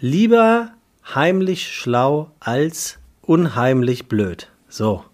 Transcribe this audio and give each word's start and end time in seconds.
Lieber 0.00 0.72
heimlich 1.14 1.68
schlau 1.68 2.30
als 2.40 2.98
unheimlich 3.20 4.08
blöd. 4.08 4.48
So. 4.68 5.04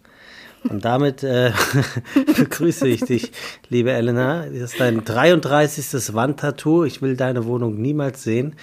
Und 0.68 0.84
damit 0.84 1.22
äh, 1.24 1.52
begrüße 2.36 2.86
ich 2.88 3.00
dich, 3.02 3.32
liebe 3.68 3.90
Elena. 3.90 4.46
Das 4.46 4.72
ist 4.72 4.80
dein 4.80 5.04
33. 5.04 6.14
Wandtattoo. 6.14 6.84
Ich 6.84 7.02
will 7.02 7.16
deine 7.16 7.46
Wohnung 7.46 7.80
niemals 7.80 8.22
sehen. 8.22 8.54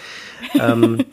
Ähm, 0.59 1.05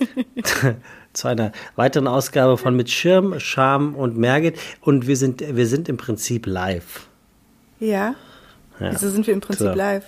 zu 1.13 1.29
einer 1.29 1.53
weiteren 1.75 2.07
Ausgabe 2.07 2.57
von 2.57 2.77
Mit 2.77 2.89
Schirm, 2.91 3.39
Charme 3.41 3.95
und 3.97 4.17
Merget. 4.17 4.59
Und 4.81 5.09
wir 5.09 5.17
sind, 5.17 5.43
wir 5.57 5.67
sind 5.67 5.89
im 5.89 5.97
Prinzip 5.97 6.47
live. 6.47 7.09
Ja. 7.81 8.15
ja. 8.79 8.93
Wieso 8.93 9.11
sind 9.11 9.27
wir 9.27 9.35
im 9.35 9.41
Prinzip 9.41 9.67
so. 9.67 9.75
live? 9.75 10.05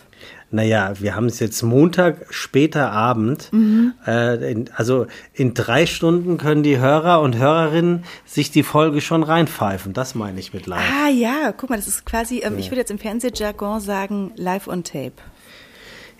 Naja, 0.51 0.93
wir 1.01 1.17
haben 1.17 1.27
es 1.27 1.41
jetzt 1.41 1.63
Montag, 1.63 2.27
später 2.29 2.91
Abend. 2.93 3.51
Mhm. 3.53 3.95
Äh, 4.07 4.53
in, 4.53 4.71
also 4.75 5.07
in 5.33 5.55
drei 5.55 5.87
Stunden 5.87 6.37
können 6.37 6.63
die 6.63 6.79
Hörer 6.79 7.21
und 7.21 7.37
Hörerinnen 7.37 8.05
sich 8.27 8.51
die 8.51 8.63
Folge 8.63 9.01
schon 9.01 9.23
reinpfeifen. 9.23 9.95
Das 9.95 10.15
meine 10.15 10.39
ich 10.39 10.53
mit 10.53 10.67
live. 10.67 10.83
Ah 10.93 11.09
ja, 11.09 11.53
guck 11.57 11.71
mal, 11.71 11.77
das 11.77 11.89
ist 11.89 12.05
quasi, 12.05 12.41
ähm, 12.41 12.55
ja. 12.55 12.59
ich 12.59 12.71
würde 12.71 12.81
jetzt 12.81 12.91
im 12.91 12.99
Fernsehjargon 12.99 13.81
sagen, 13.81 14.33
live 14.37 14.69
on 14.69 14.85
tape. 14.85 15.15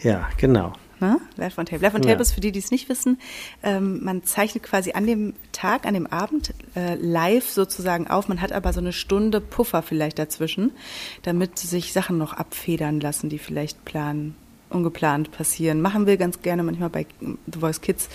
Ja, 0.01 0.29
genau. 0.39 0.73
Ne? 1.03 1.21
Live 1.37 1.59
on 1.59 1.67
Tape. 1.67 1.83
Live 1.83 1.95
on 1.95 2.03
Tape 2.03 2.15
ja. 2.15 2.21
ist 2.21 2.33
für 2.33 2.41
die, 2.41 2.53
die 2.53 2.61
es 2.61 2.71
nicht 2.71 2.89
wissen, 2.89 3.19
ähm, 3.65 4.05
man 4.05 4.23
zeichnet 4.23 4.63
quasi 4.63 4.93
an 4.93 5.05
dem 5.05 5.35
Tag, 5.51 5.85
an 5.85 5.95
dem 5.95 6.07
Abend 6.07 6.55
äh, 6.77 6.95
live 6.95 7.51
sozusagen 7.51 8.07
auf. 8.07 8.29
Man 8.29 8.41
hat 8.41 8.53
aber 8.53 8.73
so 8.73 8.79
eine 8.79 8.93
Stunde 8.93 9.41
Puffer 9.41 9.83
vielleicht 9.83 10.21
dazwischen, 10.21 10.71
damit 11.23 11.59
sich 11.59 11.93
Sachen 11.93 12.19
noch 12.19 12.35
abfedern 12.35 13.01
lassen, 13.01 13.29
die 13.29 13.39
vielleicht 13.39 13.85
planen 13.85 14.37
ungeplant 14.71 15.33
passieren. 15.33 15.81
Machen 15.81 16.07
wir 16.07 16.17
ganz 16.17 16.41
gerne 16.41 16.63
manchmal 16.63 16.89
bei 16.89 17.07
The 17.21 17.59
Voice 17.59 17.81
Kids. 17.81 18.09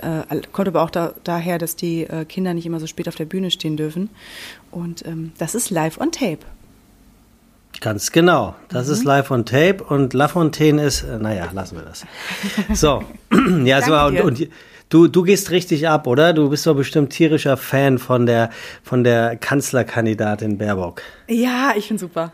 Äh, 0.00 0.40
kommt 0.50 0.66
aber 0.66 0.82
auch 0.82 0.90
da, 0.90 1.12
daher, 1.22 1.58
dass 1.58 1.76
die 1.76 2.04
äh, 2.04 2.24
Kinder 2.24 2.54
nicht 2.54 2.64
immer 2.64 2.80
so 2.80 2.86
spät 2.86 3.06
auf 3.06 3.16
der 3.16 3.26
Bühne 3.26 3.50
stehen 3.50 3.76
dürfen. 3.76 4.08
Und 4.70 5.04
ähm, 5.06 5.32
das 5.36 5.54
ist 5.54 5.68
live 5.68 6.00
on 6.00 6.10
tape. 6.10 6.40
Ganz 7.80 8.12
genau. 8.12 8.54
Das 8.68 8.86
mhm. 8.86 8.92
ist 8.92 9.04
live 9.04 9.30
on 9.30 9.46
tape 9.46 9.82
und 9.82 10.12
La 10.12 10.28
Fontaine 10.28 10.82
ist, 10.82 11.02
äh, 11.02 11.18
naja, 11.18 11.48
lassen 11.52 11.76
wir 11.76 11.82
das. 11.82 12.04
So, 12.78 13.02
ja, 13.64 13.80
so, 13.82 13.96
und, 13.96 14.20
und, 14.20 14.48
du, 14.90 15.08
du 15.08 15.22
gehst 15.22 15.50
richtig 15.50 15.88
ab, 15.88 16.06
oder? 16.06 16.34
Du 16.34 16.50
bist 16.50 16.66
doch 16.66 16.76
bestimmt 16.76 17.10
tierischer 17.10 17.56
Fan 17.56 17.98
von 17.98 18.26
der, 18.26 18.50
von 18.82 19.02
der 19.02 19.36
Kanzlerkandidatin 19.36 20.58
Baerbock. 20.58 21.02
Ja, 21.26 21.72
ich 21.74 21.88
finde 21.88 22.00
super. 22.00 22.32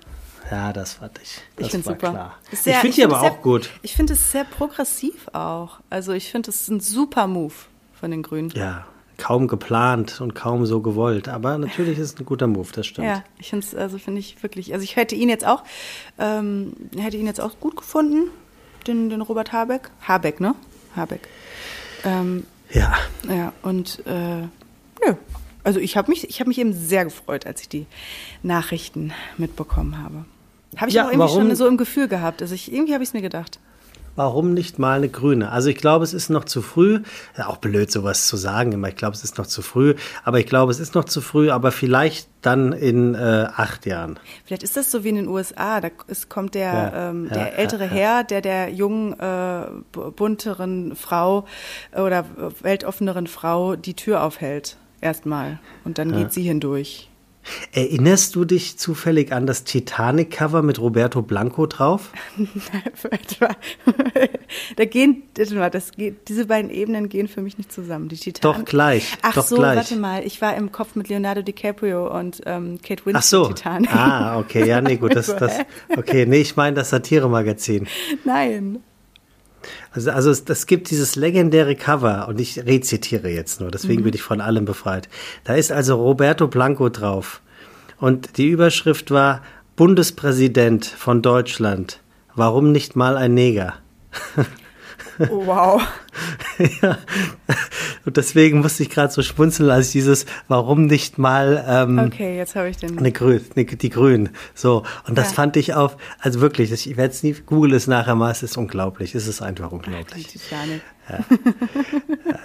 Ja, 0.51 0.73
das 0.73 0.95
fand 0.95 1.19
ich. 1.23 1.41
Das 1.57 1.67
ich 1.67 1.73
finde 1.73 1.87
super. 1.87 2.11
Klar. 2.11 2.39
Sehr, 2.53 2.75
ich 2.75 2.79
finde 2.81 2.97
die 2.97 3.05
aber 3.05 3.21
sehr, 3.21 3.31
auch 3.31 3.43
gut. 3.43 3.71
Ich 3.83 3.95
finde 3.95 4.13
es 4.15 4.33
sehr 4.33 4.45
progressiv 4.45 5.29
auch. 5.33 5.79
Also 5.91 6.13
ich 6.13 6.31
finde 6.31 6.51
es 6.51 6.69
ein 6.69 6.81
super 6.81 7.27
Move 7.27 7.55
von 7.99 8.11
den 8.11 8.23
Grünen. 8.23 8.51
Ja, 8.51 8.87
kaum 9.19 9.49
geplant 9.49 10.21
und 10.21 10.35
kaum 10.35 10.67
so 10.67 10.81
gewollt. 10.81 11.29
Aber 11.29 11.59
natürlich 11.59 11.99
ist 11.99 12.15
es 12.15 12.21
ein 12.21 12.27
guter 12.27 12.47
Move, 12.47 12.69
das 12.73 12.87
stimmt. 12.87 13.07
Ja, 13.07 13.25
ich 13.39 13.51
finde 13.51 13.67
es, 13.67 13.75
also 13.75 13.99
finde 13.99 14.21
ich 14.21 14.43
wirklich, 14.43 14.73
also 14.73 14.85
ich 14.85 14.97
hätte 14.97 15.15
ihn 15.15 15.29
jetzt 15.29 15.47
auch, 15.47 15.63
ähm, 16.19 16.75
hätte 16.99 17.17
ihn 17.17 17.27
jetzt 17.27 17.41
auch 17.41 17.59
gut 17.61 17.77
gefunden, 17.77 18.31
den, 18.87 19.11
den 19.11 19.21
Robert 19.21 19.53
Habeck. 19.53 19.91
Habeck, 20.03 20.41
ne? 20.41 20.55
Habeck. 20.95 21.29
Ähm, 22.05 22.45
ja. 22.71 22.95
Ja, 23.29 23.53
und 23.63 24.03
äh, 24.07 24.43
nö. 24.43 25.15
Also 25.65 25.81
ich 25.81 25.97
habe 25.97 26.11
mich, 26.11 26.29
ich 26.29 26.39
habe 26.41 26.49
mich 26.49 26.59
eben 26.59 26.73
sehr 26.73 27.05
gefreut, 27.05 27.47
als 27.47 27.61
ich 27.61 27.69
die 27.69 27.87
Nachrichten 28.43 29.13
mitbekommen 29.37 30.01
habe. 30.03 30.25
Habe 30.77 30.91
ich 30.91 30.95
ja, 30.95 31.03
auch 31.03 31.09
irgendwie 31.09 31.21
warum? 31.21 31.49
schon 31.49 31.57
so 31.57 31.67
im 31.67 31.77
Gefühl 31.77 32.07
gehabt. 32.07 32.43
Also 32.43 32.55
ich, 32.55 32.73
irgendwie 32.73 32.93
habe 32.93 33.03
ich 33.03 33.11
es 33.11 33.15
mir 33.15 33.23
gedacht 33.23 33.59
warum 34.17 34.55
nicht 34.55 34.79
mal 34.79 34.97
eine 34.97 35.09
grüne? 35.09 35.53
Also 35.53 35.69
ich 35.69 35.77
glaube, 35.77 36.05
es 36.05 36.15
ist 36.15 36.31
noch 36.31 36.45
zu 36.45 36.63
früh. 36.63 37.03
Ja, 37.37 37.47
auch 37.47 37.59
blöd, 37.59 37.91
sowas 37.91 38.27
zu 38.27 38.37
sagen 38.37 38.73
immer. 38.73 38.89
Ich 38.89 38.97
glaube, 38.97 39.15
es 39.15 39.23
ist 39.23 39.39
noch 39.39 39.47
zu 39.47 39.63
früh. 39.63 39.95
Aber 40.25 40.41
ich 40.41 40.47
glaube, 40.47 40.73
es 40.73 40.81
ist 40.81 40.95
noch 40.95 41.05
zu 41.05 41.21
früh, 41.21 41.51
aber 41.51 41.71
vielleicht 41.71 42.29
dann 42.43 42.73
in 42.73 43.15
äh, 43.15 43.49
acht 43.55 43.87
Jahren. 43.87 44.19
Vielleicht 44.45 44.63
ist 44.63 44.77
das 44.77 44.91
so 44.91 45.05
wie 45.05 45.11
in 45.11 45.17
den 45.17 45.29
USA. 45.29 45.81
Da 45.81 45.91
ist, 46.09 46.29
kommt 46.29 46.55
der, 46.55 46.73
ja, 46.73 47.11
ähm, 47.11 47.29
der 47.29 47.39
ja, 47.39 47.47
ältere 47.47 47.87
Herr, 47.87 48.25
der 48.25 48.41
der 48.41 48.71
jungen, 48.71 49.19
äh, 49.19 49.67
bunteren 49.93 50.97
Frau 50.97 51.47
oder 51.93 52.25
weltoffeneren 52.63 53.27
Frau 53.27 53.77
die 53.77 53.95
Tür 53.95 54.23
aufhält. 54.23 54.77
Erstmal. 55.01 55.59
Und 55.85 55.99
dann 55.99 56.13
geht 56.13 56.33
sie 56.33 56.43
hindurch. 56.43 57.11
Erinnerst 57.73 58.35
du 58.35 58.45
dich 58.45 58.79
zufällig 58.79 59.33
an 59.33 59.47
das 59.47 59.65
Titanic-Cover 59.65 60.63
mit 60.63 60.81
Roberto 60.81 61.23
Blanco 61.23 61.67
drauf? 61.67 62.13
da 64.77 64.85
gehen, 64.85 65.23
das 65.35 65.93
geht, 65.93 66.29
diese 66.29 66.47
beiden 66.47 66.71
Ebenen 66.71 67.09
gehen 67.09 67.29
für 67.29 67.43
mich 67.43 67.59
nicht 67.59 67.73
zusammen. 67.73 68.09
Die 68.09 68.17
Titanic. 68.17 68.59
Doch 68.59 68.65
gleich. 68.65 69.17
Ach 69.23 69.35
doch 69.35 69.45
so, 69.45 69.57
gleich. 69.57 69.77
warte 69.77 69.97
mal. 69.97 70.25
Ich 70.25 70.41
war 70.41 70.57
im 70.57 70.73
Kopf 70.73 70.95
mit 70.95 71.09
Leonardo 71.09 71.43
DiCaprio 71.43 72.17
und 72.19 72.43
ähm, 72.47 72.79
Kate 72.83 73.05
Winslet. 73.07 73.17
Ach 73.17 73.23
so. 73.23 73.47
Titanic. 73.49 73.95
Ah, 73.95 74.39
okay, 74.39 74.67
ja, 74.67 74.81
nee, 74.81 74.97
gut, 74.97 75.15
das, 75.15 75.35
das, 75.37 75.59
okay, 75.97 76.27
nee, 76.27 76.41
ich 76.41 76.57
meine 76.57 76.77
das 76.77 76.91
Satire-Magazin. 76.91 77.87
Nein. 78.25 78.83
Also, 79.97 80.11
also 80.11 80.31
es, 80.31 80.45
es 80.47 80.67
gibt 80.67 80.91
dieses 80.91 81.17
legendäre 81.17 81.75
Cover 81.75 82.29
und 82.29 82.39
ich 82.39 82.59
rezitiere 82.59 83.31
jetzt 83.31 83.61
nur, 83.63 83.71
deswegen 83.71 84.03
mhm. 84.03 84.05
bin 84.05 84.15
ich 84.15 84.23
von 84.23 84.43
allem 84.43 84.67
befreit. 84.67 85.09
Da 85.45 85.55
ist 85.55 85.73
also 85.73 85.97
Roberto 85.97 86.49
Blanco 86.49 86.91
drauf 86.91 87.41
und 87.99 88.37
die 88.37 88.49
Überschrift 88.49 89.11
war 89.11 89.41
Bundespräsident 89.75 90.85
von 90.85 91.23
Deutschland. 91.23 92.01
Warum 92.35 92.73
nicht 92.73 92.95
mal 92.95 93.17
ein 93.17 93.33
Neger? 93.33 93.75
Oh, 95.19 95.47
wow. 95.47 95.83
ja. 96.83 96.99
Und 98.05 98.17
deswegen 98.17 98.61
musste 98.61 98.83
ich 98.83 98.91
gerade 98.91 99.13
so 99.13 99.23
schmunzeln, 99.23 99.71
als 99.71 99.91
dieses, 99.91 100.27
warum 100.49 100.87
nicht 100.87 101.19
mal 101.19 101.65
ähm, 101.69 101.99
okay, 101.99 102.37
jetzt 102.37 102.55
habe 102.55 102.69
ich 102.69 102.77
den. 102.77 102.99
Eine 102.99 103.13
Grün, 103.13 103.41
eine, 103.55 103.65
die 103.65 103.91
Grünen. 103.91 104.31
So. 104.55 104.85
Und 105.07 105.19
das 105.19 105.31
ja. 105.31 105.35
fand 105.35 105.57
ich 105.57 105.75
auf, 105.75 105.97
also 106.21 106.41
wirklich, 106.41 106.71
ich 106.71 106.97
werde 106.97 107.13
es 107.13 107.23
nie, 107.23 107.35
google 107.47 107.75
es 107.75 107.87
nachher 107.87 108.15
mal, 108.15 108.31
es 108.31 108.43
ist 108.43 108.57
unglaublich. 108.57 109.15
Es 109.15 109.27
ist 109.27 109.43
einfach 109.43 109.73
unglaublich. 109.73 110.39
Ja. 110.51 111.19
ja. 111.19 111.25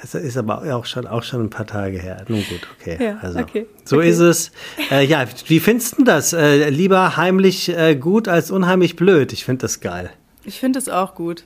Es 0.01 0.13
ist 0.15 0.37
aber 0.37 0.63
auch 0.75 0.85
schon, 0.85 1.05
auch 1.07 1.23
schon 1.23 1.41
ein 1.41 1.49
paar 1.49 1.67
Tage 1.67 1.99
her. 1.99 2.25
Nun 2.27 2.43
gut, 2.43 2.67
okay. 2.79 2.97
Ja, 2.99 3.17
also, 3.21 3.39
okay. 3.39 3.67
So 3.85 3.97
okay. 3.97 4.09
ist 4.09 4.19
es. 4.19 4.51
Äh, 4.89 5.05
ja, 5.05 5.25
wie 5.47 5.59
findest 5.59 5.99
du 5.99 6.03
das? 6.03 6.33
Äh, 6.33 6.69
lieber 6.69 7.17
heimlich 7.17 7.69
äh, 7.69 7.95
gut 7.95 8.27
als 8.27 8.49
unheimlich 8.49 8.95
blöd. 8.95 9.33
Ich 9.33 9.45
finde 9.45 9.61
das 9.61 9.79
geil. 9.79 10.09
Ich 10.43 10.59
finde 10.59 10.79
es 10.79 10.89
auch 10.89 11.13
gut. 11.13 11.43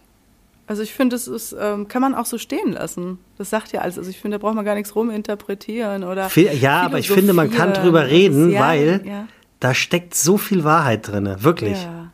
Also 0.67 0.81
ich 0.81 0.93
finde, 0.93 1.15
das 1.15 1.27
ist, 1.27 1.55
ähm, 1.59 1.87
kann 1.87 2.01
man 2.01 2.15
auch 2.15 2.25
so 2.25 2.37
stehen 2.37 2.71
lassen. 2.71 3.19
Das 3.37 3.51
sagt 3.51 3.71
ja 3.71 3.81
alles. 3.81 3.97
Also 3.97 4.09
ich 4.09 4.19
finde, 4.19 4.37
da 4.37 4.41
braucht 4.41 4.55
man 4.55 4.65
gar 4.65 4.73
nichts 4.73 4.95
ruminterpretieren 4.95 6.03
oder. 6.03 6.29
Ja, 6.35 6.81
aber 6.81 6.97
ich 6.97 7.09
finde, 7.09 7.33
man 7.33 7.51
kann 7.51 7.73
drüber 7.73 8.07
reden, 8.07 8.49
ja, 8.49 8.61
weil 8.61 9.01
ja. 9.05 9.27
da 9.59 9.73
steckt 9.75 10.15
so 10.15 10.37
viel 10.37 10.63
Wahrheit 10.63 11.07
drin. 11.07 11.35
Wirklich. 11.39 11.77
Ja. 11.83 12.11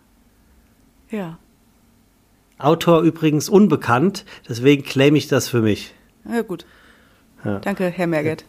ja. 1.11 1.37
Autor 2.57 3.01
übrigens 3.01 3.49
unbekannt, 3.49 4.25
deswegen 4.47 4.83
claim 4.83 5.15
ich 5.15 5.27
das 5.27 5.47
für 5.47 5.61
mich. 5.61 5.95
Ja, 6.29 6.41
gut. 6.41 6.65
Danke, 7.43 7.87
Herr 7.87 8.05
Merget. 8.05 8.45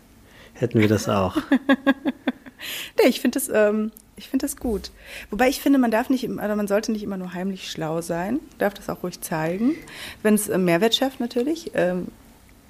Hätten 0.53 0.81
wir 0.81 0.89
das 0.89 1.09
auch. 1.09 1.37
nee, 2.99 3.09
ich 3.09 3.21
finde 3.21 3.39
das, 3.39 3.49
ähm, 3.53 3.91
ich 4.17 4.29
finde 4.29 4.45
das 4.45 4.57
gut. 4.57 4.91
Wobei 5.31 5.49
ich 5.49 5.61
finde, 5.61 5.79
man 5.79 5.91
darf 5.91 6.11
nicht, 6.11 6.29
also 6.29 6.57
man 6.57 6.69
sollte 6.69 6.93
nicht 6.93 7.03
immer 7.03 7.17
nur 7.17 7.35
heimlich 7.35 7.71
schlau 7.71 8.03
sein, 8.03 8.41
darf 8.59 8.75
das 8.75 8.89
auch 8.89 9.03
ruhig 9.03 9.21
zeigen, 9.21 9.75
wenn 10.23 10.35
es 10.35 10.49
äh, 10.49 10.59
Mehrwert 10.59 10.95
schafft 10.95 11.21
natürlich. 11.21 11.73
Ähm, 11.75 12.09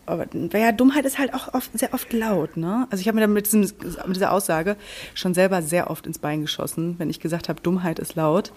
aber 0.04 0.26
ja, 0.34 0.72
Dummheit 0.72 1.04
ist 1.04 1.19
halt 1.19 1.32
auch 1.32 1.54
oft, 1.54 1.70
sehr 1.78 1.94
oft 1.94 2.12
laut, 2.12 2.56
ne? 2.56 2.88
Also 2.91 3.00
ich 3.00 3.06
habe 3.06 3.14
mir 3.16 3.20
dann 3.22 3.32
mit, 3.32 3.47
diesem, 3.47 3.60
mit, 3.60 4.16
dieser 4.16 4.32
Aussage 4.32 4.76
schon 5.14 5.32
selber 5.32 5.62
sehr 5.62 5.91
oft 5.91 6.06
ins 6.06 6.19
Bein 6.19 6.42
geschossen, 6.42 6.97
wenn 6.98 7.08
ich 7.08 7.20
gesagt 7.20 7.48
habe, 7.48 7.60
Dummheit 7.60 8.00
ist 8.00 8.16
laut. 8.16 8.52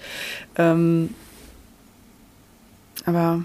Ähm, 0.57 1.13
aber 3.05 3.43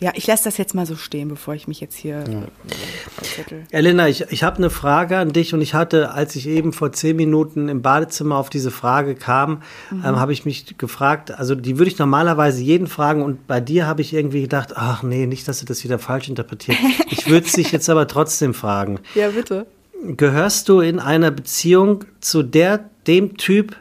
ja, 0.00 0.12
ich 0.14 0.26
lasse 0.26 0.44
das 0.44 0.56
jetzt 0.56 0.74
mal 0.74 0.86
so 0.86 0.96
stehen, 0.96 1.28
bevor 1.28 1.54
ich 1.54 1.68
mich 1.68 1.80
jetzt 1.80 1.94
hier 1.94 2.24
ja. 2.26 2.40
äh, 2.40 3.76
Elena, 3.76 4.08
ich, 4.08 4.22
ich 4.30 4.42
habe 4.42 4.56
eine 4.56 4.70
Frage 4.70 5.18
an 5.18 5.32
dich 5.32 5.52
und 5.52 5.60
ich 5.60 5.74
hatte, 5.74 6.12
als 6.12 6.34
ich 6.36 6.48
eben 6.48 6.72
vor 6.72 6.92
zehn 6.92 7.16
Minuten 7.16 7.68
im 7.68 7.82
Badezimmer 7.82 8.36
auf 8.36 8.48
diese 8.48 8.70
Frage 8.70 9.14
kam, 9.14 9.62
mhm. 9.90 10.02
ähm, 10.04 10.16
habe 10.18 10.32
ich 10.32 10.46
mich 10.46 10.78
gefragt, 10.78 11.32
also 11.32 11.54
die 11.54 11.78
würde 11.78 11.90
ich 11.90 11.98
normalerweise 11.98 12.62
jeden 12.62 12.86
fragen 12.86 13.22
und 13.22 13.46
bei 13.46 13.60
dir 13.60 13.86
habe 13.86 14.00
ich 14.00 14.14
irgendwie 14.14 14.40
gedacht, 14.40 14.72
ach 14.74 15.02
nee, 15.02 15.26
nicht, 15.26 15.46
dass 15.46 15.60
du 15.60 15.66
das 15.66 15.84
wieder 15.84 15.98
falsch 15.98 16.28
interpretiert. 16.28 16.78
Ich 17.10 17.28
würde 17.28 17.46
es 17.46 17.52
dich 17.52 17.70
jetzt 17.70 17.90
aber 17.90 18.06
trotzdem 18.06 18.54
fragen. 18.54 19.00
Ja, 19.14 19.28
bitte. 19.30 19.66
Gehörst 20.02 20.68
du 20.68 20.80
in 20.80 20.98
einer 20.98 21.30
Beziehung 21.30 22.04
zu 22.20 22.42
der, 22.42 22.88
dem 23.06 23.36
Typ 23.36 23.76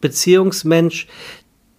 Beziehungsmensch, 0.00 1.06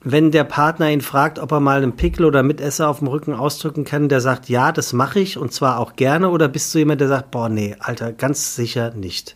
wenn 0.04 0.32
der 0.32 0.44
Partner 0.44 0.90
ihn 0.90 1.02
fragt, 1.02 1.38
ob 1.38 1.52
er 1.52 1.60
mal 1.60 1.82
einen 1.82 1.96
Pickel 1.96 2.26
oder 2.26 2.42
Mitesser 2.42 2.90
auf 2.90 3.00
dem 3.00 3.08
Rücken 3.08 3.34
ausdrücken 3.34 3.86
kann, 3.86 4.10
der 4.10 4.20
sagt, 4.20 4.50
ja, 4.50 4.72
das 4.72 4.94
mache 4.94 5.20
ich 5.20 5.38
und 5.38 5.54
zwar 5.54 5.80
auch 5.80 5.96
gerne, 5.96 6.30
oder 6.30 6.48
bist 6.48 6.74
du 6.74 6.80
jemand, 6.80 7.02
der 7.02 7.08
sagt, 7.08 7.30
boah, 7.32 7.50
nee, 7.50 7.76
Alter, 7.80 8.12
ganz 8.12 8.56
sicher 8.56 8.92
nicht? 8.96 9.36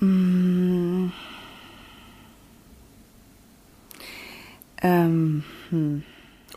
Mm. 0.00 1.08
Ähm, 4.82 5.44
hm. 5.70 6.02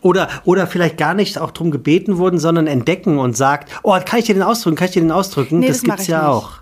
Oder, 0.00 0.28
oder 0.44 0.66
vielleicht 0.66 0.96
gar 0.96 1.14
nicht 1.14 1.38
auch 1.38 1.50
drum 1.50 1.70
gebeten 1.70 2.18
wurden, 2.18 2.38
sondern 2.38 2.66
entdecken 2.66 3.18
und 3.18 3.36
sagt, 3.36 3.70
oh, 3.82 3.98
kann 4.04 4.20
ich 4.20 4.26
dir 4.26 4.34
den 4.34 4.42
ausdrücken, 4.42 4.76
kann 4.76 4.86
ich 4.86 4.92
dir 4.94 5.02
den 5.02 5.12
ausdrücken? 5.12 5.58
Nee, 5.58 5.68
das, 5.68 5.78
das 5.78 5.84
gibt's 5.84 6.06
ja 6.06 6.18
nicht. 6.18 6.28
auch. 6.28 6.52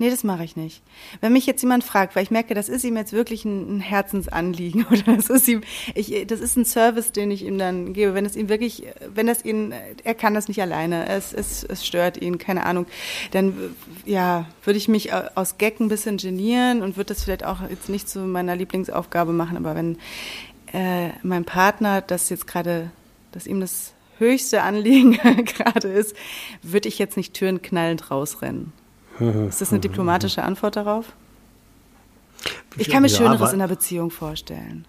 Nee, 0.00 0.08
das 0.08 0.24
mache 0.24 0.44
ich 0.44 0.56
nicht. 0.56 0.80
Wenn 1.20 1.34
mich 1.34 1.44
jetzt 1.44 1.60
jemand 1.60 1.84
fragt, 1.84 2.16
weil 2.16 2.22
ich 2.22 2.30
merke, 2.30 2.54
das 2.54 2.70
ist 2.70 2.84
ihm 2.84 2.96
jetzt 2.96 3.12
wirklich 3.12 3.44
ein, 3.44 3.80
Herzensanliegen 3.80 4.86
oder 4.90 5.14
das 5.16 5.28
ist 5.28 5.46
ihm, 5.46 5.60
ich, 5.94 6.26
das 6.26 6.40
ist 6.40 6.56
ein 6.56 6.64
Service, 6.64 7.12
den 7.12 7.30
ich 7.30 7.44
ihm 7.44 7.58
dann 7.58 7.92
gebe. 7.92 8.14
Wenn 8.14 8.24
es 8.24 8.34
ihm 8.34 8.48
wirklich, 8.48 8.84
wenn 9.14 9.28
es 9.28 9.44
ihn, 9.44 9.74
er 10.02 10.14
kann 10.14 10.32
das 10.32 10.48
nicht 10.48 10.62
alleine, 10.62 11.06
es, 11.06 11.34
es, 11.34 11.64
es 11.64 11.86
stört 11.86 12.16
ihn, 12.16 12.38
keine 12.38 12.64
Ahnung, 12.64 12.86
dann 13.32 13.74
ja, 14.06 14.46
würde 14.64 14.78
ich 14.78 14.88
mich 14.88 15.12
aus 15.12 15.58
Gag 15.58 15.80
ein 15.80 15.88
bisschen 15.88 16.16
genieren 16.16 16.80
und 16.80 16.96
würde 16.96 17.12
das 17.12 17.22
vielleicht 17.22 17.44
auch 17.44 17.60
jetzt 17.68 17.90
nicht 17.90 18.08
zu 18.08 18.20
meiner 18.20 18.56
Lieblingsaufgabe 18.56 19.32
machen, 19.32 19.58
aber 19.58 19.74
wenn 19.74 19.98
äh, 20.72 21.10
mein 21.22 21.44
Partner 21.44 22.00
das 22.00 22.30
jetzt 22.30 22.46
gerade, 22.46 22.90
dass 23.32 23.46
ihm 23.46 23.60
das 23.60 23.92
höchste 24.16 24.62
Anliegen 24.62 25.12
gerade 25.44 25.88
ist, 25.88 26.16
würde 26.62 26.88
ich 26.88 26.98
jetzt 26.98 27.18
nicht 27.18 27.34
Türen 27.34 27.60
knallend 27.60 28.10
rausrennen. 28.10 28.72
Ist 29.20 29.60
das 29.60 29.70
eine 29.70 29.80
diplomatische 29.80 30.42
Antwort 30.42 30.76
darauf? 30.76 31.12
Ich 32.76 32.88
kann 32.88 33.02
mir 33.02 33.08
Schöneres 33.08 33.52
in 33.52 33.60
einer 33.60 33.68
Beziehung 33.68 34.10
vorstellen. 34.10 34.86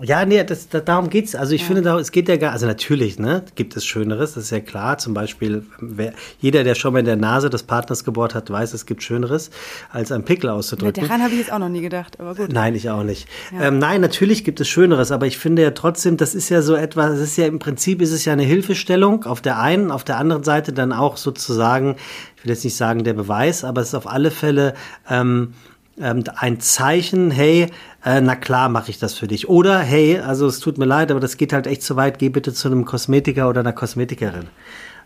Ja, 0.00 0.24
nee, 0.24 0.42
das, 0.44 0.68
da, 0.68 0.80
darum 0.80 1.10
geht's. 1.10 1.34
Also 1.34 1.54
ich 1.54 1.64
finde, 1.64 1.82
da, 1.82 1.98
es 1.98 2.12
geht 2.12 2.28
ja 2.28 2.36
gar, 2.36 2.52
also 2.52 2.66
natürlich, 2.66 3.18
ne, 3.18 3.44
gibt 3.56 3.76
es 3.76 3.84
Schöneres, 3.84 4.34
das 4.34 4.44
ist 4.44 4.50
ja 4.50 4.60
klar. 4.60 4.98
Zum 4.98 5.12
Beispiel, 5.12 5.64
wer, 5.80 6.12
jeder, 6.38 6.62
der 6.62 6.76
schon 6.76 6.92
mal 6.92 7.00
in 7.00 7.04
der 7.04 7.16
Nase 7.16 7.50
des 7.50 7.64
Partners 7.64 8.04
gebohrt 8.04 8.34
hat, 8.34 8.48
weiß, 8.48 8.74
es 8.74 8.86
gibt 8.86 9.02
Schöneres, 9.02 9.50
als 9.90 10.12
einen 10.12 10.24
Pickel 10.24 10.50
auszudrücken. 10.50 11.02
daran 11.02 11.22
habe 11.22 11.32
ich 11.32 11.40
jetzt 11.40 11.52
auch 11.52 11.58
noch 11.58 11.68
nie 11.68 11.80
gedacht, 11.80 12.20
aber 12.20 12.36
gut. 12.36 12.52
Nein, 12.52 12.76
ich 12.76 12.90
auch 12.90 13.02
nicht. 13.02 13.28
Ja. 13.52 13.68
Ähm, 13.68 13.78
nein, 13.78 14.00
natürlich 14.00 14.44
gibt 14.44 14.60
es 14.60 14.68
Schöneres, 14.68 15.10
aber 15.10 15.26
ich 15.26 15.36
finde 15.36 15.62
ja 15.62 15.72
trotzdem, 15.72 16.16
das 16.16 16.34
ist 16.34 16.48
ja 16.48 16.62
so 16.62 16.76
etwas, 16.76 17.14
es 17.14 17.20
ist 17.30 17.36
ja 17.36 17.46
im 17.46 17.58
Prinzip 17.58 18.00
ist 18.00 18.12
es 18.12 18.24
ja 18.24 18.32
eine 18.32 18.44
Hilfestellung 18.44 19.24
auf 19.24 19.40
der 19.40 19.58
einen, 19.58 19.90
auf 19.90 20.04
der 20.04 20.18
anderen 20.18 20.44
Seite 20.44 20.72
dann 20.72 20.92
auch 20.92 21.16
sozusagen, 21.16 21.96
ich 22.36 22.44
will 22.44 22.52
jetzt 22.52 22.64
nicht 22.64 22.76
sagen 22.76 23.02
der 23.02 23.14
Beweis, 23.14 23.64
aber 23.64 23.80
es 23.80 23.88
ist 23.88 23.94
auf 23.94 24.06
alle 24.06 24.30
Fälle 24.30 24.74
ähm, 25.10 25.54
ähm, 26.00 26.24
ein 26.36 26.60
Zeichen, 26.60 27.30
hey, 27.30 27.68
äh, 28.04 28.20
na 28.20 28.36
klar 28.36 28.68
mache 28.68 28.90
ich 28.90 28.98
das 28.98 29.14
für 29.14 29.26
dich. 29.26 29.48
Oder 29.48 29.78
hey, 29.78 30.18
also 30.18 30.46
es 30.46 30.60
tut 30.60 30.78
mir 30.78 30.84
leid, 30.84 31.10
aber 31.10 31.20
das 31.20 31.36
geht 31.36 31.52
halt 31.52 31.66
echt 31.66 31.82
zu 31.82 31.96
weit, 31.96 32.18
geh 32.18 32.28
bitte 32.28 32.52
zu 32.52 32.68
einem 32.68 32.84
Kosmetiker 32.84 33.48
oder 33.48 33.60
einer 33.60 33.72
Kosmetikerin. 33.72 34.48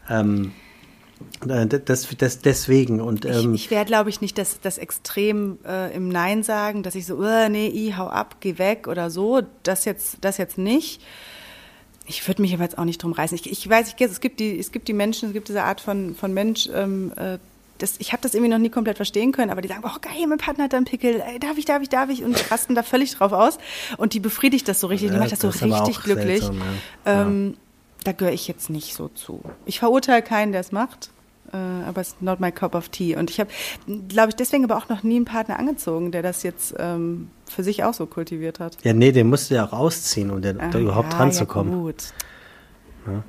Ähm, 0.09 0.53
äh, 1.49 1.67
das, 1.67 2.09
das, 2.17 2.41
deswegen 2.41 3.01
und 3.01 3.25
ähm, 3.25 3.55
ich 3.55 3.65
ich 3.65 3.71
wäre, 3.71 3.85
glaube 3.85 4.11
ich, 4.11 4.21
nicht 4.21 4.39
das, 4.39 4.61
das 4.61 4.79
Extrem 4.79 5.59
äh, 5.67 5.95
im 5.95 6.09
Nein 6.09 6.43
sagen, 6.43 6.83
dass 6.83 6.95
ich 6.95 7.07
so, 7.07 7.17
uh, 7.17 7.49
nee, 7.49 7.69
i, 7.69 7.95
hau 7.97 8.09
ab, 8.09 8.37
geh 8.41 8.59
weg 8.59 8.89
oder 8.89 9.11
so. 9.11 9.43
Das 9.63 9.85
jetzt, 9.85 10.19
das 10.21 10.39
jetzt 10.39 10.59
nicht. 10.59 11.03
Ich 12.07 12.27
würde 12.27 12.43
mich 12.43 12.53
aber 12.53 12.65
jetzt 12.65 12.79
auch 12.79 12.85
nicht 12.85 13.03
drum 13.03 13.13
reißen. 13.13 13.37
Ich, 13.37 13.51
ich 13.51 13.69
weiß, 13.69 13.95
ich, 13.95 14.01
es 14.01 14.21
gibt 14.21 14.41
die, 14.41 14.59
es 14.59 14.73
gibt 14.73 14.89
die 14.89 14.93
Menschen, 14.93 15.29
es 15.29 15.33
gibt 15.33 15.49
diese 15.49 15.63
Art 15.63 15.81
von, 15.81 16.15
von 16.15 16.35
Mensch, 16.35 16.69
ähm, 16.75 17.13
äh, 17.17 17.39
das, 17.83 17.97
ich 17.99 18.13
habe 18.13 18.23
das 18.23 18.35
irgendwie 18.35 18.51
noch 18.51 18.59
nie 18.59 18.71
komplett 18.71 18.97
verstehen 18.97 19.33
können, 19.33 19.51
aber 19.51 19.61
die 19.61 19.69
sagen, 19.69 19.83
oh 19.85 19.99
geil, 20.01 20.27
mein 20.29 20.39
Partner 20.39 20.65
hat 20.65 20.73
da 20.73 20.77
einen 20.79 20.87
Pickel, 20.87 21.21
ey, 21.27 21.39
darf 21.39 21.59
ich, 21.59 21.65
darf 21.65 21.83
ich, 21.83 21.89
darf 21.89 22.09
ich 22.11 22.25
und 22.25 22.51
rasten 22.51 22.75
da 22.75 22.83
völlig 22.83 23.15
drauf 23.15 23.33
aus 23.33 23.59
und 23.99 24.15
die 24.15 24.21
befriedigt 24.21 24.67
das 24.69 24.81
so 24.81 24.87
richtig, 24.87 25.09
die 25.11 25.15
Ja, 25.15 25.21
macht 25.21 25.33
das 25.33 25.41
so 25.41 25.49
das 25.51 25.63
aber 25.63 25.75
richtig 25.87 26.03
glücklich. 26.05 26.41
seltsam, 26.45 26.57
ja. 27.05 27.23
Ähm, 27.23 27.57
Da 28.05 28.13
gehöre 28.13 28.33
ich 28.33 28.49
jetzt 28.49 28.71
nicht 28.71 28.95
so 28.95 29.09
zu. 29.09 29.43
Ich 29.67 29.79
verurteile 29.81 30.23
keinen, 30.23 30.53
der 30.53 30.61
es 30.63 30.73
macht, 30.73 31.11
äh, 31.53 31.57
aber 31.57 32.01
es 32.01 32.09
ist 32.09 32.23
not 32.23 32.41
my 32.41 32.51
cup 32.51 32.75
of 32.75 32.89
tea. 32.89 33.15
Und 33.17 33.31
ich 33.31 33.39
habe, 33.39 33.51
glaube 34.09 34.31
ich, 34.31 34.35
deswegen 34.37 34.65
aber 34.65 34.77
auch 34.77 34.89
noch 34.89 35.03
nie 35.05 35.17
einen 35.17 35.25
Partner 35.25 35.59
angezogen, 35.59 36.11
der 36.11 36.23
das 36.23 36.43
jetzt 36.43 36.75
ähm, 36.79 37.29
für 37.49 37.63
sich 37.63 37.85
auch 37.85 37.95
so 37.95 38.07
kultiviert 38.07 38.59
hat. 38.59 38.77
ja, 38.83 38.93
nee, 38.93 39.13
den 39.13 39.29
musst 39.29 39.51
du 39.51 39.55
ja 39.57 39.67
auch 39.67 39.73
ausziehen, 39.73 40.31
um 40.31 40.41
den, 40.43 40.59
da 40.59 40.71
Ah, 40.71 40.79
überhaupt 40.79 41.13
ja, 41.13 41.19
dran 41.19 41.29
ja, 41.29 41.35
zu 41.35 41.47
kommen. 41.47 41.71
Gut. 41.83 42.13
Ja, 43.07 43.23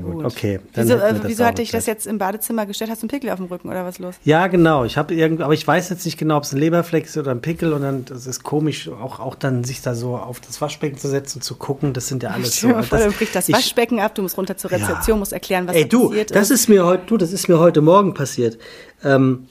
gut, 0.00 0.12
gut. 0.14 0.24
okay. 0.24 0.60
dann 0.72 0.84
Wieso, 0.84 0.94
äh, 0.98 1.14
wieso 1.22 1.44
hatte 1.44 1.62
ich 1.62 1.70
das 1.70 1.86
jetzt 1.86 2.06
im 2.06 2.18
Badezimmer 2.18 2.66
gestellt? 2.66 2.90
Hast 2.90 3.02
du 3.02 3.04
einen 3.04 3.10
Pickel 3.10 3.30
auf 3.30 3.36
dem 3.36 3.46
Rücken 3.46 3.68
oder 3.68 3.84
was 3.84 3.98
los? 3.98 4.14
Ja, 4.24 4.46
genau. 4.48 4.84
Ich 4.84 4.96
habe 4.96 5.14
irgendwie, 5.14 5.42
aber 5.42 5.54
ich 5.54 5.66
weiß 5.66 5.88
jetzt 5.90 6.04
nicht 6.04 6.18
genau, 6.18 6.36
ob 6.38 6.42
es 6.44 6.52
ein 6.52 6.58
Leberfleck 6.58 7.04
ist 7.06 7.16
oder 7.16 7.30
ein 7.30 7.40
Pickel 7.40 7.72
und 7.72 7.82
dann 7.82 8.04
das 8.04 8.26
ist 8.26 8.42
komisch, 8.42 8.88
auch, 8.88 9.20
auch 9.20 9.34
dann 9.34 9.64
sich 9.64 9.82
da 9.82 9.94
so 9.94 10.16
auf 10.16 10.40
das 10.40 10.60
Waschbecken 10.60 10.98
zu 10.98 11.08
setzen 11.08 11.38
und 11.38 11.42
zu 11.42 11.54
gucken. 11.54 11.92
Das 11.92 12.08
sind 12.08 12.22
ja 12.22 12.30
alles 12.30 12.60
so. 12.60 12.68
Das- 12.72 12.88
dann 12.90 13.12
bricht 13.12 13.34
das 13.34 13.48
ich- 13.48 13.54
Waschbecken 13.54 14.00
ab, 14.00 14.14
du 14.14 14.22
musst 14.22 14.36
runter 14.36 14.56
zur 14.56 14.70
Rezeption, 14.70 15.18
musst 15.18 15.32
erklären, 15.32 15.66
was 15.66 15.76
Ey, 15.76 15.88
du, 15.88 16.08
passiert 16.08 16.34
das 16.34 16.50
ist 16.50 16.68
mir 16.68 16.84
heute, 16.84 17.04
du, 17.06 17.16
das 17.16 17.32
ist 17.32 17.48
mir 17.48 17.58
heute 17.58 17.80
Morgen 17.80 18.14
passiert. 18.14 18.58
Ähm, 19.04 19.46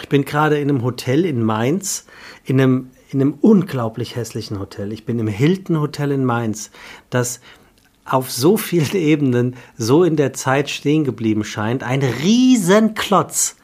ich 0.00 0.08
bin 0.08 0.24
gerade 0.24 0.58
in 0.58 0.68
einem 0.68 0.82
Hotel 0.82 1.24
in 1.24 1.42
Mainz, 1.42 2.06
in 2.44 2.60
einem, 2.60 2.90
in 3.10 3.20
einem 3.20 3.34
unglaublich 3.40 4.16
hässlichen 4.16 4.58
Hotel. 4.58 4.92
Ich 4.92 5.04
bin 5.04 5.18
im 5.18 5.28
Hilton 5.28 5.80
Hotel 5.80 6.12
in 6.12 6.24
Mainz, 6.24 6.70
das 7.10 7.40
auf 8.12 8.30
so 8.30 8.56
vielen 8.56 8.92
Ebenen 8.92 9.56
so 9.76 10.04
in 10.04 10.16
der 10.16 10.32
Zeit 10.32 10.70
stehen 10.70 11.04
geblieben 11.04 11.44
scheint. 11.44 11.82
Ein 11.82 12.02
Riesenklotz. 12.02 13.56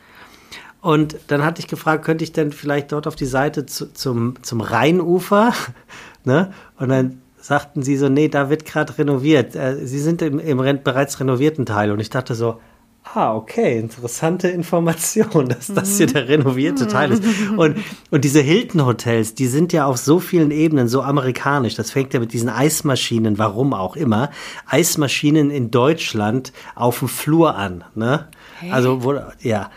Und 0.80 1.16
dann 1.26 1.44
hatte 1.44 1.60
ich 1.60 1.66
gefragt, 1.66 2.04
könnte 2.04 2.24
ich 2.24 2.32
denn 2.32 2.52
vielleicht 2.52 2.92
dort 2.92 3.06
auf 3.06 3.16
die 3.16 3.26
Seite 3.26 3.66
zu, 3.66 3.92
zum, 3.92 4.34
zum 4.42 4.60
Rheinufer? 4.60 5.52
ne? 6.24 6.52
Und 6.78 6.88
dann 6.88 7.20
sagten 7.40 7.82
sie 7.82 7.96
so, 7.96 8.08
nee, 8.08 8.28
da 8.28 8.50
wird 8.50 8.64
gerade 8.64 8.96
renoviert. 8.96 9.54
Äh, 9.54 9.86
sie 9.86 9.98
sind 9.98 10.22
im, 10.22 10.38
im 10.38 10.82
bereits 10.82 11.20
renovierten 11.20 11.66
Teil. 11.66 11.90
Und 11.90 12.00
ich 12.00 12.10
dachte 12.10 12.34
so, 12.34 12.60
ah, 13.14 13.34
okay, 13.34 13.78
interessante 13.78 14.48
Information, 14.48 15.48
dass 15.48 15.68
das 15.68 15.96
hier 15.96 16.06
der 16.06 16.28
renovierte 16.28 16.86
Teil 16.86 17.12
ist. 17.12 17.22
Und, 17.56 17.76
und 18.10 18.24
diese 18.24 18.40
Hilton-Hotels, 18.40 19.34
die 19.34 19.46
sind 19.46 19.72
ja 19.72 19.86
auf 19.86 19.96
so 19.96 20.20
vielen 20.20 20.50
Ebenen 20.50 20.88
so 20.88 21.02
amerikanisch. 21.02 21.74
Das 21.74 21.90
fängt 21.90 22.14
ja 22.14 22.20
mit 22.20 22.32
diesen 22.32 22.48
Eismaschinen, 22.48 23.38
warum 23.38 23.74
auch 23.74 23.96
immer, 23.96 24.30
Eismaschinen 24.66 25.50
in 25.50 25.70
Deutschland 25.70 26.52
auf 26.74 27.00
dem 27.00 27.08
Flur 27.08 27.56
an. 27.56 27.84
Ne? 27.94 28.28
Also, 28.70 29.02
wo, 29.04 29.14
ja. 29.40 29.70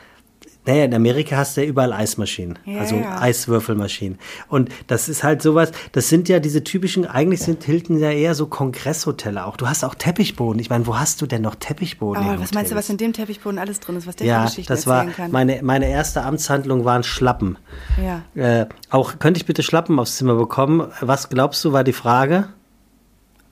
Naja, 0.71 0.85
in 0.85 0.93
Amerika 0.93 1.35
hast 1.35 1.57
du 1.57 1.61
ja 1.61 1.67
überall 1.67 1.91
Eismaschinen, 1.91 2.57
Ja, 2.65 2.79
also 2.79 2.95
ja. 2.95 3.19
Eiswürfelmaschinen. 3.19 4.17
Und 4.47 4.69
das 4.87 5.09
ist 5.09 5.21
halt 5.21 5.41
sowas, 5.41 5.73
das 5.91 6.07
sind 6.07 6.29
ja 6.29 6.39
diese 6.39 6.63
typischen, 6.63 7.05
eigentlich 7.05 7.41
sind 7.41 7.61
Hilton 7.65 7.99
ja 7.99 8.09
eher 8.09 8.35
so 8.35 8.45
Kongresshotelle 8.47 9.45
auch. 9.45 9.57
Du 9.57 9.67
hast 9.67 9.83
auch 9.83 9.95
Teppichboden. 9.95 10.61
Ich 10.61 10.69
meine, 10.69 10.87
wo 10.87 10.97
hast 10.97 11.21
du 11.21 11.25
denn 11.25 11.41
noch 11.41 11.55
Teppichboden? 11.55 12.23
Oh, 12.23 12.27
was 12.39 12.53
meinst 12.53 12.53
du, 12.53 12.75
Hotels? 12.75 12.75
was 12.75 12.89
in 12.89 12.97
dem 12.97 13.11
Teppichboden 13.11 13.59
alles 13.59 13.81
drin 13.81 13.97
ist, 13.97 14.07
was 14.07 14.15
der 14.15 14.27
Ja, 14.27 14.45
Geschichten 14.45 14.71
das 14.71 14.87
war 14.87 15.07
kann? 15.07 15.29
meine, 15.31 15.59
meine 15.61 15.89
erste 15.89 16.23
Amtshandlung 16.23 16.85
waren 16.85 17.03
Schlappen. 17.03 17.57
ja. 18.01 18.21
Äh, 18.41 18.67
auch 18.89 19.19
könnte 19.19 19.39
ich 19.39 19.45
bitte 19.45 19.63
Schlappen 19.63 19.99
aufs 19.99 20.15
Zimmer 20.15 20.35
bekommen? 20.35 20.87
Was 21.01 21.27
glaubst 21.27 21.65
du, 21.65 21.73
war 21.73 21.83
die 21.83 21.91
Frage? 21.91 22.47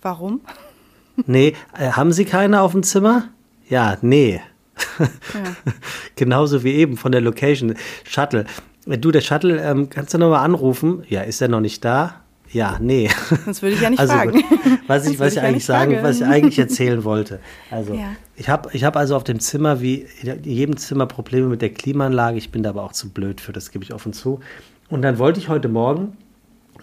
Warum? 0.01 0.39
Nee, 1.25 1.53
äh, 1.77 1.91
haben 1.91 2.13
Sie 2.13 2.23
keine 2.23 2.61
auf 2.61 2.71
dem 2.71 2.83
Zimmer? 2.83 3.25
Ja, 3.67 3.97
nee. 4.01 4.39
Genauso 6.15 6.63
wie 6.63 6.73
eben 6.73 6.97
von 6.97 7.11
der 7.11 7.21
Location. 7.21 7.75
Shuttle. 8.03 8.45
Du, 8.85 9.11
der 9.11 9.21
Shuttle, 9.21 9.61
ähm, 9.61 9.89
kannst 9.89 10.13
du 10.13 10.17
nochmal 10.17 10.43
anrufen? 10.45 11.03
Ja, 11.07 11.21
ist 11.21 11.41
er 11.41 11.47
noch 11.47 11.59
nicht 11.61 11.83
da? 11.85 12.21
Ja, 12.51 12.77
nee. 12.81 13.09
Sonst 13.45 13.61
würde 13.61 13.75
ich 13.75 13.81
ja 13.81 13.89
nicht 13.91 13.99
also, 13.99 14.13
fragen. 14.13 14.43
Was 14.87 15.05
ich, 15.07 15.19
was 15.19 15.33
ich 15.33 15.35
ja 15.35 15.43
eigentlich 15.43 15.65
sagen, 15.65 15.91
fragen. 15.93 16.03
was 16.07 16.15
ich 16.17 16.25
eigentlich 16.25 16.57
erzählen 16.57 17.03
wollte. 17.03 17.39
Also, 17.69 17.93
Ja. 17.93 18.09
ich 18.35 18.49
habe 18.49 18.69
ich 18.73 18.83
hab 18.83 18.95
also 18.97 19.15
auf 19.15 19.23
dem 19.23 19.39
Zimmer, 19.39 19.81
wie 19.81 20.07
in 20.23 20.43
jedem 20.43 20.75
Zimmer, 20.77 21.05
Probleme 21.05 21.45
mit 21.47 21.61
der 21.61 21.69
Klimaanlage. 21.69 22.39
Ich 22.39 22.49
bin 22.51 22.63
da 22.63 22.69
aber 22.71 22.81
auch 22.83 22.93
zu 22.93 23.09
blöd 23.09 23.39
für, 23.39 23.51
das 23.53 23.69
gebe 23.69 23.83
ich 23.83 23.93
offen 23.93 24.13
zu. 24.13 24.39
Und 24.89 25.03
dann 25.03 25.19
wollte 25.19 25.39
ich 25.39 25.47
heute 25.49 25.69
Morgen 25.69 26.17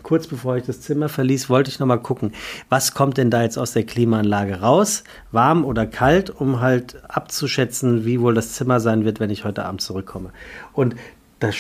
kurz 0.07 0.29
bevor 0.29 0.57
ich 0.57 0.65
das 0.65 0.83
Zimmer 0.83 1.09
verließ, 1.09 1.51
wollte 1.51 1.69
ich 1.69 1.81
noch 1.81 1.87
mal 1.89 1.97
gucken, 1.97 2.33
was 2.69 2.95
kommt 2.95 3.17
denn 3.17 3.29
da 3.29 3.43
jetzt 3.43 3.59
aus 3.59 3.73
der 3.73 3.83
Klimaanlage 3.83 4.61
raus, 4.61 5.03
warm 5.33 5.65
oder 5.65 5.85
kalt, 5.85 6.31
um 6.31 6.61
halt 6.61 7.03
abzuschätzen, 7.09 8.05
wie 8.05 8.21
wohl 8.21 8.33
das 8.33 8.53
Zimmer 8.53 8.79
sein 8.79 9.05
wird, 9.05 9.19
wenn 9.19 9.31
ich 9.31 9.45
heute 9.45 9.65
Abend 9.65 9.81
zurückkomme. 9.81 10.31
Und 10.73 10.95
da 11.41 11.51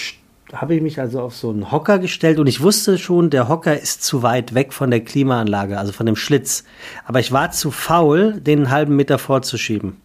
habe 0.52 0.76
ich 0.76 0.80
mich 0.80 1.00
also 1.00 1.22
auf 1.22 1.34
so 1.34 1.50
einen 1.50 1.72
Hocker 1.72 1.98
gestellt 1.98 2.38
und 2.38 2.46
ich 2.46 2.60
wusste 2.60 2.98
schon, 2.98 3.30
der 3.30 3.48
Hocker 3.48 3.80
ist 3.80 4.04
zu 4.04 4.22
weit 4.22 4.54
weg 4.54 4.72
von 4.72 4.92
der 4.92 5.00
Klimaanlage, 5.00 5.76
also 5.76 5.90
von 5.90 6.06
dem 6.06 6.14
Schlitz. 6.14 6.62
Aber 7.04 7.18
ich 7.18 7.32
war 7.32 7.50
zu 7.50 7.72
faul, 7.72 8.40
den 8.40 8.70
halben 8.70 8.94
Meter 8.94 9.18
vorzuschieben. 9.18 9.96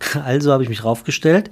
Also 0.24 0.52
habe 0.52 0.64
ich 0.64 0.68
mich 0.68 0.84
raufgestellt, 0.84 1.50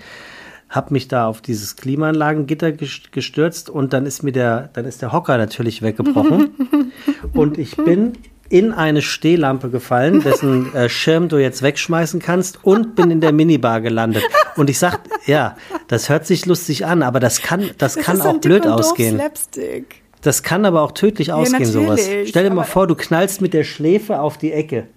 habe 0.75 0.93
mich 0.93 1.09
da 1.09 1.27
auf 1.29 1.41
dieses 1.41 1.77
Klimaanlagengitter 1.77 2.69
ges- 2.69 3.11
gestürzt 3.13 3.71
und 3.71 3.93
dann 3.93 4.07
ist 4.07 4.23
mir 4.23 4.33
der, 4.33 4.71
dann 4.73 4.85
ist 4.85 5.03
der 5.03 5.13
Hocker 5.13 5.39
natürlich 5.39 5.83
weggebrochen 5.83 6.55
und 7.33 7.59
ich 7.59 7.77
bin 7.77 8.15
in 8.49 8.73
eine 8.73 9.01
Stehlampe 9.03 9.71
gefallen, 9.71 10.21
dessen 10.23 10.73
äh, 10.75 10.89
Schirm 10.89 11.29
du 11.29 11.39
jetzt 11.39 11.63
wegschmeißen 11.63 12.21
kannst 12.21 12.63
und 12.65 12.95
bin 12.95 13.11
in 13.11 13.21
der 13.21 13.33
Minibar 13.33 13.81
gelandet. 13.81 14.23
Und 14.57 14.69
ich 14.69 14.79
sag, 14.79 15.01
ja, 15.27 15.57
das 15.89 16.09
hört 16.11 16.27
sich 16.27 16.45
lustig 16.47 16.85
an, 16.87 17.03
aber 17.03 17.21
das 17.21 17.41
kann, 17.41 17.71
das, 17.79 17.97
kann 17.97 18.17
ist 18.17 18.23
so 18.23 18.29
auch 18.29 18.35
ein 18.35 18.41
blöd 18.41 18.67
ausgehen. 18.67 19.17
Slapstick. 19.17 20.03
Das 20.21 20.43
kann 20.43 20.65
aber 20.67 20.83
auch 20.83 20.93
tödlich 20.93 21.33
ausgehen, 21.33 21.65
sowas. 21.65 22.01
Stell 22.27 22.45
dir 22.49 22.55
mal 22.55 22.65
vor, 22.65 22.87
du 22.87 22.95
knallst 22.95 23.41
mit 23.41 23.55
der 23.55 23.65
Schläfe 23.65 24.21
auf 24.21 24.39
die 24.39 24.53
Ecke. 24.53 24.89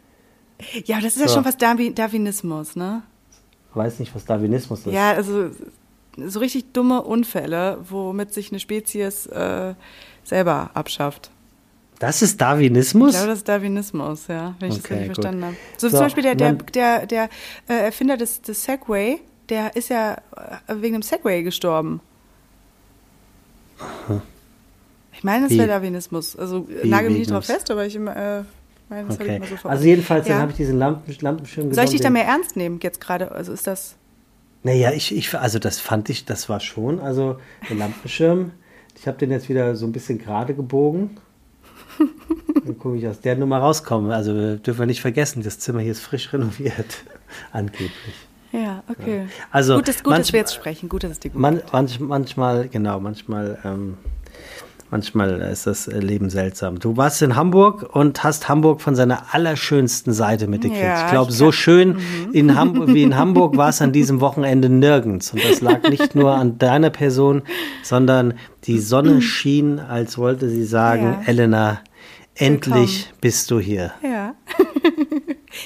Ja, 0.85 0.97
das 0.97 1.15
ist 1.15 1.21
ja 1.21 1.27
So. 1.27 1.35
schon 1.35 1.43
fast 1.43 1.61
Darwin 1.61 1.95
Darwinismus, 1.95 2.75
ne? 2.75 3.03
Weiß 3.77 3.99
nicht, 3.99 4.13
was 4.15 4.25
Darwinismus 4.25 4.85
ist. 4.85 4.93
Ja, 4.93 5.11
also 5.11 5.51
so 6.17 6.39
richtig 6.39 6.73
dumme 6.73 7.03
Unfälle, 7.03 7.77
womit 7.87 8.33
sich 8.33 8.51
eine 8.51 8.59
Spezies 8.59 9.27
äh, 9.27 9.75
selber 10.23 10.71
abschafft. 10.73 11.29
Das 11.99 12.21
ist 12.21 12.39
Darwinismus? 12.41 13.11
Ich 13.11 13.15
glaube, 13.15 13.29
das 13.29 13.39
ist 13.39 13.47
Darwinismus, 13.49 14.27
ja, 14.27 14.55
wenn 14.59 14.69
ich 14.71 14.79
Okay, 14.79 14.81
das 14.81 14.91
richtig 14.91 15.07
gut. 15.07 15.15
verstanden 15.15 15.45
habe. 15.45 15.55
So, 15.77 15.89
So, 15.89 15.97
zum 15.97 16.05
Beispiel 16.05 16.23
der, 16.23 16.35
der, 16.35 16.53
der, 16.53 17.05
der 17.07 17.29
äh, 17.67 17.73
Erfinder 17.85 18.17
des, 18.17 18.41
des 18.41 18.63
Segway, 18.63 19.19
der 19.49 19.75
ist 19.75 19.89
ja 19.89 20.13
äh, 20.13 20.75
wegen 20.75 20.93
dem 20.93 21.01
Segway 21.01 21.41
gestorben. 21.43 22.01
Ich 25.13 25.23
meine, 25.23 25.47
das 25.47 25.57
wäre 25.57 25.67
Darwinismus. 25.67 26.35
Also 26.35 26.67
Wie 26.69 26.89
nagel 26.89 27.09
mich 27.09 27.19
nicht 27.19 27.31
drauf 27.31 27.45
fest, 27.45 27.71
aber 27.71 27.85
ich 27.85 27.95
äh, 27.95 28.43
meine, 28.89 29.07
das 29.07 29.19
Okay. 29.19 29.39
ich 29.43 29.51
mal 29.51 29.57
so. 29.61 29.69
Also 29.69 29.85
jedenfalls, 29.85 30.25
dann 30.27 30.35
Ja. 30.37 30.41
habe 30.41 30.51
ich 30.51 30.57
diesen 30.57 30.77
Lampen, 30.77 31.15
Lampenschirm 31.21 31.73
Soll 31.73 31.83
ich 31.85 31.91
dich 31.91 32.01
da 32.01 32.09
genommen, 32.09 32.25
mehr 32.25 32.33
ernst 32.33 32.55
nehmen 32.55 32.79
jetzt 32.81 33.01
gerade? 33.01 33.31
Also 33.31 33.51
ist 33.53 33.67
das. 33.67 33.95
Naja, 34.63 34.91
ich, 34.91 35.15
ich, 35.15 35.33
also 35.37 35.59
das 35.59 35.79
fand 35.79 36.09
ich, 36.09 36.25
das 36.25 36.49
war 36.49 36.59
schon, 36.59 36.99
also 36.99 37.37
der 37.69 37.77
Lampenschirm, 37.77 38.51
ich 38.97 39.07
habe 39.07 39.17
den 39.17 39.31
jetzt 39.31 39.49
wieder 39.49 39.75
so 39.75 39.85
ein 39.85 39.91
bisschen 39.91 40.17
gerade 40.17 40.53
gebogen. 40.55 41.17
Dann 42.65 42.77
gucke 42.77 42.97
ich 42.97 43.07
aus 43.07 43.21
der 43.21 43.35
Nummer 43.37 43.59
rauskomme. 43.59 44.13
Also 44.13 44.33
wir 44.35 44.55
dürfen 44.57 44.79
wir 44.79 44.85
nicht 44.87 45.01
vergessen, 45.01 45.43
das 45.43 45.59
Zimmer 45.59 45.79
hier 45.79 45.91
ist 45.91 46.01
frisch 46.01 46.31
renoviert. 46.33 47.03
Angeblich. 47.51 47.91
Ja, 48.51 48.83
okay. 48.89 49.27
Also 49.51 49.75
gut, 49.75 49.87
dass, 49.87 50.03
gut 50.03 50.13
dass 50.13 50.19
manch- 50.27 50.33
wir 50.33 50.39
jetzt 50.39 50.55
sprechen. 50.55 50.89
Gut, 50.89 51.03
dass 51.03 51.11
es 51.11 51.19
dir 51.19 51.29
gut 51.31 51.39
Man, 51.39 51.61
manch, 51.71 51.99
manchmal, 51.99 52.67
genau, 52.69 52.99
manchmal, 52.99 53.59
ähm, 53.63 53.97
manchmal 54.89 55.41
ist 55.41 55.67
das 55.67 55.87
äh, 55.87 55.99
Leben 55.99 56.29
seltsam. 56.29 56.79
Du 56.79 56.97
warst 56.97 57.21
in 57.21 57.35
Hamburg 57.35 57.95
und 57.95 58.23
hast 58.23 58.49
Hamburg 58.49 58.81
von 58.81 58.95
seiner 58.95 59.33
allerschönsten 59.33 60.13
Seite 60.13 60.47
mitgekriegt. 60.47 60.81
Ja, 60.81 61.05
ich 61.05 61.11
glaube, 61.11 61.31
so 61.31 61.51
schön 61.51 61.97
in 62.33 62.55
Hamburg, 62.55 62.93
wie 62.93 63.03
in 63.03 63.15
Hamburg 63.15 63.57
war 63.57 63.69
es 63.69 63.81
an 63.81 63.91
diesem 63.91 64.21
Wochenende 64.21 64.69
nirgends. 64.69 65.33
Und 65.33 65.43
das 65.43 65.61
lag 65.61 65.87
nicht 65.89 66.15
nur 66.15 66.33
an 66.33 66.57
deiner 66.57 66.89
Person, 66.89 67.41
sondern 67.83 68.33
die 68.63 68.79
Sonne 68.79 69.21
schien, 69.21 69.79
als 69.79 70.17
wollte 70.17 70.49
sie 70.49 70.63
sagen, 70.65 71.17
Ja. 71.21 71.27
Elena, 71.27 71.79
endlich 72.35 73.11
bist 73.21 73.51
du 73.51 73.59
hier. 73.59 73.93
Ja. 74.03 74.35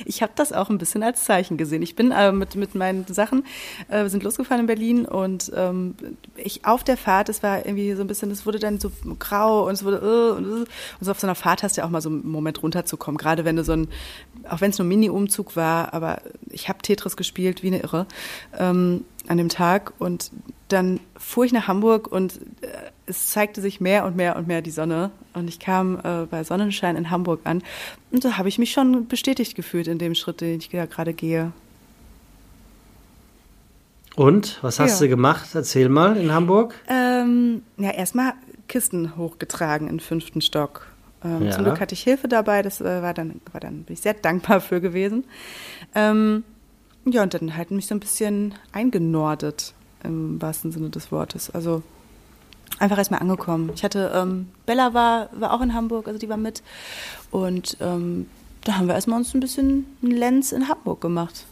Ich 0.05 0.21
habe 0.21 0.31
das 0.35 0.53
auch 0.53 0.69
ein 0.69 0.77
bisschen 0.77 1.03
als 1.03 1.25
Zeichen 1.25 1.57
gesehen. 1.57 1.81
Ich 1.81 1.95
bin 1.95 2.11
äh, 2.11 2.31
mit, 2.31 2.55
mit 2.55 2.75
meinen 2.75 3.05
Sachen, 3.07 3.43
äh, 3.89 4.03
wir 4.03 4.09
sind 4.09 4.23
losgefahren 4.23 4.61
in 4.61 4.67
Berlin 4.67 5.05
und 5.05 5.51
ähm, 5.55 5.95
ich 6.43 6.65
auf 6.65 6.83
der 6.83 6.97
Fahrt, 6.97 7.29
es 7.29 7.43
war 7.43 7.65
irgendwie 7.65 7.93
so 7.93 8.01
ein 8.01 8.07
bisschen, 8.07 8.31
es 8.31 8.45
wurde 8.45 8.59
dann 8.59 8.79
so 8.79 8.91
grau 9.19 9.67
und 9.67 9.73
es 9.73 9.83
wurde 9.83 9.97
äh, 9.97 10.37
und, 10.37 10.45
äh, 10.45 10.59
und 10.59 10.67
so 10.99 11.11
auf 11.11 11.19
so 11.19 11.27
einer 11.27 11.35
Fahrt 11.35 11.63
hast 11.63 11.77
du 11.77 11.81
ja 11.81 11.87
auch 11.87 11.91
mal 11.91 12.01
so 12.01 12.09
einen 12.09 12.29
Moment 12.29 12.61
runterzukommen, 12.61 13.17
gerade 13.17 13.45
wenn 13.45 13.55
du 13.55 13.63
so 13.63 13.73
ein, 13.73 13.87
auch 14.49 14.61
wenn 14.61 14.71
es 14.71 14.77
nur 14.77 14.85
ein 14.85 14.89
Mini-Umzug 14.89 15.55
war, 15.55 15.93
aber 15.93 16.21
ich 16.49 16.69
habe 16.69 16.79
Tetris 16.81 17.15
gespielt 17.15 17.63
wie 17.63 17.67
eine 17.67 17.81
Irre 17.81 18.05
ähm, 18.57 19.05
an 19.27 19.37
dem 19.37 19.49
Tag 19.49 19.93
und 19.99 20.31
dann 20.67 20.99
fuhr 21.17 21.45
ich 21.45 21.53
nach 21.53 21.67
Hamburg 21.67 22.07
und 22.11 22.37
äh, 22.61 22.67
es 23.05 23.27
zeigte 23.27 23.61
sich 23.61 23.81
mehr 23.81 24.05
und 24.05 24.15
mehr 24.15 24.35
und 24.35 24.47
mehr 24.47 24.61
die 24.61 24.71
Sonne 24.71 25.11
und 25.33 25.47
ich 25.47 25.59
kam 25.59 25.99
äh, 26.03 26.25
bei 26.29 26.43
Sonnenschein 26.43 26.95
in 26.95 27.09
Hamburg 27.09 27.41
an 27.43 27.63
und 28.11 28.25
da 28.25 28.37
habe 28.37 28.49
ich 28.49 28.57
mich 28.57 28.71
schon 28.71 29.07
bestätigt 29.07 29.55
gefühlt 29.55 29.87
in 29.87 29.97
dem 29.97 30.15
Schritt, 30.15 30.41
den 30.41 30.59
ich 30.59 30.69
gerade 30.69 31.13
gehe. 31.13 31.51
Und, 34.15 34.59
was 34.61 34.79
hast 34.79 34.99
Ja. 34.99 35.05
du 35.05 35.09
gemacht? 35.09 35.49
Erzähl 35.53 35.87
mal 35.89 36.17
in 36.17 36.31
Hamburg. 36.33 36.75
Ähm, 36.87 37.63
ja, 37.77 37.91
erstmal 37.91 38.33
Kisten 38.67 39.15
hochgetragen 39.17 39.87
im 39.87 39.99
fünften 39.99 40.41
Stock. 40.41 40.87
Ähm, 41.23 41.43
Ja. 41.45 41.51
Zum 41.51 41.63
Glück 41.63 41.79
hatte 41.79 41.93
ich 41.93 42.03
Hilfe 42.03 42.27
dabei, 42.27 42.61
das 42.61 42.81
äh, 42.81 43.01
war 43.01 43.13
dann, 43.13 43.39
war 43.51 43.61
dann 43.61 43.83
bin 43.83 43.93
ich 43.93 44.01
sehr 44.01 44.13
dankbar 44.13 44.59
für 44.59 44.81
gewesen. 44.81 45.23
Ähm, 45.95 46.43
ja, 47.05 47.23
und 47.23 47.33
dann 47.33 47.55
halt 47.55 47.71
mich 47.71 47.87
so 47.87 47.95
ein 47.95 47.99
bisschen 47.99 48.53
eingenordet, 48.73 49.73
im 50.03 50.41
wahrsten 50.41 50.71
Sinne 50.71 50.89
des 50.89 51.11
Wortes. 51.11 51.49
Also 51.49 51.81
einfach 52.79 52.97
erstmal 52.97 53.21
angekommen. 53.21 53.71
Ich 53.75 53.83
hatte, 53.83 54.11
ähm, 54.13 54.49
Bella 54.65 54.93
war, 54.93 55.29
war 55.33 55.53
auch 55.53 55.61
in 55.61 55.73
Hamburg, 55.73 56.07
also 56.07 56.19
die 56.19 56.29
war 56.29 56.37
mit. 56.37 56.63
Und 57.29 57.77
ähm, 57.79 58.27
da 58.63 58.77
haben 58.77 58.87
wir 58.87 58.95
erstmal 58.95 59.19
uns 59.19 59.33
ein 59.33 59.39
bisschen 59.39 59.85
einen 60.03 60.11
Lenz 60.11 60.51
in 60.51 60.67
Hamburg 60.67 61.01
gemacht. 61.01 61.45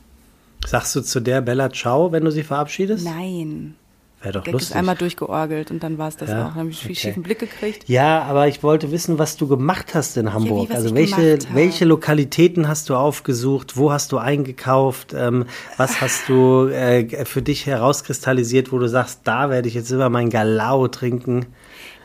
Sagst 0.66 0.96
du 0.96 1.02
zu 1.02 1.20
der 1.20 1.42
Bella 1.42 1.70
Ciao, 1.72 2.12
wenn 2.12 2.26
du 2.26 2.32
sie 2.32 2.44
verabschiedest? 2.44 3.06
Nein. 3.06 3.76
Wäre 4.22 4.34
doch 4.34 4.44
Gag 4.44 4.52
lustig. 4.52 4.72
ist 4.72 4.76
einmal 4.76 4.96
durchgeorgelt 4.96 5.72
und 5.72 5.82
dann 5.82 5.98
war 5.98 6.10
es 6.10 6.18
das 6.18 6.30
Ja, 6.30 6.42
auch. 6.42 6.48
Dann 6.50 6.56
habe 6.56 6.70
ich 6.70 6.82
einen 6.82 6.92
okay. 6.92 7.00
schiefen 7.00 7.24
Blick 7.24 7.40
gekriegt. 7.40 7.88
Ja, 7.88 8.24
aber 8.24 8.50
ich 8.50 8.62
wollte 8.64 8.92
wissen, 8.92 9.18
was 9.18 9.38
du 9.38 9.48
gemacht 9.48 9.96
hast 9.96 10.18
in 10.18 10.34
Hamburg. 10.34 10.68
was 10.70 10.76
also 10.76 10.90
ich 10.94 11.16
welche, 11.18 11.40
welche 11.54 11.86
Lokalitäten 11.86 12.68
hast 12.68 12.90
du 12.90 12.96
aufgesucht? 12.96 13.78
Wo 13.78 13.94
hast 13.94 14.12
du 14.12 14.18
eingekauft? 14.18 15.14
Ähm, 15.18 15.46
was 15.78 16.02
hast 16.02 16.28
du 16.28 16.68
äh, 16.68 17.24
für 17.26 17.42
dich 17.42 17.66
herauskristallisiert, 17.66 18.74
wo 18.74 18.80
du 18.80 18.90
sagst, 18.90 19.22
da 19.24 19.50
werde 19.50 19.70
ich 19.70 19.74
jetzt 19.74 19.90
immer 19.90 20.10
mein 20.10 20.30
Galau 20.30 20.90
trinken? 20.90 21.46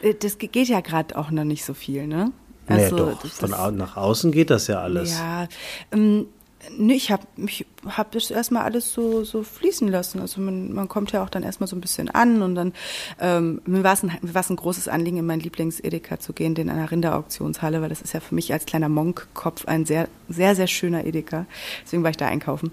Äh, 0.00 0.14
Das 0.14 0.38
ge- 0.38 0.48
geht 0.48 0.68
ja 0.68 0.80
gerade 0.82 1.18
auch 1.18 1.32
noch 1.32 1.44
nicht 1.44 1.64
so 1.64 1.74
viel, 1.74 2.06
ne? 2.06 2.30
nee, 2.68 2.88
doch. 2.90 3.20
das- 3.22 3.32
Von 3.32 3.76
nach 3.76 3.96
außen 3.96 4.30
geht 4.30 4.50
das 4.50 4.68
ja 4.68 4.80
alles. 4.80 5.18
Ja, 5.18 5.48
ähm, 5.90 6.26
nee, 6.76 6.94
ich 6.94 7.10
habe 7.10 7.26
ich 7.46 7.66
hab 7.86 8.12
das 8.12 8.30
erstmal 8.30 8.62
alles 8.62 8.92
so, 8.92 9.24
so 9.24 9.42
fließen 9.42 9.88
lassen. 9.88 10.20
Also 10.20 10.40
man, 10.40 10.72
man 10.72 10.88
kommt 10.88 11.12
ja 11.12 11.22
auch 11.22 11.28
dann 11.28 11.42
erstmal 11.42 11.66
so 11.66 11.76
ein 11.76 11.80
bisschen 11.80 12.08
an 12.10 12.42
und 12.42 12.54
dann 12.54 12.72
ähm, 13.20 13.60
mir 13.66 13.82
war 13.84 13.94
es 13.94 14.02
ein, 14.02 14.12
mir 14.20 14.34
ein 14.34 14.56
großes 14.56 14.88
Anliegen, 14.88 15.18
in 15.18 15.26
meinen 15.26 15.40
Lieblings-Edeka 15.40 16.20
zu 16.20 16.32
gehen, 16.32 16.54
den 16.54 16.68
der 16.68 16.90
Rinderauktionshalle, 16.90 17.82
weil 17.82 17.88
das 17.88 18.02
ist 18.02 18.14
ja 18.14 18.20
für 18.20 18.34
mich 18.34 18.52
als 18.52 18.66
kleiner 18.66 18.88
Monk-Kopf 18.88 19.66
ein 19.66 19.86
sehr, 19.86 20.08
sehr, 20.28 20.54
sehr 20.54 20.66
schöner 20.66 21.04
Edeka. 21.04 21.46
Deswegen 21.84 22.02
war 22.02 22.10
ich 22.10 22.16
da 22.16 22.26
einkaufen. 22.26 22.70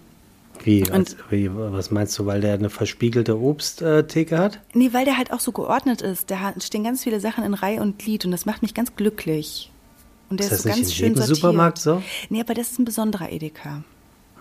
Wie, 0.63 0.89
als, 0.91 1.15
wie, 1.29 1.49
was 1.53 1.89
meinst 1.91 2.17
du, 2.19 2.25
weil 2.25 2.41
der 2.41 2.53
eine 2.53 2.69
verspiegelte 2.69 3.39
Obsttheke 3.39 4.37
hat? 4.37 4.59
Nee, 4.73 4.93
weil 4.93 5.05
der 5.05 5.17
halt 5.17 5.33
auch 5.33 5.39
so 5.39 5.51
geordnet 5.51 6.01
ist. 6.01 6.29
Da 6.29 6.53
stehen 6.59 6.83
ganz 6.83 7.03
viele 7.03 7.19
Sachen 7.19 7.43
in 7.43 7.53
Reihe 7.53 7.81
und 7.81 7.97
Glied 7.97 8.25
und 8.25 8.31
das 8.31 8.45
macht 8.45 8.61
mich 8.61 8.73
ganz 8.73 8.95
glücklich. 8.95 9.71
Und 10.31 10.39
der 10.39 10.47
Ist 10.47 10.53
ist, 10.53 10.63
so 10.63 10.69
ganz 10.69 10.79
in 10.79 10.91
schön 10.91 11.15
sortiert. 11.15 11.35
Supermarkt 11.35 11.77
so? 11.77 12.01
Nee, 12.29 12.39
aber 12.41 12.53
das 12.53 12.71
ist 12.71 12.79
ein 12.79 12.85
besonderer 12.85 13.31
Edeka. 13.31 13.83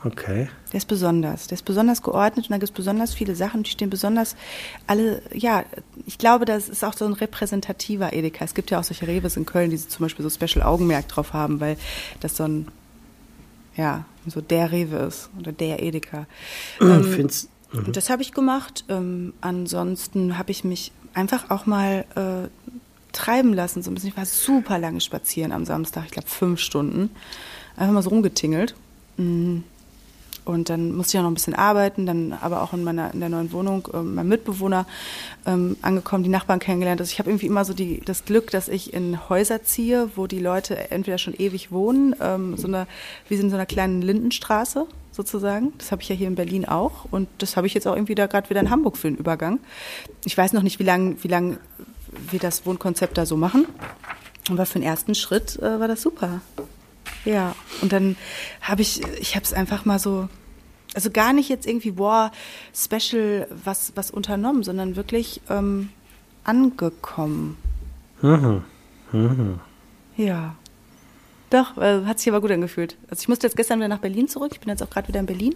Okay. 0.04 0.49
Der 0.73 0.78
ist 0.78 0.87
besonders. 0.87 1.49
Der 1.49 1.56
ist 1.56 1.64
besonders 1.64 2.00
geordnet 2.00 2.47
und 2.47 2.52
da 2.52 2.56
gibt 2.56 2.70
es 2.70 2.75
besonders 2.75 3.12
viele 3.12 3.35
Sachen, 3.35 3.64
die 3.64 3.70
stehen 3.70 3.90
besonders 3.90 4.35
alle, 4.87 5.20
ja, 5.35 5.64
ich 6.06 6.16
glaube, 6.16 6.47
das 6.47 6.70
ist 6.70 6.85
auch 6.85 6.94
so 6.94 7.04
ein 7.04 7.12
repräsentativer 7.12 8.12
Edeka. 8.12 8.44
Es 8.44 8.54
gibt 8.54 8.70
ja 8.70 8.80
auch 8.80 8.85
solche 8.85 9.06
Reves 9.06 9.37
in 9.37 9.44
Köln, 9.44 9.70
die 9.70 9.76
zum 9.76 10.04
Beispiel 10.04 10.23
so 10.23 10.30
Special 10.30 10.64
Augenmerk 10.64 11.09
drauf 11.09 11.35
haben, 11.35 11.61
weil 11.61 11.76
das 12.20 12.37
so 12.37 12.44
ein, 12.44 12.68
ja, 13.76 14.06
so 14.26 14.40
der 14.40 14.73
Rewe 14.73 14.97
ist 14.99 15.28
oder 15.38 15.52
der 15.52 15.82
Edeka. 15.82 16.26
Ähm, 16.80 17.04
Find's, 17.04 17.49
und 17.73 17.97
das 17.97 18.11
habe 18.11 18.23
ich 18.23 18.32
gemacht. 18.32 18.85
Ähm, 18.88 19.35
ansonsten 19.40 20.38
habe 20.38 20.50
ich 20.50 20.64
mich 20.64 20.92
einfach 21.14 21.50
auch 21.50 21.66
mal 21.66 22.04
äh, 22.14 22.49
treiben 23.12 23.52
lassen. 23.52 23.83
So 23.83 23.90
ein 23.90 23.95
bisschen. 23.95 24.11
Ich 24.11 24.17
war 24.17 24.26
super 24.26 24.79
lange 24.79 25.00
spazieren 25.00 25.52
am 25.52 25.64
Samstag, 25.64 26.05
ich 26.07 26.12
glaube 26.12 26.29
fünf 26.29 26.61
Stunden. 26.61 27.11
Einfach 27.76 27.95
mal 27.95 28.02
so 28.02 28.11
rumgetingelt. 28.11 28.75
Mm. 29.17 29.59
Und 30.45 30.71
dann 30.71 30.93
musste 30.93 31.17
ich 31.17 31.19
auch 31.19 31.25
noch 31.25 31.31
ein 31.31 31.35
bisschen 31.35 31.55
arbeiten, 31.55 32.07
dann 32.07 32.33
aber 32.33 32.62
auch 32.62 32.73
in 32.73 32.83
meiner 32.83 33.12
in 33.12 33.21
der 33.21 33.29
neuen 33.29 33.52
Wohnung 33.52 33.87
äh, 33.93 33.99
mein 33.99 34.26
Mitbewohner 34.26 34.87
ähm, 35.47 35.76
angekommen, 35.83 36.25
die 36.25 36.31
Nachbarn 36.31 36.59
kennengelernt. 36.59 37.00
Also 37.00 37.12
ich 37.12 37.19
habe 37.19 37.31
irgendwie 37.31 37.47
immer 37.47 37.64
so 37.64 37.75
die, 37.75 38.00
das 38.05 38.25
Glück, 38.25 38.50
dass 38.50 38.69
ich 38.69 38.93
in 38.93 39.29
Häuser 39.29 39.62
ziehe, 39.62 40.11
wo 40.17 40.26
die 40.26 40.40
Leute 40.40 40.90
entweder 40.90 41.19
schon 41.19 41.35
ewig 41.35 41.71
wohnen, 41.71 42.17
ähm, 42.21 42.57
so 42.57 42.67
einer, 42.69 42.87
wie 43.29 43.35
in 43.35 43.50
so 43.50 43.57
einer 43.57 43.67
kleinen 43.67 44.02
Lindenstraße 44.02 44.87
sozusagen. 45.12 45.73
Das 45.79 45.93
habe 45.93 46.02
ich 46.02 46.09
ja 46.09 46.14
hier 46.14 46.29
in 46.29 46.35
Berlin 46.35 46.64
auch 46.64 47.07
und 47.11 47.29
das 47.38 47.57
habe 47.57 47.67
ich 47.67 47.75
jetzt 47.75 47.87
auch 47.87 47.95
irgendwie 47.95 48.14
da 48.14 48.26
gerade 48.26 48.49
wieder 48.50 48.61
in 48.61 48.71
Hamburg 48.71 48.97
für 48.97 49.09
den 49.09 49.19
Übergang. 49.19 49.61
Ich 50.25 50.37
weiß 50.37 50.52
noch 50.52 50.62
nicht, 50.62 50.79
wie 50.79 50.85
lange 50.85 51.17
wie 51.23 51.29
lang 51.29 51.59
wir 52.31 52.38
das 52.38 52.67
Wohnkonzept 52.67 53.19
da 53.19 53.26
so 53.26 53.37
machen, 53.37 53.67
aber 54.49 54.67
für 54.67 54.79
den 54.79 54.87
ersten 54.87 55.14
Schritt 55.14 55.59
äh, 55.59 55.81
war 55.81 55.88
das 55.88 56.02
super. 56.02 56.40
Ja, 57.25 57.55
und 57.83 57.93
dann 57.93 58.17
habe 58.61 58.83
ich, 58.83 59.02
ich 59.19 59.35
habe 59.35 59.45
es 59.45 59.52
einfach 59.52 59.85
mal 59.85 59.99
so, 59.99 60.29
also 60.95 61.11
gar 61.11 61.33
nicht 61.33 61.49
jetzt 61.49 61.67
irgendwie, 61.67 61.93
boah, 61.93 62.33
special 62.75 63.47
was, 63.64 63.93
was 63.95 64.11
unternommen, 64.11 64.62
sondern 64.62 64.97
wirklich 64.97 65.40
ähm, 65.49 65.90
angekommen. 66.45 67.57
Mhm. 68.23 68.64
Mhm. 69.12 69.61
Ja. 70.17 70.55
Doch, 71.50 71.76
äh, 71.79 72.05
hat 72.05 72.21
sich 72.21 72.29
aber 72.29 72.40
gut 72.40 72.52
angefühlt. 72.52 72.97
Also 73.09 73.23
ich 73.23 73.29
musste 73.29 73.47
jetzt 73.47 73.57
gestern 73.57 73.81
wieder 73.81 73.88
nach 73.88 73.99
Berlin 73.99 74.29
zurück. 74.29 74.52
Ich 74.52 74.61
bin 74.61 74.69
jetzt 74.69 74.83
auch 74.83 74.90
gerade 74.90 75.09
wieder 75.09 75.21
in 75.21 75.26
Berlin. 75.26 75.55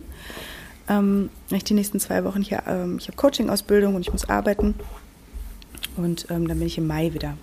Ähm, 0.88 1.30
ich 1.50 1.64
die 1.64 1.74
nächsten 1.74 2.00
zwei 2.00 2.24
Wochen 2.24 2.42
hier, 2.42 2.64
ähm, 2.66 2.98
ich 2.98 3.06
habe 3.06 3.16
Coaching-Ausbildung 3.16 3.94
und 3.94 4.02
ich 4.02 4.12
muss 4.12 4.28
arbeiten. 4.28 4.74
Und 5.96 6.26
ähm, 6.30 6.48
dann 6.48 6.58
bin 6.58 6.66
ich 6.66 6.78
im 6.78 6.86
Mai 6.86 7.12
wieder. 7.12 7.36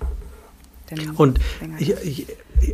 Und, 1.16 1.40
ich, 1.80 1.92
ich, 2.04 2.28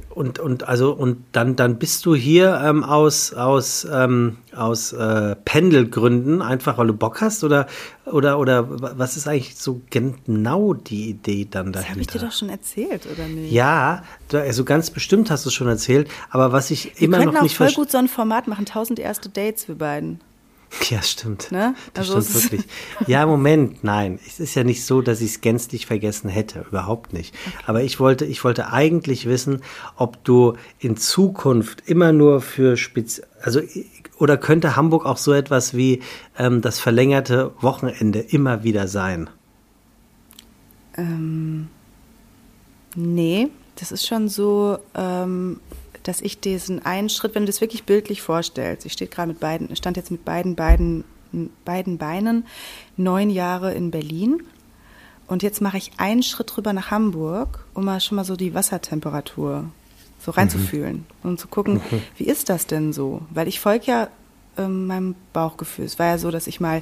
und, 0.09 0.39
und, 0.39 0.67
also, 0.67 0.91
und 0.91 1.23
dann, 1.33 1.55
dann 1.55 1.77
bist 1.77 2.03
du 2.05 2.15
hier 2.15 2.59
ähm, 2.63 2.83
aus, 2.83 3.31
aus, 3.33 3.85
ähm, 3.91 4.37
aus 4.55 4.91
äh, 4.91 5.35
Pendelgründen, 5.45 6.41
einfach 6.41 6.79
weil 6.79 6.87
du 6.87 6.93
Bock 6.93 7.21
hast? 7.21 7.43
Oder, 7.43 7.67
oder, 8.05 8.39
oder 8.39 8.65
was 8.97 9.17
ist 9.17 9.27
eigentlich 9.27 9.55
so 9.55 9.81
genau 9.91 10.73
die 10.73 11.09
Idee 11.09 11.47
dann 11.49 11.71
das 11.71 11.89
habe 11.89 12.01
ich 12.01 12.07
dahinter? 12.07 12.25
dir 12.25 12.31
doch 12.31 12.37
schon 12.39 12.49
erzählt, 12.49 13.07
oder 13.13 13.27
nicht? 13.27 13.51
ja, 13.51 14.03
also 14.33 14.63
ganz 14.63 14.89
bestimmt 14.89 15.29
hast 15.29 15.45
du 15.45 15.49
es 15.49 15.53
schon 15.53 15.67
erzählt, 15.67 16.09
aber 16.31 16.51
was 16.51 16.71
ich 16.71 16.85
Wir 16.95 17.03
immer 17.03 17.17
könnten 17.17 17.33
noch 17.33 17.39
auch 17.41 17.43
nicht 17.43 17.55
voll 17.55 17.67
verstehe. 17.67 17.83
gut 17.83 17.91
so 17.91 17.99
ein 17.99 18.07
Format 18.07 18.47
machen, 18.47 18.65
tausend 18.65 18.97
erste 18.97 19.29
Dates, 19.29 19.67
wir 19.67 19.75
beiden. 19.75 20.21
Ja, 20.89 21.01
stimmt. 21.01 21.51
Ne? 21.51 21.75
Das 21.93 22.09
Also 22.09 22.21
stimmt 22.21 22.51
wirklich. 22.51 22.71
Ja, 23.07 23.25
Moment, 23.25 23.83
nein. 23.83 24.19
Es 24.25 24.39
ist 24.39 24.55
ja 24.55 24.63
nicht 24.63 24.85
so, 24.85 25.01
dass 25.01 25.21
ich 25.21 25.31
es 25.31 25.41
gänzlich 25.41 25.85
vergessen 25.85 26.29
hätte. 26.29 26.65
Überhaupt 26.69 27.13
nicht. 27.13 27.33
Aber 27.65 27.83
ich 27.83 27.99
wollte, 27.99 28.25
ich 28.25 28.43
wollte 28.43 28.71
eigentlich 28.71 29.25
wissen, 29.25 29.61
ob 29.95 30.23
du 30.23 30.55
in 30.79 30.97
Zukunft 30.97 31.83
immer 31.87 32.11
nur 32.11 32.41
für 32.41 32.77
Spez 32.77 33.21
also 33.41 33.61
oder 34.19 34.37
könnte 34.37 34.75
Hamburg 34.75 35.05
auch 35.05 35.17
so 35.17 35.33
etwas 35.33 35.75
wie 35.75 36.01
ähm, 36.37 36.61
das 36.61 36.79
verlängerte 36.79 37.51
Wochenende 37.61 38.19
immer 38.19 38.63
wieder 38.63 38.87
sein? 38.87 39.29
Ähm, 40.95 41.67
nee, 42.95 43.49
das 43.75 43.91
ist 43.91 44.07
schon 44.07 44.27
so, 44.27 44.79
ähm, 44.95 45.59
dass 46.07 46.21
ich 46.21 46.39
diesen 46.39 46.85
einen 46.85 47.09
Schritt, 47.09 47.35
wenn 47.35 47.43
du 47.43 47.47
das 47.47 47.61
wirklich 47.61 47.83
bildlich 47.83 48.21
vorstellst, 48.21 48.85
ich 48.85 48.93
stehe 48.93 49.09
gerade 49.09 49.29
mit 49.29 49.39
beiden, 49.39 49.75
stand 49.75 49.97
jetzt 49.97 50.11
mit 50.11 50.23
beiden, 50.23 50.55
beiden, 50.55 51.03
beiden 51.65 51.97
Beinen 51.97 52.45
neun 52.95 53.29
Jahre 53.29 53.73
in 53.73 53.91
Berlin 53.91 54.43
und 55.27 55.43
jetzt 55.43 55.61
mache 55.61 55.77
ich 55.77 55.91
einen 55.97 56.23
Schritt 56.23 56.57
rüber 56.57 56.73
nach 56.73 56.91
Hamburg, 56.91 57.65
um 57.73 57.85
mal 57.85 57.99
schon 57.99 58.15
mal 58.15 58.23
so 58.23 58.35
die 58.35 58.53
Wassertemperatur 58.53 59.65
so 60.19 60.31
reinzufühlen 60.31 61.05
und 61.23 61.39
zu 61.39 61.47
gucken, 61.47 61.81
wie 62.17 62.25
ist 62.25 62.49
das 62.49 62.65
denn 62.65 62.93
so? 62.93 63.21
Weil 63.29 63.47
ich 63.47 63.59
folge 63.59 63.85
ja 63.85 64.07
ähm, 64.57 64.87
meinem 64.87 65.15
Bauchgefühl. 65.33 65.85
Es 65.85 65.99
war 65.99 66.07
ja 66.07 66.17
so, 66.17 66.31
dass 66.31 66.47
ich 66.47 66.59
mal 66.59 66.81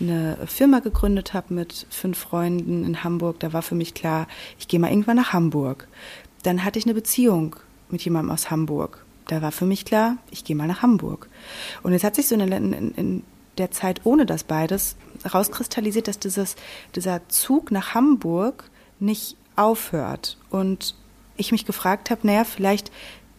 eine 0.00 0.36
Firma 0.46 0.80
gegründet 0.80 1.32
habe 1.32 1.54
mit 1.54 1.86
fünf 1.90 2.18
Freunden 2.18 2.84
in 2.84 3.04
Hamburg. 3.04 3.38
Da 3.40 3.52
war 3.52 3.62
für 3.62 3.76
mich 3.76 3.94
klar, 3.94 4.26
ich 4.58 4.66
gehe 4.66 4.80
mal 4.80 4.90
irgendwann 4.90 5.16
nach 5.16 5.32
Hamburg. 5.32 5.86
Dann 6.42 6.64
hatte 6.64 6.78
ich 6.78 6.86
eine 6.86 6.94
Beziehung 6.94 7.56
mit 7.92 8.02
jemandem 8.04 8.32
aus 8.32 8.50
Hamburg. 8.50 9.04
Da 9.28 9.40
war 9.40 9.52
für 9.52 9.66
mich 9.66 9.84
klar, 9.84 10.16
ich 10.30 10.44
gehe 10.44 10.56
mal 10.56 10.66
nach 10.66 10.82
Hamburg. 10.82 11.28
Und 11.82 11.92
jetzt 11.92 12.04
hat 12.04 12.16
sich 12.16 12.26
so 12.26 12.34
in, 12.34 12.48
der- 12.50 12.58
in, 12.58 12.92
in 12.94 13.22
der 13.58 13.70
Zeit 13.70 14.00
ohne 14.04 14.26
das 14.26 14.44
beides 14.44 14.96
rauskristallisiert, 15.32 16.08
dass 16.08 16.18
dieses, 16.18 16.56
dieser 16.96 17.28
Zug 17.28 17.70
nach 17.70 17.94
Hamburg 17.94 18.64
nicht 18.98 19.36
aufhört. 19.56 20.38
Und 20.50 20.94
ich 21.36 21.52
mich 21.52 21.64
gefragt 21.66 22.10
habe, 22.10 22.26
naja, 22.26 22.44
vielleicht 22.44 22.90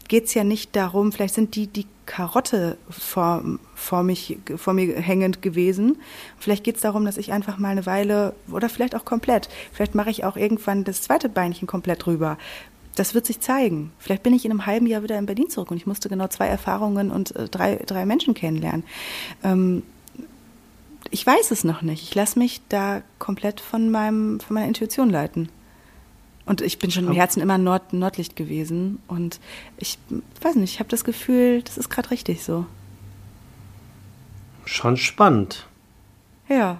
geht 0.07 0.25
es 0.25 0.33
ja 0.33 0.43
nicht 0.43 0.75
darum, 0.75 1.11
vielleicht 1.11 1.33
sind 1.35 1.55
die 1.55 1.67
die 1.67 1.87
Karotte 2.05 2.77
vor, 2.89 3.41
vor, 3.75 4.03
mich, 4.03 4.37
vor 4.57 4.73
mir 4.73 4.99
hängend 4.99 5.41
gewesen. 5.41 5.97
Vielleicht 6.37 6.65
geht 6.65 6.75
es 6.75 6.81
darum, 6.81 7.05
dass 7.05 7.15
ich 7.17 7.31
einfach 7.31 7.57
mal 7.57 7.69
eine 7.69 7.85
Weile 7.85 8.35
oder 8.51 8.67
vielleicht 8.67 8.95
auch 8.95 9.05
komplett, 9.05 9.47
vielleicht 9.71 9.95
mache 9.95 10.09
ich 10.09 10.25
auch 10.25 10.35
irgendwann 10.35 10.83
das 10.83 11.01
zweite 11.01 11.29
Beinchen 11.29 11.65
komplett 11.67 12.05
rüber. 12.05 12.37
Das 12.95 13.15
wird 13.15 13.25
sich 13.25 13.39
zeigen. 13.39 13.91
Vielleicht 13.97 14.23
bin 14.23 14.33
ich 14.33 14.45
in 14.45 14.51
einem 14.51 14.65
halben 14.65 14.85
Jahr 14.85 15.03
wieder 15.03 15.17
in 15.17 15.25
Berlin 15.25 15.49
zurück 15.49 15.71
und 15.71 15.77
ich 15.77 15.87
musste 15.87 16.09
genau 16.09 16.27
zwei 16.27 16.47
Erfahrungen 16.47 17.11
und 17.11 17.35
äh, 17.35 17.49
drei, 17.49 17.77
drei 17.77 18.05
Menschen 18.05 18.33
kennenlernen. 18.33 18.83
Ähm, 19.43 19.83
ich 21.09 21.25
weiß 21.25 21.51
es 21.51 21.63
noch 21.63 21.81
nicht. 21.81 22.03
Ich 22.03 22.15
lasse 22.15 22.39
mich 22.39 22.61
da 22.69 23.01
komplett 23.19 23.61
von, 23.61 23.89
meinem, 23.89 24.39
von 24.39 24.55
meiner 24.55 24.67
Intuition 24.67 25.09
leiten. 25.09 25.49
Und 26.45 26.61
ich 26.61 26.79
bin 26.79 26.91
schon 26.91 27.07
im 27.07 27.13
Herzen 27.13 27.41
immer 27.41 27.57
Nord 27.57 27.93
Nordlicht 27.93 28.35
gewesen. 28.35 28.99
Und 29.07 29.39
ich 29.77 29.97
weiß 30.41 30.55
nicht, 30.55 30.73
ich 30.73 30.79
habe 30.79 30.89
das 30.89 31.03
Gefühl, 31.03 31.61
das 31.61 31.77
ist 31.77 31.89
gerade 31.89 32.11
richtig 32.11 32.43
so. 32.43 32.65
Schon 34.65 34.97
spannend. 34.97 35.67
Ja. 36.49 36.79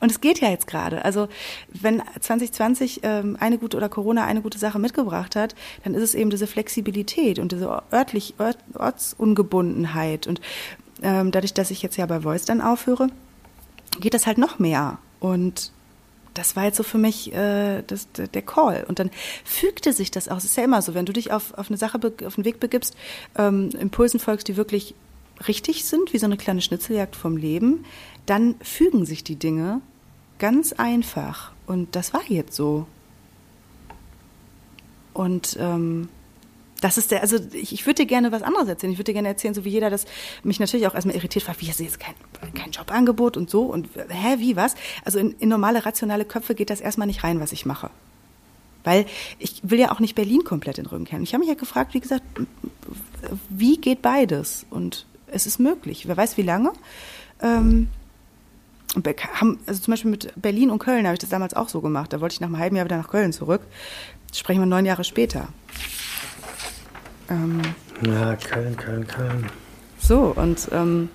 Und 0.00 0.10
es 0.10 0.20
geht 0.20 0.40
ja 0.40 0.48
jetzt 0.48 0.66
gerade. 0.66 1.04
Also 1.04 1.28
wenn 1.68 2.02
2020 2.20 3.00
ähm, 3.02 3.36
eine 3.38 3.58
gute 3.58 3.76
oder 3.76 3.88
Corona 3.88 4.24
eine 4.24 4.40
gute 4.40 4.58
Sache 4.58 4.78
mitgebracht 4.78 5.36
hat, 5.36 5.54
dann 5.84 5.94
ist 5.94 6.02
es 6.02 6.14
eben 6.14 6.30
diese 6.30 6.46
Flexibilität 6.46 7.38
und 7.38 7.52
diese 7.52 7.82
örtlich 7.92 8.34
Ort, 8.38 8.58
Ortsungebundenheit. 8.74 10.26
Und 10.26 10.40
ähm, 11.02 11.30
dadurch, 11.30 11.54
dass 11.54 11.70
ich 11.70 11.82
jetzt 11.82 11.96
ja 11.96 12.06
bei 12.06 12.20
Voice 12.20 12.46
dann 12.46 12.60
aufhöre, 12.60 13.08
geht 14.00 14.14
das 14.14 14.26
halt 14.26 14.38
noch 14.38 14.58
mehr. 14.58 14.98
Und 15.20 15.72
das 16.34 16.56
war 16.56 16.64
jetzt 16.64 16.76
so 16.76 16.82
für 16.82 16.98
mich 16.98 17.32
äh, 17.34 17.82
das, 17.86 18.08
der 18.12 18.42
Call. 18.42 18.84
Und 18.88 18.98
dann 18.98 19.10
fügte 19.44 19.92
sich 19.92 20.10
das 20.10 20.28
auch. 20.28 20.38
Es 20.38 20.44
ist 20.44 20.56
ja 20.56 20.64
immer 20.64 20.80
so, 20.80 20.94
wenn 20.94 21.06
du 21.06 21.12
dich 21.12 21.32
auf, 21.32 21.52
auf 21.58 21.68
eine 21.68 21.76
Sache, 21.76 21.98
auf 22.24 22.34
den 22.36 22.44
Weg 22.44 22.60
begibst, 22.60 22.96
ähm, 23.36 23.70
Impulsen 23.78 24.20
folgst, 24.20 24.48
die 24.48 24.56
wirklich 24.56 24.94
richtig 25.46 25.84
sind, 25.84 26.12
wie 26.12 26.18
so 26.18 26.26
eine 26.26 26.36
kleine 26.36 26.60
Schnitzeljagd 26.60 27.16
vom 27.16 27.36
Leben, 27.36 27.84
dann 28.26 28.54
fügen 28.62 29.04
sich 29.04 29.24
die 29.24 29.36
Dinge 29.36 29.80
ganz 30.40 30.72
einfach. 30.72 31.52
Und 31.66 31.94
das 31.94 32.12
war 32.12 32.22
jetzt 32.26 32.56
so. 32.56 32.86
Und 35.12 35.56
ähm, 35.60 36.08
das 36.80 36.98
ist 36.98 37.10
der, 37.10 37.20
also 37.20 37.36
ich, 37.52 37.72
ich 37.72 37.86
würde 37.86 38.02
dir 38.02 38.06
gerne 38.06 38.32
was 38.32 38.42
anderes 38.42 38.68
erzählen. 38.68 38.92
Ich 38.92 38.98
würde 38.98 39.10
dir 39.10 39.14
gerne 39.14 39.28
erzählen, 39.28 39.54
so 39.54 39.64
wie 39.64 39.68
jeder 39.68 39.90
das 39.90 40.06
mich 40.42 40.58
natürlich 40.58 40.86
auch 40.86 40.94
erstmal 40.94 41.14
irritiert 41.14 41.46
war, 41.46 41.54
wie 41.58 41.68
ist 41.68 41.78
jetzt 41.78 42.00
kein, 42.00 42.14
kein 42.54 42.70
Jobangebot 42.70 43.36
und 43.36 43.50
so 43.50 43.62
und 43.64 43.88
hä, 43.94 44.36
wie 44.38 44.56
was? 44.56 44.74
Also 45.04 45.18
in, 45.18 45.32
in 45.38 45.48
normale 45.48 45.84
rationale 45.84 46.24
Köpfe 46.24 46.54
geht 46.54 46.70
das 46.70 46.80
erstmal 46.80 47.06
nicht 47.06 47.22
rein, 47.22 47.38
was 47.38 47.52
ich 47.52 47.66
mache. 47.66 47.90
Weil 48.82 49.04
ich 49.38 49.60
will 49.62 49.78
ja 49.78 49.92
auch 49.92 50.00
nicht 50.00 50.14
Berlin 50.14 50.42
komplett 50.42 50.78
in 50.78 50.84
den 50.84 50.90
Rücken 50.90 51.04
kennen. 51.04 51.22
Ich 51.22 51.34
habe 51.34 51.40
mich 51.40 51.48
ja 51.48 51.54
gefragt, 51.54 51.92
wie 51.92 52.00
gesagt, 52.00 52.24
wie 53.50 53.76
geht 53.76 54.00
beides? 54.00 54.64
Und 54.70 55.04
es 55.26 55.46
ist 55.46 55.58
möglich. 55.60 56.08
Wer 56.08 56.16
weiß, 56.16 56.38
wie 56.38 56.42
lange. 56.42 56.72
Ähm, 57.42 57.88
haben, 58.94 59.58
also 59.66 59.80
zum 59.80 59.92
Beispiel 59.92 60.10
mit 60.10 60.32
Berlin 60.40 60.70
und 60.70 60.78
Köln 60.78 61.04
habe 61.06 61.14
ich 61.14 61.20
das 61.20 61.30
damals 61.30 61.54
auch 61.54 61.68
so 61.68 61.80
gemacht. 61.80 62.12
Da 62.12 62.20
wollte 62.20 62.34
ich 62.34 62.40
nach 62.40 62.48
einem 62.48 62.58
halben 62.58 62.76
Jahr 62.76 62.84
wieder 62.84 62.96
nach 62.96 63.08
Köln 63.08 63.32
zurück. 63.32 63.62
Sprechen 64.32 64.60
wir 64.60 64.66
neun 64.66 64.86
Jahre 64.86 65.04
später. 65.04 65.48
Ähm, 67.28 67.60
Ja, 68.04 68.34
Köln, 68.36 68.76
Köln, 68.76 69.06
Köln. 69.06 69.46
so, 70.00 70.32
und 70.36 70.68
ähm, 70.72 71.08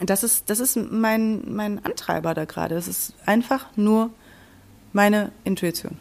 das 0.00 0.22
ist, 0.22 0.48
das 0.50 0.60
ist 0.60 0.76
mein, 0.76 1.42
mein 1.52 1.84
Antreiber 1.84 2.34
da 2.34 2.44
gerade. 2.44 2.74
Es 2.76 2.88
ist 2.88 3.14
einfach 3.26 3.66
nur 3.76 4.10
meine 4.92 5.32
Intuition. 5.44 5.96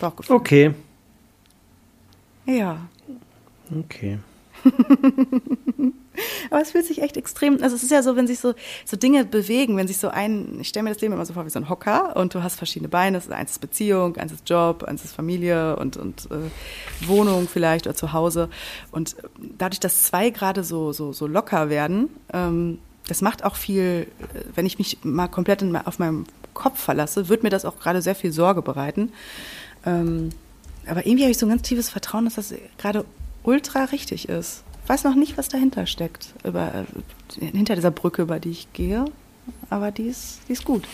Bauchgefühl. 0.00 0.36
Okay. 0.36 0.74
Ja. 2.46 2.78
Okay. 3.80 4.18
Aber 6.50 6.60
es 6.60 6.72
fühlt 6.72 6.86
sich 6.86 7.02
echt 7.02 7.16
extrem, 7.16 7.62
also 7.62 7.76
es 7.76 7.82
ist 7.82 7.90
ja 7.90 8.02
so, 8.02 8.16
wenn 8.16 8.26
sich 8.26 8.40
so, 8.40 8.54
so 8.84 8.96
Dinge 8.96 9.24
bewegen, 9.24 9.76
wenn 9.76 9.88
sich 9.88 9.98
so 9.98 10.08
ein, 10.08 10.58
ich 10.60 10.68
stelle 10.68 10.84
mir 10.84 10.90
das 10.90 11.00
Leben 11.00 11.14
immer 11.14 11.26
so 11.26 11.34
vor 11.34 11.46
wie 11.46 11.50
so 11.50 11.58
ein 11.58 11.68
Hocker 11.68 12.16
und 12.16 12.34
du 12.34 12.42
hast 12.42 12.56
verschiedene 12.56 12.88
Beine, 12.88 13.18
das 13.18 13.26
ist 13.26 13.32
eins 13.32 13.52
ist 13.52 13.60
Beziehung, 13.60 14.16
eins 14.16 14.32
ist 14.32 14.48
Job, 14.48 14.84
eins 14.84 15.04
ist 15.04 15.14
Familie 15.14 15.76
und, 15.76 15.96
und 15.96 16.28
äh, 16.30 17.06
Wohnung 17.06 17.48
vielleicht 17.48 17.86
oder 17.86 17.96
zu 17.96 18.12
Hause. 18.12 18.48
Und 18.90 19.16
dadurch, 19.58 19.80
dass 19.80 20.04
zwei 20.04 20.30
gerade 20.30 20.64
so, 20.64 20.92
so, 20.92 21.12
so 21.12 21.26
locker 21.26 21.68
werden, 21.70 22.08
ähm, 22.32 22.78
das 23.08 23.22
macht 23.22 23.44
auch 23.44 23.56
viel, 23.56 24.06
äh, 24.34 24.40
wenn 24.54 24.66
ich 24.66 24.78
mich 24.78 24.98
mal 25.02 25.28
komplett 25.28 25.62
in, 25.62 25.76
auf 25.76 25.98
meinem 25.98 26.24
Kopf 26.54 26.80
verlasse, 26.80 27.28
wird 27.28 27.42
mir 27.42 27.50
das 27.50 27.64
auch 27.64 27.78
gerade 27.78 28.02
sehr 28.02 28.14
viel 28.14 28.32
Sorge 28.32 28.62
bereiten. 28.62 29.12
Ähm, 29.84 30.30
aber 30.88 31.06
irgendwie 31.06 31.24
habe 31.24 31.30
ich 31.30 31.38
so 31.38 31.46
ein 31.46 31.50
ganz 31.50 31.62
tiefes 31.62 31.90
Vertrauen, 31.90 32.24
dass 32.24 32.34
das 32.36 32.54
gerade 32.78 33.04
ultra 33.42 33.84
richtig 33.84 34.28
ist. 34.28 34.62
Ich 34.86 34.90
weiß 34.90 35.02
noch 35.02 35.16
nicht, 35.16 35.36
was 35.36 35.48
dahinter 35.48 35.84
steckt, 35.84 36.28
über, 36.44 36.86
äh, 37.40 37.44
hinter 37.44 37.74
dieser 37.74 37.90
Brücke, 37.90 38.22
über 38.22 38.38
die 38.38 38.52
ich 38.52 38.72
gehe. 38.72 39.06
Aber 39.68 39.90
die 39.90 40.04
ist, 40.04 40.38
die 40.46 40.52
ist 40.52 40.64
gut. 40.64 40.84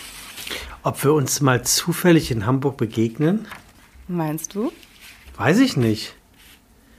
Ob 0.81 1.03
wir 1.03 1.13
uns 1.13 1.41
mal 1.41 1.63
zufällig 1.63 2.31
in 2.31 2.47
Hamburg 2.47 2.77
begegnen? 2.77 3.45
Meinst 4.07 4.55
du? 4.55 4.71
Weiß 5.37 5.59
ich 5.59 5.77
nicht. 5.77 6.15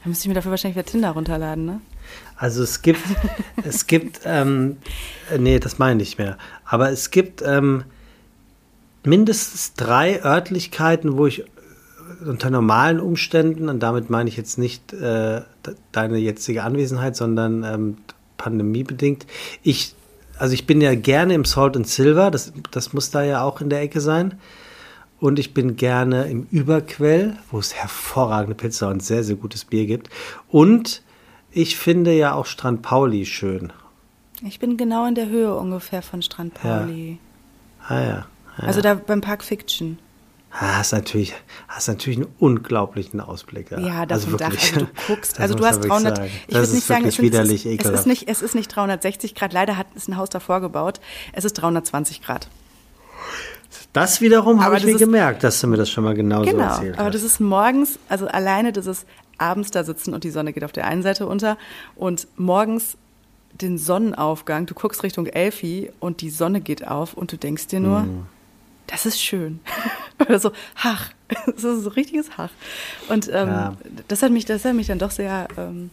Dann 0.04 0.10
müsste 0.10 0.26
ich 0.26 0.28
mir 0.28 0.34
dafür 0.34 0.52
wahrscheinlich 0.52 0.76
wieder 0.76 0.86
Tinder 0.86 1.10
runterladen, 1.10 1.66
ne? 1.66 1.80
Also 2.36 2.62
es 2.62 2.80
gibt, 2.80 3.02
es 3.64 3.88
gibt, 3.88 4.20
ähm, 4.24 4.76
äh, 5.32 5.38
nee, 5.38 5.58
das 5.58 5.80
meine 5.80 6.00
ich 6.00 6.10
nicht 6.10 6.18
mehr. 6.18 6.38
Aber 6.64 6.90
es 6.90 7.10
gibt 7.10 7.42
ähm, 7.42 7.82
mindestens 9.02 9.74
drei 9.74 10.22
Örtlichkeiten, 10.22 11.16
wo 11.16 11.26
ich 11.26 11.44
unter 12.26 12.50
normalen 12.50 13.00
Umständen, 13.00 13.68
und 13.68 13.80
damit 13.80 14.10
meine 14.10 14.28
ich 14.28 14.36
jetzt 14.36 14.58
nicht 14.58 14.92
äh, 14.92 15.42
de- 15.66 15.74
deine 15.92 16.18
jetzige 16.18 16.62
Anwesenheit, 16.62 17.16
sondern 17.16 17.64
ähm, 17.64 17.96
pandemiebedingt, 18.36 19.26
ich, 19.62 19.94
also 20.38 20.54
ich 20.54 20.66
bin 20.66 20.80
ja 20.80 20.94
gerne 20.94 21.34
im 21.34 21.44
Salt 21.44 21.76
and 21.76 21.86
Silver, 21.86 22.30
das, 22.30 22.52
das 22.70 22.92
muss 22.92 23.10
da 23.10 23.22
ja 23.22 23.42
auch 23.42 23.60
in 23.60 23.70
der 23.70 23.80
Ecke 23.80 24.00
sein. 24.00 24.34
Und 25.20 25.38
ich 25.38 25.54
bin 25.54 25.76
gerne 25.76 26.28
im 26.28 26.46
Überquell, 26.50 27.38
wo 27.50 27.58
es 27.58 27.74
hervorragende 27.74 28.54
Pizza 28.54 28.88
und 28.88 29.02
sehr, 29.02 29.24
sehr 29.24 29.36
gutes 29.36 29.64
Bier 29.64 29.86
gibt. 29.86 30.10
Und 30.48 31.02
ich 31.50 31.78
finde 31.78 32.12
ja 32.12 32.34
auch 32.34 32.44
Strand 32.44 32.82
Pauli 32.82 33.24
schön. 33.24 33.72
Ich 34.46 34.58
bin 34.58 34.76
genau 34.76 35.06
in 35.06 35.14
der 35.14 35.28
Höhe 35.28 35.54
ungefähr 35.54 36.02
von 36.02 36.20
Strand 36.20 36.54
Pauli. 36.54 37.18
Ah 37.88 38.00
ja. 38.00 38.06
ja. 38.06 38.26
Also 38.58 38.82
da 38.82 38.94
beim 38.94 39.22
Park 39.22 39.44
Fiction. 39.44 39.98
Ah, 40.56 40.76
hast 40.78 40.92
natürlich, 40.92 41.34
hast 41.66 41.88
natürlich 41.88 42.18
einen 42.20 42.28
unglaublichen 42.38 43.20
Ausblick. 43.20 43.72
Ja, 43.72 43.80
Ja, 43.80 44.06
das 44.06 44.24
also 44.24 44.36
Dach. 44.36 44.50
wirklich. 44.52 44.72
Also 44.74 44.86
du 44.86 44.92
guckst, 45.08 45.32
Das 45.32 45.40
also 45.40 45.54
du 45.56 45.64
hast 45.64 45.80
man 45.80 45.82
wirklich 45.82 46.02
300, 46.04 46.16
sagen. 46.16 46.30
ich 46.30 46.46
Das 46.46 46.54
würde 46.54 46.68
nicht 46.70 46.78
ist 46.78 46.86
sagen, 46.86 47.04
es, 47.06 47.14
sind, 47.16 47.24
widerlich 47.24 47.66
es, 47.66 47.72
ist, 47.72 47.84
es, 47.86 48.00
ist 48.00 48.06
nicht, 48.06 48.28
es 48.28 48.42
ist 48.42 48.54
nicht 48.54 48.68
360 48.68 49.34
Grad, 49.34 49.52
leider 49.52 49.76
hat, 49.76 49.88
ist 49.96 50.08
ein 50.08 50.16
Haus 50.16 50.28
davor 50.30 50.60
gebaut, 50.60 51.00
es 51.32 51.44
ist 51.44 51.54
320 51.54 52.22
Grad. 52.22 52.48
Das 53.92 54.20
wiederum 54.20 54.58
habe 54.60 54.66
Aber 54.66 54.76
ich 54.76 54.82
das 54.82 54.88
mir 54.90 54.94
ist- 54.94 55.00
gemerkt, 55.00 55.42
dass 55.44 55.60
du 55.60 55.66
mir 55.66 55.76
das 55.76 55.90
schon 55.90 56.04
mal 56.04 56.14
genauso 56.14 56.50
Genau, 56.50 56.64
erzählt 56.64 56.94
aber 56.98 57.06
hast. 57.06 57.14
das 57.14 57.22
ist 57.24 57.40
morgens, 57.40 57.98
also 58.08 58.26
alleine 58.28 58.72
dieses 58.72 59.06
abends 59.38 59.70
da 59.72 59.82
sitzen 59.82 60.14
und 60.14 60.22
die 60.24 60.30
Sonne 60.30 60.52
geht 60.52 60.62
auf 60.64 60.72
der 60.72 60.86
einen 60.86 61.02
Seite 61.02 61.26
unter 61.26 61.58
und 61.96 62.28
morgens 62.36 62.96
den 63.52 63.78
Sonnenaufgang. 63.78 64.66
Du 64.66 64.74
guckst 64.74 65.02
Richtung 65.02 65.26
Elfi 65.26 65.90
und 66.00 66.20
die 66.20 66.30
Sonne 66.30 66.60
geht 66.60 66.86
auf 66.86 67.14
und 67.14 67.32
du 67.32 67.36
denkst 67.36 67.68
dir 67.68 67.80
nur, 67.80 68.00
mm. 68.02 68.26
Das 68.86 69.06
ist 69.06 69.20
schön. 69.20 69.60
Oder 70.20 70.38
so, 70.38 70.52
Hach. 70.76 71.10
Das 71.46 71.64
ist 71.64 71.84
so 71.84 71.90
richtiges 71.90 72.36
Hach. 72.36 72.50
Und 73.08 73.28
ähm, 73.28 73.48
ja. 73.48 73.76
das, 74.08 74.22
hat 74.22 74.30
mich, 74.30 74.44
das 74.44 74.64
hat 74.64 74.74
mich 74.74 74.86
dann 74.86 74.98
doch 74.98 75.10
sehr. 75.10 75.48
Ähm, 75.56 75.90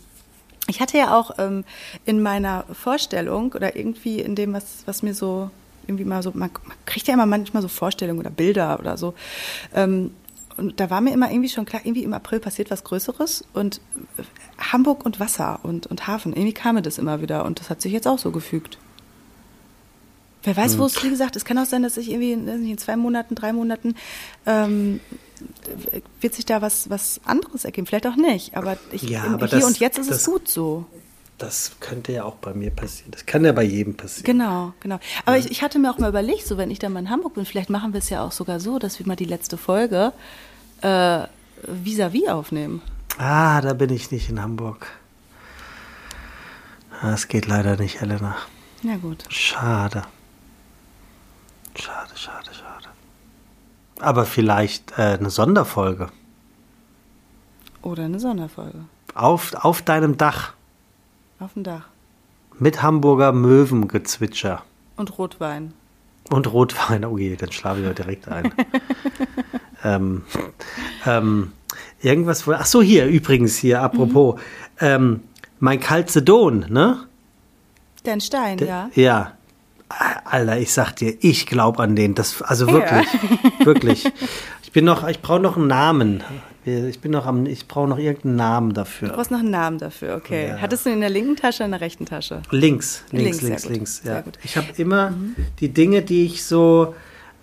ich 0.67 0.79
hatte 0.79 0.97
ja 0.97 1.17
auch 1.17 1.31
ähm, 1.39 1.63
in 2.05 2.21
meiner 2.21 2.65
Vorstellung 2.71 3.51
oder 3.53 3.75
irgendwie 3.75 4.19
in 4.19 4.35
dem, 4.35 4.53
was, 4.53 4.83
was 4.85 5.01
mir 5.01 5.13
so 5.13 5.49
irgendwie 5.87 6.05
mal 6.05 6.21
so, 6.21 6.31
man, 6.31 6.51
man 6.63 6.77
kriegt 6.85 7.07
ja 7.07 7.13
immer 7.13 7.25
manchmal 7.25 7.61
so 7.61 7.67
Vorstellungen 7.67 8.19
oder 8.19 8.29
Bilder 8.29 8.79
oder 8.79 8.97
so. 8.97 9.13
Ähm, 9.73 10.11
und 10.57 10.79
da 10.79 10.89
war 10.89 11.01
mir 11.01 11.13
immer 11.13 11.31
irgendwie 11.31 11.49
schon 11.49 11.65
klar, 11.65 11.81
irgendwie 11.83 12.03
im 12.03 12.13
April 12.13 12.39
passiert 12.39 12.69
was 12.71 12.83
Größeres 12.83 13.45
und 13.53 13.81
Hamburg 14.59 15.05
und 15.05 15.19
Wasser 15.19 15.59
und, 15.63 15.87
und 15.87 16.07
Hafen, 16.07 16.33
irgendwie 16.33 16.53
kam 16.53 16.75
mir 16.75 16.81
das 16.81 16.97
immer 16.97 17.21
wieder 17.21 17.45
und 17.45 17.59
das 17.59 17.69
hat 17.69 17.81
sich 17.81 17.91
jetzt 17.91 18.07
auch 18.07 18.19
so 18.19 18.31
gefügt. 18.31 18.77
Wer 20.43 20.57
weiß, 20.57 20.77
wo 20.77 20.81
hm. 20.81 20.87
es, 20.87 21.03
wie 21.03 21.09
gesagt, 21.09 21.35
es 21.35 21.45
kann 21.45 21.57
auch 21.57 21.65
sein, 21.65 21.83
dass 21.83 21.97
ich 21.97 22.09
irgendwie 22.09 22.31
in 22.33 22.77
zwei 22.77 22.95
Monaten, 22.95 23.35
drei 23.35 23.53
Monaten 23.53 23.95
ähm, 24.45 24.99
wird 26.19 26.33
sich 26.33 26.45
da 26.45 26.61
was, 26.61 26.89
was 26.89 27.21
anderes 27.25 27.65
ergeben. 27.65 27.87
Vielleicht 27.87 28.07
auch 28.07 28.15
nicht, 28.15 28.55
aber, 28.55 28.77
ich, 28.91 29.03
ja, 29.03 29.23
aber 29.23 29.47
hier 29.47 29.59
das, 29.59 29.63
und 29.63 29.79
jetzt 29.79 29.97
ist 29.97 30.09
das, 30.09 30.17
es 30.17 30.25
gut 30.25 30.47
so. 30.47 30.85
Das 31.37 31.71
könnte 31.79 32.11
ja 32.11 32.23
auch 32.23 32.35
bei 32.35 32.53
mir 32.53 32.69
passieren. 32.69 33.11
Das 33.11 33.25
kann 33.25 33.43
ja 33.43 33.51
bei 33.51 33.63
jedem 33.63 33.95
passieren. 33.95 34.25
Genau, 34.25 34.73
genau. 34.79 34.99
Aber 35.25 35.37
ja. 35.37 35.43
ich, 35.43 35.51
ich 35.51 35.61
hatte 35.63 35.79
mir 35.79 35.91
auch 35.91 35.97
mal 35.97 36.09
überlegt, 36.09 36.45
so 36.45 36.57
wenn 36.57 36.69
ich 36.69 36.79
dann 36.79 36.93
mal 36.93 36.99
in 36.99 37.09
Hamburg 37.09 37.33
bin, 37.33 37.45
vielleicht 37.45 37.69
machen 37.69 37.93
wir 37.93 37.99
es 37.99 38.09
ja 38.09 38.23
auch 38.23 38.31
sogar 38.31 38.59
so, 38.59 38.77
dass 38.77 38.99
wir 38.99 39.07
mal 39.07 39.15
die 39.15 39.25
letzte 39.25 39.57
Folge 39.57 40.13
äh, 40.81 41.23
vis-à-vis 41.63 42.27
aufnehmen. 42.29 42.81
Ah, 43.17 43.61
da 43.61 43.73
bin 43.73 43.91
ich 43.91 44.11
nicht 44.11 44.29
in 44.29 44.41
Hamburg. 44.41 44.87
Das 47.01 47.27
geht 47.27 47.47
leider 47.47 47.77
nicht, 47.77 48.01
Helena. 48.01 48.35
Ja, 48.83 48.97
gut. 48.97 49.23
Schade. 49.29 50.03
Schade, 51.75 52.11
schade, 52.15 52.49
schade. 52.53 52.89
Aber 53.99 54.25
vielleicht 54.25 54.97
äh, 54.97 55.17
eine 55.19 55.29
Sonderfolge. 55.29 56.09
Oder 57.81 58.05
eine 58.05 58.19
Sonderfolge. 58.19 58.79
Auf, 59.15 59.53
auf 59.55 59.81
deinem 59.81 60.17
Dach. 60.17 60.53
Auf 61.39 61.53
dem 61.53 61.63
Dach. 61.63 61.87
Mit 62.59 62.81
Hamburger 62.81 63.31
Möwengezwitscher. 63.31 64.63
Und 64.95 65.17
Rotwein. 65.17 65.73
Und 66.29 66.51
Rotwein, 66.51 67.03
oh 67.05 67.17
je, 67.17 67.35
dann 67.35 67.51
schlafe 67.51 67.79
ich 67.79 67.85
ja 67.85 67.93
direkt 67.93 68.27
ein. 68.27 68.53
ähm, 69.83 70.23
ähm, 71.05 71.51
irgendwas, 72.01 72.47
ach 72.47 72.65
so, 72.65 72.81
hier, 72.81 73.07
übrigens, 73.07 73.57
hier, 73.57 73.81
apropos, 73.81 74.35
mhm. 74.35 74.41
ähm, 74.79 75.19
mein 75.59 75.79
Calcedon, 75.79 76.65
ne? 76.69 77.05
Dein 78.03 78.21
Stein, 78.21 78.57
De, 78.57 78.67
ja. 78.67 78.89
Ja. 78.93 79.31
Alter, 80.25 80.57
ich 80.57 80.73
sag 80.73 80.95
dir, 80.95 81.15
ich 81.21 81.45
glaube 81.45 81.83
an 81.83 81.95
den. 81.95 82.15
Das, 82.15 82.41
also 82.41 82.67
wirklich, 82.67 83.07
ja. 83.13 83.65
wirklich. 83.65 84.11
Ich 84.63 84.71
bin 84.71 84.85
noch, 84.85 85.07
ich 85.07 85.21
brauche 85.21 85.39
noch 85.39 85.57
einen 85.57 85.67
Namen. 85.67 86.23
Ich 86.63 86.99
bin 86.99 87.11
noch 87.11 87.25
am, 87.25 87.47
ich 87.47 87.67
brauche 87.67 87.89
noch 87.89 87.97
irgendeinen 87.97 88.35
Namen 88.35 88.73
dafür. 88.73 89.09
Du 89.09 89.15
brauchst 89.15 89.31
noch 89.31 89.39
einen 89.39 89.49
Namen 89.49 89.79
dafür, 89.79 90.15
okay. 90.15 90.49
Ja. 90.49 90.57
Hattest 90.61 90.85
du 90.85 90.89
ihn 90.89 90.95
in 90.95 91.01
der 91.01 91.09
linken 91.09 91.35
Tasche 91.35 91.57
oder 91.57 91.65
in 91.65 91.71
der 91.71 91.81
rechten 91.81 92.05
Tasche? 92.05 92.43
Links, 92.51 93.03
links, 93.11 93.41
links, 93.41 93.65
links. 93.65 93.67
links 93.67 94.01
ja. 94.05 94.23
Ich 94.43 94.57
habe 94.57 94.67
immer 94.77 95.09
mhm. 95.09 95.35
die 95.59 95.69
Dinge, 95.69 96.03
die 96.03 96.25
ich 96.25 96.43
so, 96.43 96.93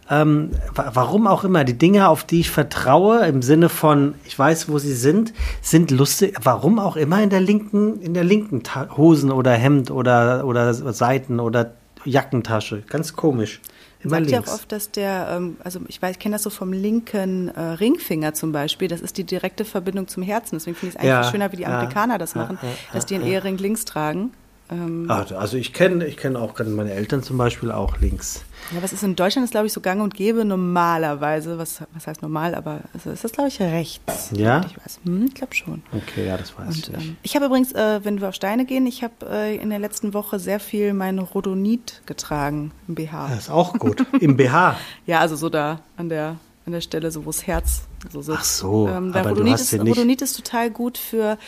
ähm, 0.08 0.52
warum 0.74 1.26
auch 1.26 1.42
immer, 1.42 1.64
die 1.64 1.76
Dinge, 1.76 2.08
auf 2.08 2.22
die 2.22 2.40
ich 2.40 2.50
vertraue, 2.50 3.26
im 3.26 3.42
Sinne 3.42 3.68
von, 3.68 4.14
ich 4.24 4.38
weiß, 4.38 4.68
wo 4.68 4.78
sie 4.78 4.94
sind, 4.94 5.34
sind 5.60 5.90
lustig, 5.90 6.36
warum 6.42 6.78
auch 6.78 6.96
immer 6.96 7.20
in 7.20 7.30
der 7.30 7.40
linken, 7.40 8.00
in 8.00 8.14
der 8.14 8.24
linken 8.24 8.62
Ta 8.62 8.88
Hosen 8.96 9.32
oder 9.32 9.52
Hemd 9.52 9.90
oder, 9.90 10.46
oder 10.46 10.72
Seiten 10.72 11.40
oder 11.40 11.72
Jackentasche. 12.08 12.82
Ganz 12.88 13.14
komisch. 13.14 13.60
Immer 14.00 14.10
sagt 14.16 14.30
links. 14.30 14.46
ja 14.46 14.52
auch 14.52 14.58
oft, 14.58 14.70
dass 14.70 14.90
der, 14.92 15.28
ähm, 15.32 15.56
also 15.64 15.80
ich 15.88 16.00
weiß, 16.00 16.12
ich 16.12 16.18
kenne 16.18 16.36
das 16.36 16.44
so 16.44 16.50
vom 16.50 16.72
linken 16.72 17.48
äh, 17.48 17.60
Ringfinger 17.60 18.32
zum 18.32 18.52
Beispiel, 18.52 18.86
das 18.86 19.00
ist 19.00 19.18
die 19.18 19.24
direkte 19.24 19.64
Verbindung 19.64 20.06
zum 20.06 20.22
Herzen. 20.22 20.56
Deswegen 20.56 20.76
finde 20.76 20.90
ich 20.90 20.94
es 20.94 21.00
eigentlich 21.00 21.08
ja, 21.08 21.30
schöner, 21.30 21.52
wie 21.52 21.56
die 21.56 21.66
Amerikaner 21.66 22.14
ja, 22.14 22.18
das 22.18 22.34
machen, 22.34 22.58
ja, 22.62 22.68
dass 22.92 23.06
die 23.06 23.16
einen 23.16 23.26
Ehering 23.26 23.58
links 23.58 23.84
tragen. 23.84 24.32
Ähm, 24.70 25.10
also 25.10 25.56
ich 25.56 25.72
kenne 25.72 26.06
ich 26.06 26.16
kenn 26.16 26.36
auch 26.36 26.58
meine 26.58 26.92
Eltern 26.92 27.22
zum 27.22 27.38
Beispiel 27.38 27.70
auch 27.70 27.98
links. 27.98 28.44
Ja, 28.74 28.82
was 28.82 28.92
ist 28.92 29.02
in 29.02 29.16
Deutschland 29.16 29.44
ist, 29.46 29.52
glaube 29.52 29.66
ich, 29.66 29.72
so 29.72 29.80
gang 29.80 30.02
und 30.02 30.14
gäbe 30.14 30.44
normalerweise. 30.44 31.58
Was, 31.58 31.82
was 31.94 32.06
heißt 32.06 32.20
normal, 32.20 32.54
aber 32.54 32.80
ist 32.92 33.24
das, 33.24 33.32
glaube 33.32 33.48
ich, 33.48 33.60
rechts. 33.60 34.30
Ja? 34.34 34.60
Ich 34.66 34.76
weiß. 34.76 35.00
Hm, 35.04 35.26
ich 35.26 35.34
glaube 35.34 35.54
schon. 35.54 35.82
Okay, 35.92 36.26
ja, 36.26 36.36
das 36.36 36.56
weiß 36.58 36.66
und, 36.66 36.88
ich. 36.88 36.94
Ähm, 36.94 37.16
ich 37.22 37.34
habe 37.34 37.46
übrigens, 37.46 37.72
äh, 37.72 38.00
wenn 38.04 38.20
wir 38.20 38.28
auf 38.28 38.34
Steine 38.34 38.66
gehen, 38.66 38.86
ich 38.86 39.02
habe 39.02 39.14
äh, 39.30 39.56
in 39.56 39.70
der 39.70 39.78
letzten 39.78 40.12
Woche 40.12 40.38
sehr 40.38 40.60
viel 40.60 40.92
mein 40.92 41.18
Rhodonit 41.18 42.02
getragen 42.04 42.72
im 42.88 42.94
BH. 42.94 43.28
Das 43.28 43.38
ist 43.44 43.50
auch 43.50 43.72
gut. 43.78 44.04
Im 44.20 44.36
BH? 44.36 44.76
ja, 45.06 45.20
also 45.20 45.36
so 45.36 45.48
da 45.48 45.80
an 45.96 46.08
der 46.08 46.36
an 46.66 46.72
der 46.72 46.80
Stelle, 46.82 47.10
so 47.10 47.24
wo 47.24 47.30
das 47.30 47.46
Herz 47.46 47.82
so 48.12 48.20
sitzt. 48.20 48.38
Ach 48.38 48.44
so, 48.44 48.88
ähm, 48.88 49.14
aber 49.14 49.30
Rhodonit, 49.30 49.54
ist, 49.54 49.72
ja 49.72 49.82
Rhodonit 49.82 50.20
ist 50.20 50.36
total 50.36 50.70
gut 50.70 50.98
für 50.98 51.38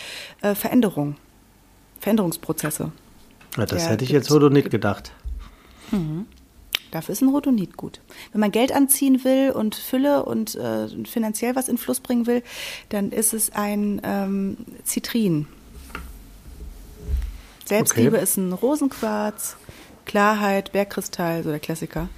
äh, 0.41 0.55
Veränderung, 0.55 1.17
Veränderungsprozesse. 2.01 2.91
Ja, 3.57 3.67
das 3.67 3.83
der 3.83 3.93
hätte 3.93 4.05
ich 4.05 4.11
jetzt 4.11 4.31
Rhodonit 4.31 4.71
gedacht. 4.71 5.13
Mhm. 5.91 6.27
Dafür 6.91 7.13
ist 7.13 7.23
ein 7.23 7.29
Rhodonit 7.29 7.77
gut. 7.77 8.01
Wenn 8.33 8.41
man 8.41 8.51
Geld 8.51 8.73
anziehen 8.73 9.23
will 9.23 9.53
und 9.53 9.75
Fülle 9.75 10.25
und 10.25 10.57
äh, 10.57 10.89
finanziell 11.05 11.55
was 11.55 11.69
in 11.69 11.79
Fluss 11.79 12.01
bringen 12.01 12.27
will, 12.27 12.43
dann 12.89 13.13
ist 13.13 13.33
es 13.33 13.51
ein 13.53 14.01
ähm, 14.05 14.57
Zitrin. 14.85 15.47
Selbstliebe 17.65 18.17
okay. 18.17 18.23
ist 18.25 18.37
ein 18.37 18.53
Rosenquarz, 18.53 19.57
Klarheit, 20.05 20.73
Bergkristall, 20.73 21.45
so 21.45 21.51
der 21.51 21.61
Klassiker. 21.61 22.09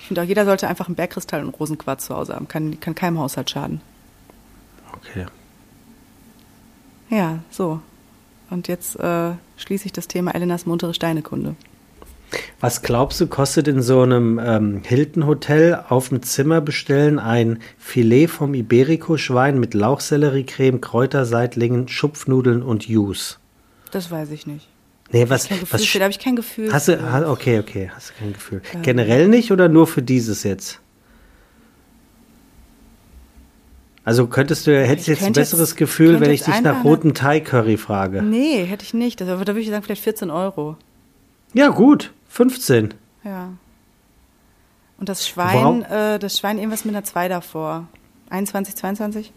Ich 0.00 0.06
finde 0.06 0.22
auch, 0.22 0.26
jeder 0.26 0.46
sollte 0.46 0.68
einfach 0.68 0.86
einen 0.86 0.96
Bergkristall 0.96 1.44
und 1.44 1.50
Rosenquarz 1.60 2.06
zu 2.06 2.16
Hause 2.16 2.34
haben. 2.34 2.48
Kann, 2.48 2.80
kann 2.80 2.94
keinem 2.94 3.18
Haushalt 3.18 3.50
schaden. 3.50 3.82
Okay. 4.96 5.26
Ja, 7.10 7.40
so. 7.50 7.82
Und 8.50 8.68
jetzt 8.68 8.98
äh, 8.98 9.32
schließe 9.56 9.86
ich 9.86 9.92
das 9.92 10.08
Thema 10.08 10.34
Elenas 10.34 10.66
muntere 10.66 10.94
Steinekunde. 10.94 11.54
Was 12.60 12.82
glaubst 12.82 13.20
du, 13.20 13.26
kostet 13.26 13.68
in 13.68 13.80
so 13.80 14.02
einem 14.02 14.38
ähm, 14.42 14.82
Hilton-Hotel 14.84 15.84
auf 15.88 16.10
dem 16.10 16.22
Zimmer 16.22 16.60
bestellen 16.60 17.18
ein 17.18 17.60
Filet 17.78 18.26
vom 18.26 18.52
Iberico-Schwein 18.54 19.58
mit 19.58 19.74
Lauchselleriecreme, 19.74 20.80
Kräuterseitlingen, 20.80 21.88
Schupfnudeln 21.88 22.62
und 22.62 22.86
Juice? 22.86 23.38
Das 23.90 24.10
weiß 24.10 24.30
ich 24.32 24.46
nicht. 24.46 24.68
Nee, 25.10 25.30
was, 25.30 25.48
Gefühl, 25.48 25.66
was 25.70 25.92
da 25.92 26.00
habe 26.00 26.10
ich 26.10 26.18
kein 26.18 26.36
Gefühl. 26.36 26.70
Hast 26.70 26.88
du, 26.88 26.98
okay, 27.26 27.60
okay, 27.60 27.90
hast 27.94 28.10
du 28.10 28.14
kein 28.18 28.34
Gefühl. 28.34 28.60
Ähm. 28.74 28.82
Generell 28.82 29.28
nicht 29.28 29.50
oder 29.50 29.68
nur 29.68 29.86
für 29.86 30.02
dieses 30.02 30.42
jetzt? 30.42 30.80
Also 34.08 34.26
könntest 34.26 34.66
du, 34.66 34.74
hättest 34.74 35.06
du 35.06 35.12
jetzt 35.12 35.22
ein 35.22 35.34
besseres 35.34 35.68
jetzt, 35.68 35.76
Gefühl, 35.76 36.18
wenn 36.18 36.30
ich 36.30 36.42
dich 36.42 36.62
nach 36.62 36.82
roten 36.82 37.12
Thai-Curry 37.12 37.76
frage? 37.76 38.22
Nee, 38.22 38.64
hätte 38.64 38.82
ich 38.82 38.94
nicht. 38.94 39.20
Also, 39.20 39.36
da 39.36 39.48
würde 39.48 39.60
ich 39.60 39.68
sagen, 39.68 39.82
vielleicht 39.82 40.02
14 40.02 40.30
Euro. 40.30 40.78
Ja, 41.52 41.68
gut. 41.68 42.10
15. 42.30 42.94
Ja. 43.22 43.50
Und 44.96 45.10
das 45.10 45.28
Schwein, 45.28 45.82
äh, 45.82 46.18
das 46.18 46.38
Schwein 46.38 46.56
irgendwas 46.56 46.86
mit 46.86 46.94
einer 46.94 47.04
2 47.04 47.28
davor. 47.28 47.86
21, 48.30 48.76
22? 48.76 49.30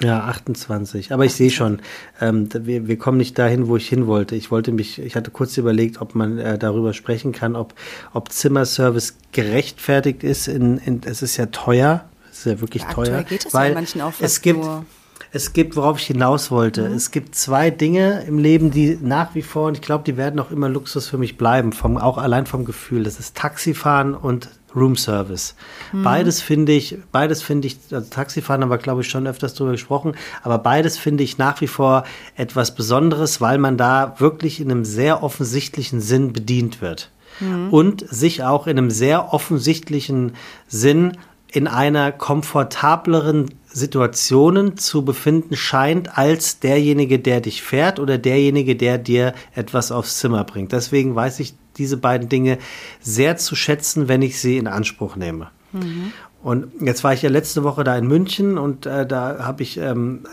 Ja, 0.00 0.20
28. 0.20 1.12
Aber 1.12 1.24
ich 1.24 1.34
sehe 1.34 1.50
schon, 1.50 1.80
ähm, 2.20 2.48
wir, 2.52 2.86
wir 2.86 2.96
kommen 2.96 3.18
nicht 3.18 3.36
dahin, 3.40 3.66
wo 3.66 3.76
ich 3.76 3.88
hin 3.88 4.06
wollte. 4.06 4.36
Ich 4.36 4.52
wollte 4.52 4.70
mich, 4.70 5.00
ich 5.00 5.16
hatte 5.16 5.32
kurz 5.32 5.56
überlegt, 5.56 6.00
ob 6.00 6.14
man 6.14 6.38
äh, 6.38 6.58
darüber 6.58 6.92
sprechen 6.92 7.32
kann, 7.32 7.56
ob, 7.56 7.74
ob 8.12 8.30
Zimmerservice 8.30 9.16
gerechtfertigt 9.32 10.22
ist. 10.22 10.46
In, 10.46 10.78
in, 10.78 11.00
es 11.04 11.22
ist 11.22 11.36
ja 11.38 11.46
teuer, 11.46 12.04
ist 12.40 12.52
ja 12.52 12.60
wirklich 12.60 12.82
ja, 12.82 12.92
teuer. 12.92 13.22
Geht 13.22 13.46
es 13.46 13.54
weil 13.54 13.70
ja 13.70 13.74
manchen 13.74 14.00
auch 14.00 14.12
es 14.20 14.42
gibt, 14.42 14.60
nur 14.60 14.84
es 15.32 15.52
gibt, 15.52 15.76
worauf 15.76 15.98
ich 15.98 16.06
hinaus 16.06 16.50
wollte, 16.50 16.88
mhm. 16.88 16.96
es 16.96 17.10
gibt 17.10 17.34
zwei 17.34 17.70
Dinge 17.70 18.24
im 18.26 18.38
Leben, 18.38 18.70
die 18.70 18.98
nach 19.00 19.34
wie 19.34 19.42
vor, 19.42 19.68
und 19.68 19.74
ich 19.74 19.82
glaube, 19.82 20.02
die 20.04 20.16
werden 20.16 20.40
auch 20.40 20.50
immer 20.50 20.68
Luxus 20.68 21.06
für 21.08 21.18
mich 21.18 21.36
bleiben, 21.36 21.72
vom, 21.72 21.98
auch 21.98 22.18
allein 22.18 22.46
vom 22.46 22.64
Gefühl. 22.64 23.04
Das 23.04 23.20
ist 23.20 23.36
Taxifahren 23.36 24.14
und 24.14 24.48
Roomservice. 24.74 25.54
Mhm. 25.92 26.02
Beides 26.02 26.42
finde 26.42 26.72
ich, 26.72 26.98
beides 27.12 27.42
finde 27.42 27.68
ich, 27.68 27.78
also 27.90 28.08
Taxifahren 28.08 28.62
haben 28.62 28.70
wir, 28.70 28.78
glaube 28.78 29.02
ich, 29.02 29.08
schon 29.08 29.26
öfters 29.26 29.54
drüber 29.54 29.72
gesprochen, 29.72 30.14
aber 30.42 30.58
beides 30.58 30.98
finde 30.98 31.22
ich 31.22 31.38
nach 31.38 31.60
wie 31.60 31.66
vor 31.66 32.04
etwas 32.36 32.74
Besonderes, 32.74 33.40
weil 33.40 33.58
man 33.58 33.76
da 33.76 34.14
wirklich 34.18 34.60
in 34.60 34.70
einem 34.70 34.84
sehr 34.84 35.22
offensichtlichen 35.22 36.00
Sinn 36.00 36.32
bedient 36.32 36.80
wird. 36.80 37.10
Mhm. 37.40 37.70
Und 37.70 38.04
sich 38.08 38.42
auch 38.42 38.66
in 38.66 38.78
einem 38.78 38.90
sehr 38.90 39.32
offensichtlichen 39.32 40.32
Sinn 40.68 41.16
in 41.52 41.66
einer 41.66 42.12
komfortableren 42.12 43.50
Situationen 43.72 44.76
zu 44.76 45.04
befinden 45.04 45.56
scheint 45.56 46.18
als 46.18 46.60
derjenige, 46.60 47.18
der 47.18 47.40
dich 47.40 47.62
fährt 47.62 47.98
oder 48.00 48.18
derjenige, 48.18 48.76
der 48.76 48.98
dir 48.98 49.34
etwas 49.54 49.92
aufs 49.92 50.18
Zimmer 50.18 50.44
bringt. 50.44 50.72
Deswegen 50.72 51.14
weiß 51.14 51.40
ich 51.40 51.54
diese 51.76 51.96
beiden 51.96 52.28
Dinge 52.28 52.58
sehr 53.00 53.36
zu 53.36 53.54
schätzen, 53.54 54.08
wenn 54.08 54.22
ich 54.22 54.40
sie 54.40 54.58
in 54.58 54.66
Anspruch 54.66 55.16
nehme. 55.16 55.50
Mhm. 55.72 56.12
Und 56.42 56.68
jetzt 56.80 57.04
war 57.04 57.12
ich 57.12 57.22
ja 57.22 57.30
letzte 57.30 57.64
Woche 57.64 57.84
da 57.84 57.96
in 57.96 58.06
München 58.06 58.58
und 58.58 58.86
äh, 58.86 59.06
da 59.06 59.40
habe 59.40 59.62
ich 59.62 59.76
ähm, 59.76 60.24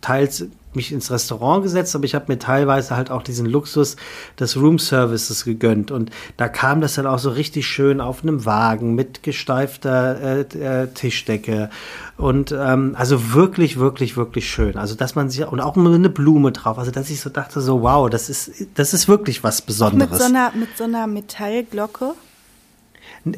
teils 0.00 0.46
mich 0.76 0.92
ins 0.92 1.10
Restaurant 1.10 1.62
gesetzt, 1.62 1.94
aber 1.94 2.04
ich 2.04 2.14
habe 2.14 2.26
mir 2.28 2.38
teilweise 2.38 2.96
halt 2.96 3.10
auch 3.10 3.22
diesen 3.22 3.46
Luxus 3.46 3.96
des 4.38 4.56
Room 4.56 4.78
Services 4.78 5.44
gegönnt. 5.44 5.90
Und 5.90 6.10
da 6.36 6.48
kam 6.48 6.80
das 6.80 6.94
dann 6.94 7.06
auch 7.06 7.18
so 7.18 7.30
richtig 7.30 7.66
schön 7.66 8.00
auf 8.00 8.22
einem 8.22 8.44
Wagen 8.44 8.94
mit 8.94 9.22
gesteifter 9.22 10.20
äh, 10.20 10.82
äh, 10.82 10.86
Tischdecke. 10.88 11.70
Und 12.16 12.52
ähm, 12.52 12.94
also 12.96 13.32
wirklich, 13.32 13.78
wirklich, 13.78 14.16
wirklich 14.16 14.48
schön. 14.48 14.76
Also 14.76 14.94
dass 14.94 15.14
man 15.14 15.30
sich 15.30 15.46
und 15.46 15.60
auch 15.60 15.76
eine 15.76 16.10
Blume 16.10 16.52
drauf. 16.52 16.78
Also 16.78 16.90
dass 16.90 17.10
ich 17.10 17.20
so 17.20 17.30
dachte, 17.30 17.60
so 17.60 17.82
wow, 17.82 18.08
das 18.08 18.28
ist, 18.28 18.68
das 18.74 18.94
ist 18.94 19.08
wirklich 19.08 19.42
was 19.42 19.62
Besonderes. 19.62 20.10
Mit 20.10 20.20
so 20.20 20.26
einer, 20.26 20.52
mit 20.54 20.76
so 20.76 20.84
einer 20.84 21.06
Metallglocke. 21.06 22.14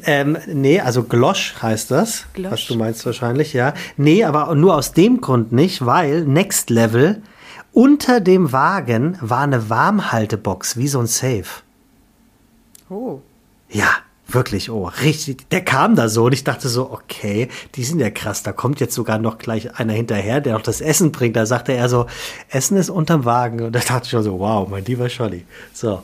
Ähm, 0.05 0.37
nee, 0.47 0.79
also 0.81 1.03
Glosch 1.03 1.55
heißt 1.61 1.91
das, 1.91 2.25
Glosch. 2.33 2.51
was 2.51 2.65
du 2.65 2.75
meinst 2.75 3.05
wahrscheinlich, 3.05 3.53
ja. 3.53 3.73
Nee, 3.95 4.23
aber 4.23 4.53
nur 4.55 4.75
aus 4.75 4.91
dem 4.91 5.21
Grund 5.21 5.51
nicht, 5.51 5.85
weil 5.85 6.25
Next 6.25 6.69
Level 6.69 7.21
unter 7.71 8.19
dem 8.19 8.51
Wagen 8.51 9.17
war 9.21 9.41
eine 9.41 9.69
Warmhaltebox, 9.69 10.77
wie 10.77 10.87
so 10.87 10.99
ein 10.99 11.07
Safe. 11.07 11.45
Oh. 12.89 13.19
Ja, 13.69 13.89
wirklich, 14.27 14.69
oh, 14.69 14.89
richtig. 15.03 15.49
Der 15.49 15.63
kam 15.63 15.95
da 15.95 16.09
so 16.09 16.25
und 16.25 16.33
ich 16.33 16.43
dachte 16.43 16.69
so, 16.69 16.91
okay, 16.91 17.49
die 17.75 17.83
sind 17.83 17.99
ja 17.99 18.09
krass. 18.09 18.43
Da 18.43 18.51
kommt 18.51 18.79
jetzt 18.79 18.95
sogar 18.95 19.19
noch 19.19 19.37
gleich 19.37 19.79
einer 19.79 19.93
hinterher, 19.93 20.41
der 20.41 20.53
noch 20.53 20.61
das 20.61 20.81
Essen 20.81 21.11
bringt. 21.11 21.35
Da 21.35 21.45
sagte 21.45 21.73
er 21.73 21.87
so, 21.87 22.07
Essen 22.49 22.77
ist 22.77 22.89
unterm 22.89 23.25
Wagen. 23.25 23.61
Und 23.61 23.73
da 23.73 23.79
dachte 23.79 24.05
ich 24.05 24.09
schon 24.09 24.23
so, 24.23 24.39
wow, 24.39 24.67
mein 24.67 24.85
lieber 24.85 25.09
Scholli. 25.09 25.45
So. 25.73 26.03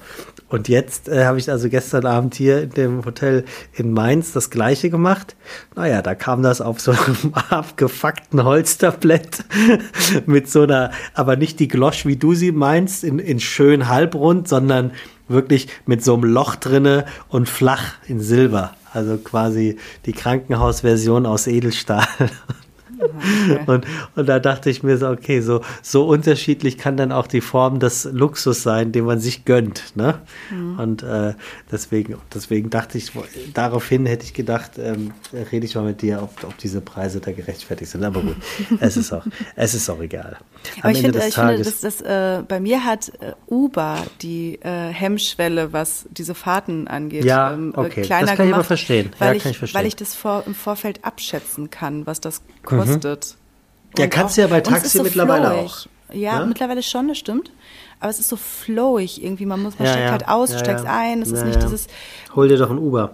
Und 0.54 0.68
jetzt 0.68 1.10
äh, 1.10 1.26
habe 1.26 1.39
ich 1.39 1.50
also 1.50 1.68
gestern 1.68 2.06
Abend 2.06 2.36
hier 2.36 2.62
in 2.62 2.70
dem 2.70 3.06
Hotel 3.06 3.44
in 3.74 3.92
Mainz 3.92 4.34
das 4.34 4.52
gleiche 4.52 4.92
gemacht. 4.92 5.36
Naja, 5.76 6.04
da 6.04 6.13
kam 6.13 6.44
das 6.44 6.62
auf 6.62 6.80
so 6.80 6.92
einem 6.92 7.34
abgefuckten 7.50 8.44
Holztablett 8.44 9.46
mit 10.28 10.48
so 10.48 10.62
einer, 10.62 10.92
aber 11.16 11.38
nicht 11.38 11.60
die 11.60 11.68
Glosch, 11.68 12.06
wie 12.06 12.18
du 12.18 12.36
sie 12.36 12.52
meinst, 12.52 13.04
in, 13.04 13.18
in 13.18 13.39
schön 13.39 13.89
halbrund, 13.89 14.48
sondern 14.48 14.92
wirklich 15.28 15.70
mit 15.88 16.04
so 16.04 16.13
einem 16.13 16.26
Loch 16.26 16.54
drinne 16.56 17.06
und 17.30 17.50
flach 17.50 17.96
in 18.08 18.20
Silber. 18.20 18.76
Also 18.94 19.18
quasi 19.18 19.78
die 20.06 20.13
Krankenhausversion 20.13 21.26
aus 21.26 21.48
Edelstahl. 21.48 22.06
Okay. 23.04 23.60
Und, 23.68 23.86
und 24.16 24.28
da 24.28 24.39
dachte 24.39 24.70
ich 24.70 24.84
mir 24.84 24.98
so, 24.98 25.08
okay, 25.10 25.42
so, 25.42 25.62
so 25.82 26.08
unterschiedlich 26.08 26.78
kann 26.78 26.98
dann 26.98 27.12
auch 27.12 27.28
die 27.28 27.42
Form 27.42 27.80
des 27.80 28.06
Luxus 28.06 28.63
sein, 28.63 28.92
den 28.92 29.06
man 29.06 29.20
sich 29.20 29.46
gönnt. 29.46 29.96
Ne? 29.96 30.20
Mhm. 30.52 30.80
Und 30.80 31.04
äh, 31.04 31.34
deswegen, 31.72 32.16
deswegen 32.34 32.70
dachte 32.70 32.98
ich, 32.98 33.12
daraufhin 33.54 34.06
hätte 34.06 34.26
ich 34.26 34.34
gedacht, 34.34 34.72
ähm, 34.78 35.12
rede 35.52 35.66
ich 35.66 35.76
mal 35.76 35.86
mit 35.86 36.02
dir, 36.02 36.22
ob, 36.22 36.44
ob 36.44 36.58
diese 36.58 36.82
Preise 36.82 37.20
da 37.20 37.32
gerechtfertigt 37.32 37.92
sind. 37.92 38.04
Aber 38.04 38.22
gut, 38.22 38.38
es 38.80 38.98
ist 38.98 39.12
auch, 39.13 39.26
es 39.56 39.74
ist 39.74 39.89
auch 39.89 40.02
egal. 40.02 40.38
Aber 40.82 40.91
ich 40.91 41.02
finde, 41.02 41.19
ich 41.28 41.34
finde, 41.34 41.58
dass 41.58 41.82
das, 41.82 42.02
äh, 42.02 42.43
bei 42.47 42.60
mir 42.60 42.84
hat 42.84 43.10
äh, 43.19 43.34
Uber 43.47 44.04
die 44.21 44.60
äh, 44.62 44.89
Hemmschwelle, 44.89 45.73
was 45.73 46.06
diese 46.10 46.36
Fahrten 46.36 46.88
angeht, 46.88 47.26
ja, 47.26 47.54
ähm, 47.54 47.73
okay. 47.76 48.02
kleiner 48.02 48.28
das 48.28 48.38
kann 48.38 48.45
gemacht, 48.45 48.49
ich 48.49 48.54
aber 48.54 48.63
verstehen. 48.63 49.12
Weil, 49.19 49.28
ja, 49.30 49.34
ich, 49.36 49.45
ich 49.45 49.58
verstehen. 49.58 49.80
weil 49.80 49.88
ich 49.88 49.95
das 49.95 50.15
vor, 50.15 50.43
im 50.45 50.56
Vorfeld 50.56 51.04
abschätzen 51.04 51.69
kann, 51.69 52.06
was 52.06 52.21
das 52.21 52.41
kostet. 52.63 53.36
Mhm. 53.38 53.99
Ja, 53.99 54.08
kannst 54.08 54.38
du 54.38 54.41
ja 54.41 54.47
bei 54.47 54.62
Taxi 54.62 54.97
so 54.97 55.04
mittlerweile 55.04 55.47
flowig. 55.47 55.65
auch. 55.65 55.86
Ja, 56.13 56.39
ja, 56.39 56.45
mittlerweile 56.45 56.84
schon, 56.84 57.08
das 57.08 57.17
stimmt. 57.17 57.52
Aber 57.99 58.10
es 58.10 58.19
ist 58.19 58.30
so 58.30 58.36
flowig 58.36 59.23
irgendwie. 59.23 59.45
Man 59.45 59.62
muss, 59.62 59.80
man 59.80 59.86
ja, 59.88 59.93
steigt 59.93 60.06
ja. 60.06 60.12
halt 60.12 60.28
aus, 60.28 60.52
ja, 60.52 60.60
steigst 60.60 60.86
ein. 60.86 61.21
Es 61.21 61.32
ist 61.32 61.45
nicht 61.45 61.62
dieses. 61.62 61.88
Hol 62.36 62.47
dir 62.47 62.58
doch 62.58 62.69
ein 62.69 62.78
Uber. 62.78 63.13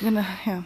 Genau, 0.00 0.24
ja. 0.46 0.64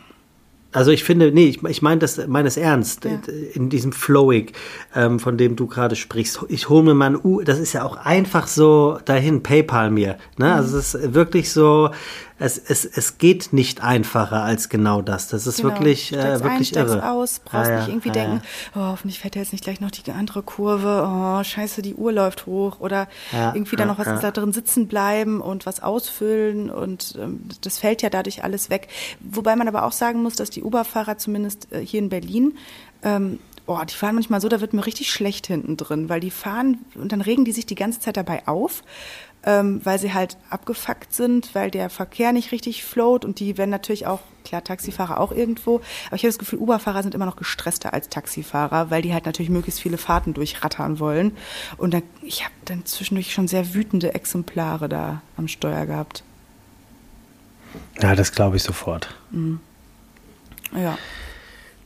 Also 0.73 0.91
ich 0.91 1.05
finde, 1.05 1.31
nee, 1.33 1.47
ich, 1.47 1.63
ich 1.63 1.83
meine 1.83 2.01
das 2.01 2.27
meines 2.27 2.57
ernst, 2.57 3.05
ja. 3.05 3.19
in 3.53 3.69
diesem 3.69 3.93
Flowig, 3.93 4.53
ähm, 4.95 5.21
von 5.21 5.37
dem 5.37 5.55
du 5.55 5.67
gerade 5.67 5.97
sprichst. 5.97 6.41
Ich 6.49 6.69
hole 6.69 6.83
mir 6.83 6.95
mal 6.95 7.11
ein 7.11 7.19
U, 7.23 7.43
das 7.43 7.59
ist 7.59 7.75
ja 7.75 7.85
auch 7.85 7.97
einfach 7.97 8.47
so 8.47 8.99
dahin, 9.05 9.43
PayPal 9.43 9.91
mir. 9.91 10.17
Ne? 10.39 10.47
Mhm. 10.47 10.53
Also 10.53 10.79
es 10.79 10.95
ist 10.95 11.15
wirklich 11.15 11.53
so, 11.53 11.91
es, 12.43 12.59
es, 12.59 12.85
es 12.85 13.19
geht 13.19 13.53
nicht 13.53 13.83
einfacher 13.83 14.43
als 14.43 14.69
genau 14.69 15.01
das. 15.01 15.29
Das 15.29 15.47
ist 15.47 15.59
genau. 15.59 15.71
wirklich, 15.71 16.13
äh, 16.13 16.43
wirklich 16.43 16.77
ein, 16.77 16.87
irre. 16.87 17.11
aus, 17.11 17.41
brauchst 17.45 17.71
ja, 17.71 17.79
nicht 17.79 17.89
irgendwie 17.89 18.09
ja, 18.09 18.15
denken, 18.15 18.43
oh, 18.75 18.81
hoffentlich 18.81 19.21
fährt 19.21 19.37
er 19.37 19.43
jetzt 19.43 19.53
nicht 19.53 19.65
gleich 19.65 19.81
noch 19.81 19.91
die 19.91 20.11
andere 20.11 20.43
Kurve, 20.43 21.09
oh, 21.09 21.43
scheiße, 21.43 21.83
die 21.83 21.95
Uhr 21.95 22.13
läuft 22.13 22.47
hoch 22.47 22.81
oder 22.81 23.09
irgendwie 23.33 23.77
dann 23.77 23.89
noch 23.89 23.99
was 23.99 24.21
da 24.21 24.31
drin 24.31 24.53
sitzen 24.53 24.89
bleiben 24.89 25.41
und 25.41 25.67
was 25.67 25.83
ausfüllen 25.83 26.71
und 26.71 27.17
ähm, 27.21 27.41
das 27.61 27.79
fällt 27.79 28.03
ja 28.03 28.11
dadurch 28.11 28.43
alles 28.43 28.71
weg. 28.71 28.89
Wobei 29.21 29.55
man 29.57 29.69
aber 29.69 29.85
auch 29.85 29.93
sagen 29.93 30.23
muss, 30.23 30.35
dass 30.35 30.51
die 30.51 30.63
Uber-Fahrer 30.63 31.19
zumindest 31.19 31.73
äh, 31.73 31.85
hier 31.85 32.01
in 32.01 32.09
Berlin 32.09 32.55
ähm, 33.03 33.39
Oh, 33.65 33.79
die 33.89 33.95
fahren 33.95 34.17
manchmal 34.17 34.41
so, 34.41 34.49
da 34.49 34.61
wird 34.61 34.73
mir 34.73 34.85
richtig 34.85 35.13
schlecht 35.13 35.47
hinten 35.47 35.77
drin, 35.77 36.09
weil 36.09 36.19
die 36.19 36.33
fahren 36.33 36.79
und 36.97 37.13
dann 37.13 37.21
regen 37.21 37.45
die 37.45 37.53
sich 37.53 37.65
die 37.65 37.77
ganze 37.77 38.01
Zeit 38.01 38.17
dabei 38.17 38.47
auf 38.49 38.83
ähm, 39.45 39.81
weil 39.85 39.99
sie 39.99 40.15
halt 40.15 40.37
abgefuckt 40.51 41.13
sind, 41.15 41.55
weil 41.55 41.71
der 41.71 41.91
Verkehr 41.91 42.33
nicht 42.33 42.53
richtig 42.53 42.85
float 42.85 43.25
und 43.25 43.41
die 43.41 43.59
werden 43.59 43.71
natürlich 43.71 44.07
auch, 44.07 44.21
klar, 44.45 44.63
Taxifahrer 44.63 45.19
auch 45.21 45.33
irgendwo, 45.33 45.77
aber 46.07 46.17
ich 46.17 46.23
habe 46.23 46.29
das 46.29 46.39
Gefühl, 46.39 46.59
Uberfahrer 46.59 47.03
sind 47.03 47.15
immer 47.15 47.27
noch 47.27 47.37
gestresster 47.37 47.93
als 47.93 48.09
Taxifahrer, 48.09 48.91
weil 48.91 49.03
die 49.03 49.13
halt 49.13 49.27
natürlich 49.27 49.51
möglichst 49.51 49.81
viele 49.81 49.99
Fahrten 49.99 50.35
durchrattern 50.35 50.99
wollen. 50.99 51.37
Und 51.77 51.95
dann, 51.95 52.03
ich 52.23 52.45
habe 52.45 52.55
dann 52.65 52.85
zwischendurch 52.85 53.33
schon 53.33 53.49
sehr 53.49 53.75
wütende 53.75 54.15
Exemplare 54.15 54.89
da 54.89 55.23
am 55.37 55.49
Steuer 55.49 55.87
gehabt. 55.87 56.23
Ja, 58.01 58.15
das 58.15 58.33
glaube 58.33 58.57
ich 58.57 58.63
sofort. 58.63 59.15
Mhm. 59.31 59.61
Ja. 60.77 60.99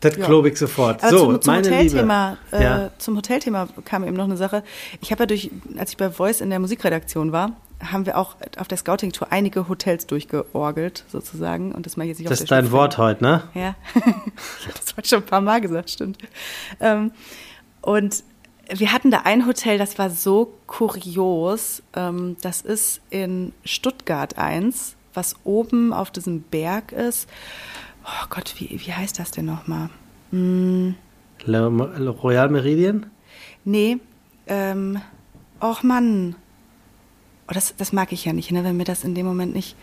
Das 0.06 0.16
ja. 0.16 0.26
glaube 0.26 0.48
ich 0.48 0.58
sofort. 0.58 1.02
Aber 1.02 1.10
so, 1.10 1.26
zum, 1.26 1.42
zum 1.42 1.54
meine 1.54 1.66
Hotelthema, 1.66 2.36
Liebe. 2.52 2.64
Ja. 2.64 2.86
Äh, 2.86 2.90
zum 2.98 3.16
Hotelthema 3.16 3.68
kam 3.84 4.04
eben 4.04 4.16
noch 4.16 4.24
eine 4.24 4.36
Sache. 4.36 4.62
Ich 5.00 5.10
habe 5.10 5.22
ja 5.22 5.26
durch, 5.26 5.50
als 5.78 5.90
ich 5.90 5.96
bei 5.96 6.10
Voice 6.10 6.40
in 6.40 6.50
der 6.50 6.60
Musikredaktion 6.60 7.32
war, 7.32 7.52
haben 7.84 8.06
wir 8.06 8.16
auch 8.16 8.36
auf 8.56 8.68
der 8.68 8.78
Scouting-Tour 8.78 9.28
einige 9.30 9.68
Hotels 9.68 10.06
durchgeorgelt, 10.06 11.04
sozusagen. 11.08 11.72
Und 11.72 11.86
das 11.86 11.96
mache 11.96 12.06
ich 12.06 12.10
jetzt 12.10 12.18
nicht 12.20 12.30
Das 12.30 12.40
ist 12.40 12.50
dein 12.50 12.70
Wort 12.72 12.98
heute, 12.98 13.22
ne? 13.22 13.42
Ja. 13.54 13.74
das 14.74 14.96
war 14.96 15.04
schon 15.04 15.18
ein 15.18 15.26
paar 15.26 15.40
Mal 15.40 15.60
gesagt, 15.60 15.90
stimmt. 15.90 16.18
Ähm, 16.80 17.10
und 17.82 18.22
wir 18.68 18.92
hatten 18.92 19.10
da 19.10 19.22
ein 19.24 19.46
Hotel, 19.46 19.78
das 19.78 19.98
war 19.98 20.10
so 20.10 20.54
kurios. 20.66 21.82
Ähm, 21.94 22.36
das 22.40 22.62
ist 22.62 23.00
in 23.10 23.52
Stuttgart 23.64 24.38
eins, 24.38 24.96
was 25.12 25.36
oben 25.44 25.92
auf 25.92 26.10
diesem 26.10 26.42
Berg 26.42 26.92
ist 26.92 27.28
oh 28.06 28.26
Gott, 28.30 28.54
wie, 28.58 28.80
wie 28.84 28.92
heißt 28.92 29.18
das 29.18 29.30
denn 29.30 29.46
nochmal? 29.46 29.90
Hm. 30.30 30.94
Le, 31.44 31.68
Le 31.98 32.10
Royal 32.10 32.48
Meridian? 32.48 33.06
Nee, 33.64 33.98
ähm, 34.46 35.00
och 35.60 35.82
Mann. 35.82 36.34
Oh, 37.48 37.52
das, 37.52 37.74
das 37.76 37.92
mag 37.92 38.12
ich 38.12 38.24
ja 38.24 38.32
nicht, 38.32 38.50
ne, 38.50 38.64
wenn 38.64 38.76
mir 38.76 38.84
das 38.84 39.04
in 39.04 39.14
dem 39.14 39.26
Moment 39.26 39.54
nicht, 39.54 39.76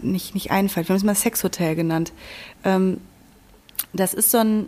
nicht, 0.00 0.34
nicht 0.34 0.50
einfällt. 0.50 0.88
Wir 0.88 0.94
haben 0.94 0.98
es 0.98 1.04
mal 1.04 1.14
Sexhotel 1.14 1.74
genannt. 1.74 2.12
Ähm, 2.64 3.00
das 3.92 4.14
ist 4.14 4.30
so 4.30 4.38
ein, 4.38 4.66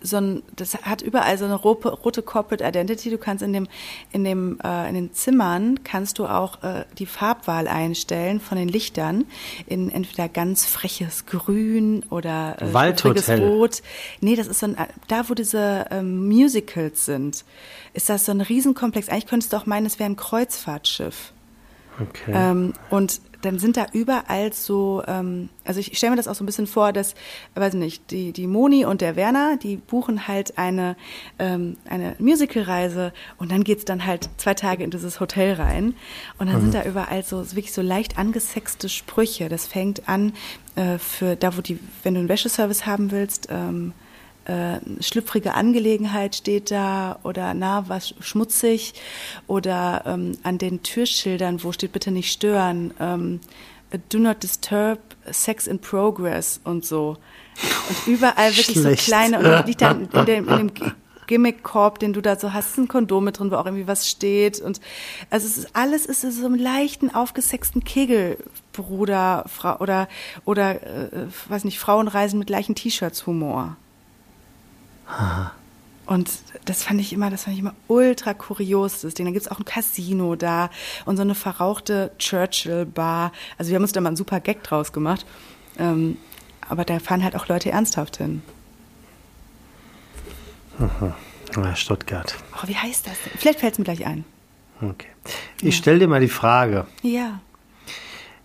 so 0.00 0.18
ein, 0.18 0.42
das 0.54 0.74
hat 0.82 1.02
überall 1.02 1.38
so 1.38 1.44
eine 1.44 1.54
rote, 1.54 1.88
rote 1.88 2.22
Corporate 2.22 2.64
Identity. 2.64 3.10
Du 3.10 3.18
kannst 3.18 3.42
in 3.42 3.52
dem, 3.52 3.68
in 4.12 4.24
dem, 4.24 4.58
äh, 4.62 4.88
in 4.88 4.94
den 4.94 5.12
Zimmern 5.12 5.82
kannst 5.84 6.18
du 6.18 6.26
auch 6.26 6.62
äh, 6.62 6.84
die 6.98 7.06
Farbwahl 7.06 7.68
einstellen 7.68 8.40
von 8.40 8.58
den 8.58 8.68
Lichtern 8.68 9.24
in 9.66 9.90
entweder 9.90 10.28
ganz 10.28 10.66
freches 10.66 11.26
Grün 11.26 12.04
oder 12.10 12.56
äh, 12.60 12.72
Waldhotel. 12.72 13.40
Rot. 13.40 13.82
Nee, 14.20 14.36
das 14.36 14.46
ist 14.46 14.60
so 14.60 14.66
ein, 14.66 14.76
da 15.08 15.28
wo 15.28 15.34
diese 15.34 15.86
ähm, 15.90 16.28
Musicals 16.28 17.06
sind, 17.06 17.44
ist 17.94 18.08
das 18.08 18.26
so 18.26 18.32
ein 18.32 18.40
Riesenkomplex. 18.40 19.08
Eigentlich 19.08 19.26
könntest 19.26 19.52
du 19.52 19.56
auch 19.56 19.66
meinen, 19.66 19.86
es 19.86 19.98
wäre 19.98 20.10
ein 20.10 20.16
Kreuzfahrtschiff. 20.16 21.32
Okay. 21.98 22.32
Ähm, 22.34 22.74
und 22.90 23.20
dann 23.46 23.58
sind 23.58 23.76
da 23.76 23.86
überall 23.92 24.52
so, 24.52 25.02
ähm, 25.06 25.48
also 25.64 25.80
ich 25.80 25.96
stelle 25.96 26.10
mir 26.10 26.16
das 26.16 26.28
auch 26.28 26.34
so 26.34 26.44
ein 26.44 26.46
bisschen 26.46 26.66
vor, 26.66 26.92
dass, 26.92 27.14
weiß 27.54 27.74
nicht, 27.74 28.10
die, 28.10 28.32
die 28.32 28.46
Moni 28.46 28.84
und 28.84 29.00
der 29.00 29.16
Werner, 29.16 29.56
die 29.56 29.76
buchen 29.76 30.28
halt 30.28 30.58
eine, 30.58 30.96
ähm, 31.38 31.76
eine 31.88 32.16
Musicalreise 32.18 33.12
und 33.38 33.50
dann 33.50 33.64
geht's 33.64 33.84
dann 33.84 34.04
halt 34.04 34.28
zwei 34.36 34.54
Tage 34.54 34.84
in 34.84 34.90
dieses 34.90 35.20
Hotel 35.20 35.54
rein 35.54 35.94
und 36.38 36.48
dann 36.48 36.56
mhm. 36.56 36.62
sind 36.62 36.74
da 36.74 36.84
überall 36.84 37.22
so 37.22 37.38
wirklich 37.52 37.72
so 37.72 37.82
leicht 37.82 38.18
angesexte 38.18 38.88
Sprüche. 38.88 39.48
Das 39.48 39.66
fängt 39.66 40.08
an 40.08 40.32
äh, 40.74 40.98
für 40.98 41.36
da, 41.36 41.56
wo 41.56 41.60
die, 41.60 41.78
wenn 42.02 42.14
du 42.14 42.20
einen 42.20 42.28
Wäscheservice 42.28 42.86
haben 42.86 43.10
willst, 43.10 43.48
ähm, 43.50 43.92
äh, 44.46 44.78
schlüpfrige 45.00 45.54
Angelegenheit 45.54 46.36
steht 46.36 46.70
da 46.70 47.18
oder 47.22 47.54
na, 47.54 47.88
was 47.88 48.14
schmutzig 48.20 48.94
oder 49.46 50.02
ähm, 50.06 50.38
an 50.42 50.58
den 50.58 50.82
Türschildern, 50.82 51.62
wo 51.62 51.72
steht 51.72 51.92
bitte 51.92 52.10
nicht 52.10 52.32
stören, 52.32 52.94
ähm, 53.00 53.40
do 54.08 54.18
not 54.18 54.42
disturb, 54.42 54.98
sex 55.30 55.66
in 55.66 55.78
progress 55.78 56.60
und 56.64 56.84
so. 56.84 57.16
Und 57.88 58.06
überall 58.06 58.56
wirklich 58.56 58.78
Schlecht. 58.78 59.04
so 59.04 59.10
kleine, 59.10 59.38
und 59.38 59.44
dann 59.44 59.66
liegt 59.66 59.80
dann 59.82 60.08
in 60.10 60.26
dem, 60.26 60.48
in 60.48 60.56
dem 60.58 60.72
Gimmick-Korb, 61.26 61.98
den 61.98 62.12
du 62.12 62.20
da 62.20 62.36
so 62.36 62.52
hast, 62.52 62.78
ein 62.78 62.88
Kondom 62.88 63.24
mit 63.24 63.38
drin, 63.38 63.50
wo 63.50 63.56
auch 63.56 63.66
irgendwie 63.66 63.86
was 63.86 64.08
steht. 64.08 64.60
Und 64.60 64.80
also 65.30 65.46
es 65.46 65.58
ist 65.58 65.68
alles 65.74 66.06
ist 66.06 66.22
so 66.22 66.46
einem 66.46 66.54
leichten, 66.56 67.14
aufgesexten 67.14 67.84
Kegelbruder 67.84 69.44
Frau, 69.48 69.78
oder 69.78 70.08
oder 70.44 70.82
äh, 70.82 71.26
weiß 71.48 71.64
nicht, 71.64 71.78
Frauenreisen 71.78 72.38
mit 72.38 72.48
gleichen 72.48 72.74
T-Shirts 72.74 73.26
Humor. 73.26 73.76
Und 76.06 76.30
das 76.64 76.84
fand 76.84 77.00
ich 77.00 77.12
immer, 77.12 77.30
das 77.30 77.44
fand 77.44 77.54
ich 77.54 77.60
immer 77.60 77.74
ultra 77.88 78.32
kurios, 78.32 79.00
das 79.00 79.14
Ding. 79.14 79.26
Dann 79.26 79.32
gibt's 79.32 79.48
auch 79.48 79.58
ein 79.58 79.64
Casino 79.64 80.36
da 80.36 80.70
und 81.04 81.16
so 81.16 81.22
eine 81.22 81.34
verrauchte 81.34 82.12
Churchill-Bar. 82.18 83.32
Also 83.58 83.70
wir 83.70 83.76
haben 83.76 83.82
uns 83.82 83.92
da 83.92 84.00
mal 84.00 84.08
einen 84.08 84.16
super 84.16 84.40
Gag 84.40 84.62
draus 84.62 84.92
gemacht. 84.92 85.26
Ähm, 85.78 86.16
aber 86.68 86.84
da 86.84 86.98
fahren 87.00 87.24
halt 87.24 87.36
auch 87.36 87.48
Leute 87.48 87.70
ernsthaft 87.70 88.18
hin. 88.18 88.42
Aha. 90.78 91.14
Ja, 91.56 91.76
Stuttgart. 91.76 92.34
Oh, 92.54 92.68
wie 92.68 92.76
heißt 92.76 93.06
das 93.06 93.14
denn? 93.22 93.32
Vielleicht 93.36 93.60
fällt's 93.60 93.78
mir 93.78 93.84
gleich 93.84 94.06
ein. 94.06 94.24
Okay. 94.80 95.08
Ich 95.62 95.76
stelle 95.76 95.98
dir 95.98 96.08
mal 96.08 96.20
die 96.20 96.28
Frage. 96.28 96.86
Ja. 97.02 97.40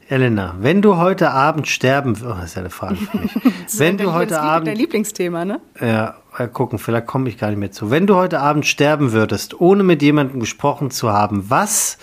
Elena, 0.08 0.56
wenn 0.60 0.82
du 0.82 0.98
heute 0.98 1.32
Abend 1.32 1.68
sterben 1.68 2.20
würdest, 2.20 2.38
oh, 2.38 2.40
das 2.40 2.50
ist 2.50 2.56
ja 2.56 2.62
eine 2.62 2.70
Frage 2.70 2.96
für 2.96 3.18
mich. 3.18 3.32
wenn 3.78 3.98
du 3.98 4.14
heute 4.14 4.42
Abend, 4.42 4.68
dein 4.68 4.78
Lieblingsthema, 4.78 5.46
ne? 5.46 5.62
ja, 5.80 6.18
mal 6.38 6.48
gucken, 6.48 6.80
vielleicht 6.80 7.08
komme 7.08 7.30
ich 7.30 7.38
gar 7.38 7.50
nicht 7.50 7.60
mehr 7.60 7.72
zu. 7.72 7.92
Wenn 7.92 8.08
du 8.08 8.16
heute 8.16 8.40
Abend 8.40 8.66
sterben 8.66 9.12
würdest, 9.12 9.60
ohne 9.60 9.84
mit 9.84 10.02
jemandem 10.02 10.40
gesprochen 10.40 10.92
zu 10.92 11.12
haben, 11.12 11.50
was 11.50 11.98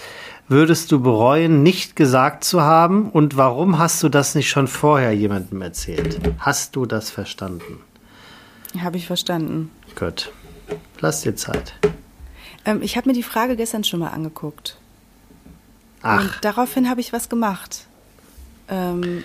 würdest 0.49 0.91
du 0.93 1.01
bereuen, 1.01 1.63
nicht 1.63 1.97
gesagt 1.97 2.45
zu 2.45 2.63
haben 2.63 3.11
und 3.11 3.37
warum 3.37 3.79
hast 3.79 4.03
du 4.03 4.09
das 4.09 4.35
nicht 4.35 4.49
schon 4.49 4.67
vorher 4.67 5.13
jemandem 5.13 5.61
erzählt? 5.63 6.19
Hast 6.39 6.77
du 6.77 6.87
das 6.87 7.11
verstanden? 7.11 7.81
Habe 8.81 8.97
ich 8.97 9.07
verstanden. 9.07 9.71
Gut. 9.95 10.31
Lass 11.01 11.23
dir 11.23 11.35
Zeit. 11.37 11.75
Ähm, 12.65 12.83
ich 12.83 12.97
habe 12.97 13.09
mir 13.09 13.15
die 13.15 13.23
Frage 13.23 13.57
gestern 13.57 13.85
schon 13.85 14.01
mal 14.01 14.09
angeguckt. 14.11 14.77
Ach, 16.03 16.21
Und 16.21 16.33
daraufhin 16.43 16.89
habe 16.91 17.01
ich 17.01 17.13
was 17.13 17.29
gemacht. 17.29 17.87
Ähm, 18.69 19.25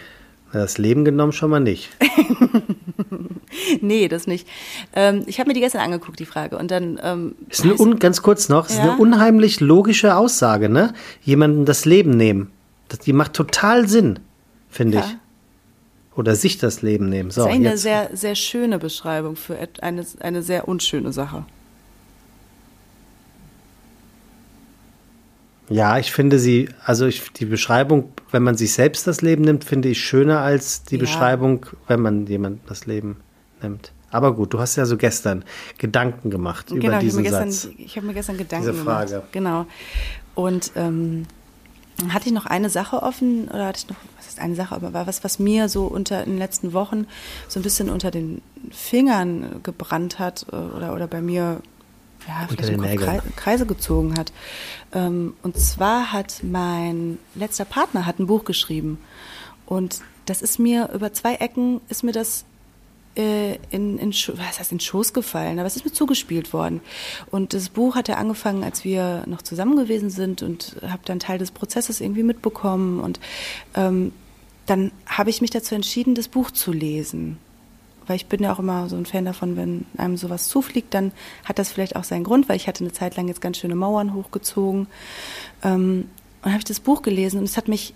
das 0.60 0.78
Leben 0.78 1.04
genommen 1.06 1.32
schon 1.32 1.50
mal 1.50 1.60
nicht. 1.60 1.90
nee, 3.82 4.08
das 4.08 4.28
nicht. 4.28 4.48
Ähm, 4.96 5.24
ich 5.26 5.40
habe 5.40 5.50
mir 5.50 5.54
die 5.54 5.60
gestern 5.62 5.82
angeguckt, 5.82 6.20
die 6.20 6.26
Frage. 6.26 6.58
Und 6.58 6.72
dann. 6.72 7.00
Ähm, 7.04 7.36
Ist 7.50 7.64
eine 7.64 7.80
un, 7.80 8.00
ganz 8.00 8.22
kurz 8.22 8.50
noch, 8.50 8.70
ist 8.70 8.78
Ja. 8.78 8.84
eine 8.84 8.98
unheimlich 8.98 9.60
logische 9.60 10.16
Aussage, 10.16 10.70
ne? 10.70 10.94
Jemandem 11.24 11.66
das 11.66 11.86
Leben 11.86 12.12
nehmen. 12.18 12.52
Das, 12.90 13.00
die 13.00 13.14
macht 13.14 13.34
total 13.34 13.88
Sinn, 13.88 14.20
finde 14.70 14.98
Ja. 15.00 15.06
ich. 15.06 15.18
Oder 16.16 16.36
sich 16.36 16.60
das 16.60 16.84
Leben 16.84 17.10
nehmen. 17.10 17.32
So, 17.32 17.42
das 17.42 17.50
ist 17.50 17.56
eine 17.56 17.78
sehr, 17.78 18.10
sehr 18.14 18.36
schöne 18.36 18.78
Beschreibung 18.78 19.36
für 19.36 19.58
eine, 19.82 20.06
eine 20.20 20.44
sehr 20.44 20.68
unschöne 20.68 21.12
Sache. 21.12 21.44
Ja, 25.70 25.98
ich 25.98 26.12
finde 26.12 26.40
sie, 26.40 26.70
also 26.86 27.08
ich, 27.08 27.32
die 27.34 27.46
Beschreibung, 27.46 28.12
wenn 28.34 28.44
man 28.44 28.58
sich 28.58 28.74
selbst 28.74 29.08
das 29.08 29.22
Leben 29.22 29.44
nimmt, 29.44 29.64
finde 29.64 29.88
ich 29.90 30.00
schöner 30.04 30.40
als 30.42 30.84
die 30.84 30.96
Ja. 30.96 31.02
Beschreibung, 31.02 31.66
wenn 31.88 32.02
man 32.02 32.28
jemand 32.28 32.60
das 32.70 32.86
Leben 32.86 33.18
nimmt. 33.62 33.92
Aber 34.12 34.36
gut, 34.36 34.54
du 34.54 34.60
hast 34.60 34.76
ja 34.76 34.86
so 34.86 34.98
gestern 34.98 35.44
Gedanken 35.78 36.30
gemacht 36.30 36.70
über 36.70 36.80
genau, 36.80 36.90
ich 36.90 36.96
habe 36.96 37.06
diesen 37.06 37.22
mir, 37.24 37.30
gestern- 37.30 37.52
Satz. 37.52 37.70
ich 37.78 37.96
hab 37.98 38.04
mir 38.04 38.14
gestern 38.14 38.38
Gedanken 38.38 38.72
Diese 38.72 38.84
Frage. 38.84 39.10
gemacht. 39.12 39.32
Genau. 39.32 39.66
Und 40.36 40.72
ähm, 40.76 41.26
hatte 42.10 42.28
ich 42.28 42.34
noch 42.34 42.46
eine 42.46 42.70
Sache 42.70 43.02
offen, 43.02 43.48
oder 43.48 43.68
hatte 43.68 43.80
ich 43.84 43.90
noch, 43.90 43.98
was 44.18 44.28
ist 44.28 44.40
eine 44.40 44.56
Sache, 44.56 44.76
aber 44.76 44.94
war 44.94 45.08
was, 45.08 45.24
was 45.24 45.40
mir 45.40 45.70
so 45.70 45.86
unter 45.86 46.24
in 46.24 46.32
den 46.32 46.38
letzten 46.40 46.74
Wochen 46.74 47.06
so 47.48 47.60
ein 47.60 47.64
bisschen 47.64 47.90
unter 47.90 48.12
den 48.12 48.42
Fingern 48.72 49.62
gebrannt 49.64 50.20
hat 50.20 50.46
äh, 50.52 50.56
oder, 50.56 50.94
oder 50.94 51.08
bei 51.08 51.22
mir 51.22 51.62
ja, 52.28 52.48
vielleicht 52.48 52.70
den 52.70 52.82
Nägeln. 52.82 53.10
Krei- 53.10 53.22
Kreise 53.36 53.66
gezogen 53.66 54.18
hat. 54.18 54.32
Ähm, 54.94 55.34
und 55.44 55.58
zwar 55.58 56.12
hat 56.12 56.42
mein 56.44 57.18
letzter 57.36 57.66
Partner 57.66 58.06
hat 58.06 58.20
ein 58.20 58.28
Buch 58.28 58.44
geschrieben. 58.46 59.00
Und 59.66 60.02
das 60.26 60.42
ist 60.42 60.60
mir 60.60 60.90
über 60.94 61.14
zwei 61.14 61.36
Ecken 61.36 61.82
ist 61.90 62.04
mir 62.04 62.12
das 62.14 62.46
äh, 63.16 63.56
in, 63.70 64.00
in, 64.00 64.10
was 64.12 64.60
heißt 64.60 64.72
in 64.72 64.80
Schoß 64.80 65.14
gefallen, 65.14 65.60
aber 65.60 65.68
es 65.68 65.76
ist 65.76 65.86
mir 65.86 65.92
zugespielt 65.92 66.54
worden. 66.54 66.82
Und 67.30 67.54
das 67.54 67.70
Buch 67.70 67.96
hat 67.96 68.08
ja 68.08 68.16
angefangen, 68.16 68.64
als 68.64 68.84
wir 68.84 69.24
noch 69.28 69.42
zusammen 69.42 69.76
gewesen 69.76 70.10
sind 70.10 70.42
und 70.42 70.78
habe 70.82 71.02
dann 71.06 71.20
Teil 71.20 71.38
des 71.38 71.52
Prozesses 71.52 72.02
irgendwie 72.02 72.24
mitbekommen. 72.24 73.00
Und 73.00 73.20
ähm, 73.76 74.14
dann 74.66 74.92
habe 75.06 75.30
ich 75.30 75.42
mich 75.42 75.52
dazu 75.52 75.76
entschieden, 75.76 76.16
das 76.16 76.28
Buch 76.28 76.52
zu 76.52 76.72
lesen. 76.72 77.38
Weil 78.08 78.18
ich 78.18 78.28
bin 78.28 78.42
ja 78.44 78.54
auch 78.54 78.60
immer 78.60 78.90
so 78.90 78.96
ein 78.96 79.06
Fan 79.06 79.26
davon, 79.26 79.56
wenn 79.56 79.86
einem 79.98 80.18
sowas 80.18 80.48
zufliegt, 80.48 80.94
dann 80.94 81.12
hat 81.46 81.60
das 81.60 81.72
vielleicht 81.72 81.96
auch 81.96 82.04
seinen 82.04 82.24
Grund, 82.24 82.50
weil 82.50 82.58
ich 82.58 82.68
hatte 82.68 82.84
eine 82.84 82.94
Zeit 82.94 83.16
lang 83.16 83.28
jetzt 83.28 83.42
ganz 83.42 83.58
schöne 83.58 83.76
Mauern 83.76 84.14
hochgezogen. 84.14 84.88
Ähm, 85.64 86.10
und 86.42 86.52
habe 86.52 86.60
ich 86.60 86.66
das 86.66 86.80
Buch 86.80 87.02
gelesen 87.02 87.40
und 87.40 87.46
es 87.46 87.56
hat 87.56 87.68
mich 87.68 87.94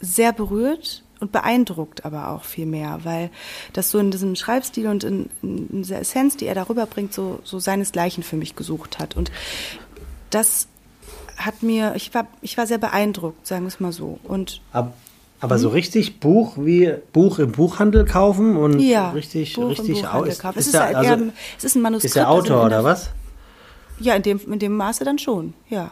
sehr 0.00 0.32
berührt 0.32 1.02
und 1.20 1.30
beeindruckt 1.30 2.04
aber 2.04 2.30
auch 2.30 2.44
viel 2.44 2.66
mehr, 2.66 3.00
weil 3.04 3.30
das 3.72 3.90
so 3.90 3.98
in 3.98 4.10
diesem 4.10 4.34
Schreibstil 4.34 4.88
und 4.88 5.04
in, 5.04 5.30
in 5.42 5.82
dieser 5.82 6.00
Essenz, 6.00 6.36
die 6.36 6.46
er 6.46 6.54
darüber 6.54 6.86
bringt, 6.86 7.14
so, 7.14 7.38
so 7.44 7.60
seinesgleichen 7.60 8.24
für 8.24 8.36
mich 8.36 8.56
gesucht 8.56 8.98
hat. 8.98 9.16
Und 9.16 9.30
das 10.30 10.66
hat 11.36 11.62
mir, 11.62 11.94
ich 11.94 12.12
war, 12.14 12.26
ich 12.40 12.58
war 12.58 12.66
sehr 12.66 12.78
beeindruckt, 12.78 13.46
sagen 13.46 13.62
wir 13.62 13.68
es 13.68 13.78
mal 13.78 13.92
so. 13.92 14.18
Und 14.24 14.60
Ab, 14.72 14.94
aber 15.42 15.58
so 15.58 15.68
richtig 15.68 16.18
Buch 16.20 16.54
wie 16.56 16.94
Buch 17.12 17.38
im 17.38 17.52
Buchhandel 17.52 18.06
kaufen 18.06 18.56
und 18.56 18.78
ja, 18.80 19.10
richtig, 19.10 19.54
Buch 19.54 19.68
richtig 19.70 20.06
aus. 20.06 20.28
ist, 20.56 20.72
der- 20.72 20.96
also, 20.96 21.10
eher, 21.10 21.32
es 21.58 21.64
ist 21.64 21.74
ein 21.76 21.82
Manuskript. 21.82 22.06
ist 22.06 22.16
der 22.16 22.28
also 22.28 22.38
Autor 22.40 22.60
in 22.60 22.66
oder 22.66 22.76
der- 22.76 22.84
was? 22.84 23.10
Ja, 24.00 24.14
in 24.14 24.22
dem, 24.22 24.40
in 24.50 24.58
dem 24.58 24.76
Maße 24.76 25.04
dann 25.04 25.18
schon, 25.18 25.52
ja. 25.68 25.90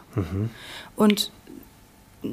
Und 0.97 1.31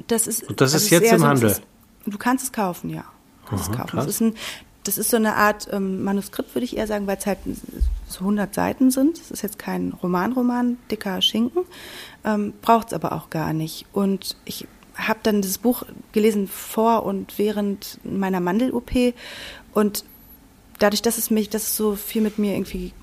das 0.07 0.27
ist. 0.27 0.43
Mhm. 0.43 0.49
Und 0.49 0.61
das 0.61 0.73
also 0.73 0.85
ist 0.85 0.91
jetzt 0.91 1.11
im 1.11 1.19
so- 1.19 1.27
Handel? 1.27 1.49
Ist, 1.51 1.61
du 2.05 2.17
kannst 2.17 2.43
es 2.45 2.51
kaufen, 2.51 2.89
ja. 2.89 3.03
Du 3.43 3.49
kannst 3.49 3.65
es 3.69 3.71
kaufen. 3.75 3.87
krass. 3.89 4.05
Das 4.05 4.15
ist, 4.15 4.21
ein, 4.21 4.33
das 4.83 4.97
ist 4.97 5.09
so 5.11 5.17
eine 5.17 5.35
Art 5.35 5.67
ähm, 5.71 6.03
Manuskript, 6.03 6.53
würde 6.55 6.65
ich 6.65 6.77
eher 6.77 6.87
sagen, 6.87 7.07
weil 7.07 7.17
es 7.17 7.25
halt 7.25 7.39
so 8.07 8.19
100 8.21 8.53
Seiten 8.53 8.89
sind. 8.91 9.17
Es 9.19 9.31
ist 9.31 9.41
jetzt 9.41 9.59
kein 9.59 9.93
Roman-Roman, 10.01 10.77
dicker 10.91 11.21
Schinken. 11.21 11.63
Ähm, 12.25 12.53
Braucht 12.61 12.87
es 12.87 12.93
aber 12.93 13.11
auch 13.13 13.29
gar 13.29 13.53
nicht. 13.53 13.85
Und 13.93 14.35
ich 14.45 14.67
habe 14.97 15.19
dann 15.23 15.41
das 15.41 15.57
Buch 15.57 15.83
gelesen 16.11 16.47
vor 16.47 17.03
und 17.03 17.37
während 17.37 17.99
meiner 18.03 18.39
Mandel-OP 18.39 19.13
und 19.73 20.03
dadurch, 20.79 21.01
dass 21.01 21.17
es 21.17 21.29
mich, 21.29 21.49
dass 21.49 21.63
es 21.63 21.77
so 21.77 21.95
viel 21.95 22.21
mit 22.21 22.37
mir 22.37 22.53
irgendwie 22.53 22.93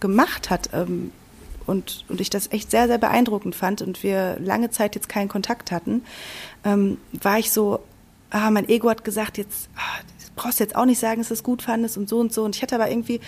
gemacht 0.00 0.50
hat 0.50 0.70
ähm, 0.72 1.12
und, 1.66 2.04
und 2.08 2.20
ich 2.20 2.30
das 2.30 2.50
echt 2.52 2.70
sehr, 2.70 2.86
sehr 2.88 2.98
beeindruckend 2.98 3.54
fand 3.54 3.82
und 3.82 4.02
wir 4.02 4.38
lange 4.40 4.70
Zeit 4.70 4.94
jetzt 4.94 5.08
keinen 5.08 5.28
Kontakt 5.28 5.70
hatten, 5.70 6.02
ähm, 6.64 6.98
war 7.12 7.38
ich 7.38 7.52
so, 7.52 7.80
ah, 8.30 8.50
mein 8.50 8.68
Ego 8.68 8.90
hat 8.90 9.04
gesagt, 9.04 9.38
jetzt 9.38 9.68
ah, 9.76 10.02
brauchst 10.34 10.60
du 10.60 10.64
jetzt 10.64 10.76
auch 10.76 10.84
nicht 10.86 10.98
sagen, 10.98 11.20
dass 11.20 11.28
du 11.28 11.34
es 11.34 11.42
gut 11.42 11.62
fandest 11.62 11.96
und 11.96 12.08
so 12.08 12.18
und 12.18 12.32
so. 12.32 12.44
Und 12.44 12.56
ich 12.56 12.62
hatte 12.62 12.74
aber 12.74 12.90
irgendwie, 12.90 13.20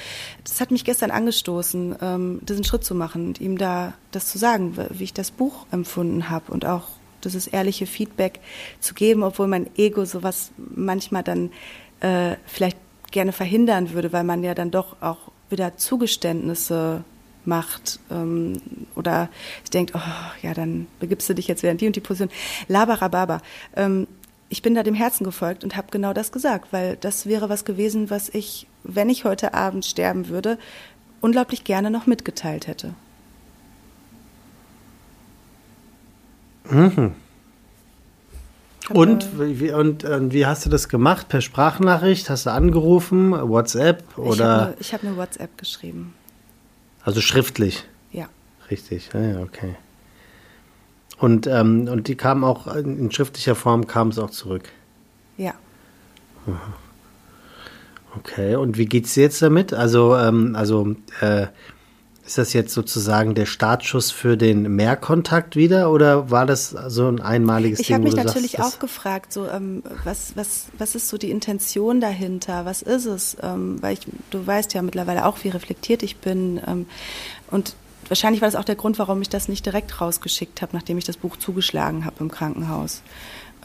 das 0.42 0.60
hat 0.60 0.70
mich 0.70 0.84
gestern 0.84 1.10
angestoßen, 1.10 1.96
ähm, 2.00 2.40
diesen 2.42 2.64
Schritt 2.64 2.84
zu 2.84 2.94
machen 2.94 3.28
und 3.28 3.40
ihm 3.40 3.58
da 3.58 3.94
das 4.10 4.26
zu 4.26 4.38
sagen, 4.38 4.76
wie 4.90 5.04
ich 5.04 5.14
das 5.14 5.30
Buch 5.30 5.66
empfunden 5.70 6.30
habe 6.30 6.50
und 6.52 6.64
auch 6.64 6.88
dieses 7.24 7.46
ehrliche 7.46 7.86
Feedback 7.86 8.40
zu 8.80 8.94
geben, 8.94 9.22
obwohl 9.22 9.46
mein 9.46 9.68
Ego 9.76 10.04
sowas 10.04 10.50
manchmal 10.56 11.22
dann 11.22 11.50
äh, 12.00 12.36
vielleicht 12.46 12.78
gerne 13.10 13.32
verhindern 13.32 13.92
würde, 13.92 14.12
weil 14.12 14.24
man 14.24 14.42
ja 14.42 14.54
dann 14.54 14.70
doch 14.70 14.96
auch 15.00 15.30
wieder 15.50 15.76
Zugeständnisse 15.76 17.04
macht 17.44 18.00
ähm, 18.10 18.60
oder 18.94 19.28
denkt, 19.72 19.92
oh, 19.94 20.00
ja, 20.42 20.54
dann 20.54 20.86
begibst 21.00 21.28
du 21.28 21.34
dich 21.34 21.46
jetzt 21.46 21.62
wieder 21.62 21.72
in 21.72 21.78
die 21.78 21.86
und 21.86 21.96
die 21.96 22.00
Position. 22.00 22.30
Labarababa. 22.68 23.40
Ähm, 23.76 24.06
ich 24.48 24.62
bin 24.62 24.74
da 24.74 24.82
dem 24.82 24.94
Herzen 24.94 25.24
gefolgt 25.24 25.64
und 25.64 25.76
habe 25.76 25.88
genau 25.90 26.12
das 26.12 26.30
gesagt, 26.30 26.72
weil 26.72 26.96
das 26.96 27.26
wäre 27.26 27.48
was 27.48 27.64
gewesen, 27.64 28.10
was 28.10 28.28
ich, 28.28 28.66
wenn 28.82 29.08
ich 29.08 29.24
heute 29.24 29.54
Abend 29.54 29.84
sterben 29.84 30.28
würde, 30.28 30.58
unglaublich 31.20 31.64
gerne 31.64 31.90
noch 31.90 32.06
mitgeteilt 32.06 32.66
hätte. 32.66 32.94
Hab, 36.68 37.12
Und, 38.90 39.28
wie, 39.38 39.72
und, 39.72 40.04
und 40.04 40.32
wie 40.32 40.46
hast 40.46 40.66
du 40.66 40.70
das 40.70 40.88
gemacht? 40.88 41.28
Per 41.28 41.40
Sprachnachricht? 41.40 42.28
Hast 42.30 42.46
du 42.46 42.50
angerufen? 42.50 43.32
WhatsApp? 43.32 44.04
Ich 44.10 44.16
habe 44.16 44.28
Oder 44.28 44.66
eine, 44.66 44.76
hab 44.92 45.02
eine 45.04 45.16
WhatsApp 45.16 45.58
geschrieben. 45.58 46.14
also 47.02 47.20
schriftlich? 47.20 47.84
Ja. 48.12 48.28
Richtig, 48.70 49.10
ja, 49.14 49.20
ja, 49.20 49.40
okay. 49.40 49.74
Und, 51.18 51.46
ähm, 51.46 51.88
und 51.88 52.08
die 52.08 52.16
kam 52.16 52.44
auch 52.44 52.66
in, 52.74 52.98
in 52.98 53.10
schriftlicher 53.12 53.54
Form 53.54 53.86
kam 53.86 54.08
es 54.08 54.18
auch 54.18 54.30
zurück. 54.30 54.68
Ja. 55.36 55.54
Okay, 58.16 58.56
und 58.56 58.76
wie 58.78 58.86
geht's 58.86 59.14
dir 59.14 59.22
jetzt 59.22 59.40
damit? 59.42 59.72
Also, 59.72 60.16
ähm, 60.16 60.54
also 60.56 60.94
äh, 61.20 61.46
ist 62.26 62.38
das 62.38 62.52
jetzt 62.54 62.72
sozusagen 62.72 63.34
der 63.34 63.44
Startschuss 63.46 64.10
für 64.10 64.36
den 64.36 64.74
Mehrkontakt 64.74 65.56
wieder 65.56 65.90
oder 65.90 66.30
war 66.30 66.46
das 66.46 66.70
so 66.88 67.06
ein 67.08 67.20
einmaliges 67.20 67.80
Ich 67.80 67.88
Ding? 67.88 67.94
habe 67.96 68.04
mich 68.04 68.16
natürlich 68.16 68.52
sagst, 68.52 68.76
auch 68.76 68.78
gefragt, 68.78 69.32
so 69.32 69.46
ähm, 69.48 69.82
was, 70.04 70.34
was, 70.34 70.66
was 70.78 70.94
ist 70.94 71.08
so 71.08 71.18
die 71.18 71.30
Intention 71.30 72.00
dahinter? 72.00 72.64
Was 72.64 72.80
ist 72.80 73.04
es? 73.04 73.36
Ähm, 73.42 73.82
weil 73.82 73.94
ich, 73.94 74.00
du 74.30 74.46
weißt 74.46 74.72
ja 74.74 74.80
mittlerweile 74.82 75.26
auch, 75.26 75.38
wie 75.44 75.50
reflektiert 75.50 76.02
ich 76.02 76.16
bin. 76.16 76.60
Ähm, 76.66 76.86
und 77.50 77.76
wahrscheinlich 78.08 78.40
war 78.40 78.48
das 78.48 78.56
auch 78.56 78.64
der 78.64 78.76
Grund, 78.76 78.98
warum 78.98 79.20
ich 79.20 79.28
das 79.28 79.48
nicht 79.48 79.66
direkt 79.66 80.00
rausgeschickt 80.00 80.62
habe, 80.62 80.74
nachdem 80.74 80.96
ich 80.96 81.04
das 81.04 81.18
Buch 81.18 81.36
zugeschlagen 81.36 82.06
habe 82.06 82.16
im 82.20 82.30
Krankenhaus. 82.30 83.02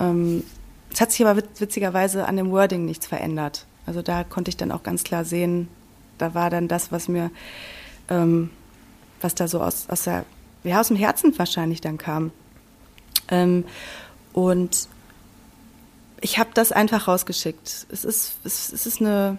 Ähm, 0.02 0.44
es 0.92 1.00
hat 1.00 1.12
sich 1.12 1.26
aber 1.26 1.40
witz- 1.40 1.60
witzigerweise 1.62 2.28
an 2.28 2.36
dem 2.36 2.52
Wording 2.52 2.84
nichts 2.84 3.06
verändert. 3.08 3.66
Also 3.86 4.02
da 4.02 4.24
konnte 4.26 4.50
ich 4.50 4.58
dann 4.58 4.72
auch 4.74 4.84
ganz 4.84 5.04
klar 5.06 5.24
sehen, 5.24 5.70
da 6.18 6.34
war 6.34 6.50
dann 6.50 6.68
das, 6.68 6.92
was 6.92 7.08
mir 7.08 7.32
ähm, 8.10 8.50
was 9.22 9.36
da 9.36 9.48
so 9.48 9.62
aus, 9.62 9.90
aus, 9.90 10.04
der, 10.04 10.26
ja, 10.64 10.80
aus 10.80 10.88
dem 10.88 10.98
Herzen 10.98 11.38
wahrscheinlich 11.38 11.82
dann 11.82 11.98
kam. 11.98 12.32
Ähm, 13.30 13.66
und 14.34 14.88
ich 16.22 16.40
habe 16.40 16.50
das 16.54 16.72
einfach 16.72 17.08
rausgeschickt. 17.08 17.88
Es 17.90 18.04
ist, 18.04 18.38
es, 18.44 18.72
es 18.72 18.86
ist 18.86 19.02
eine. 19.02 19.38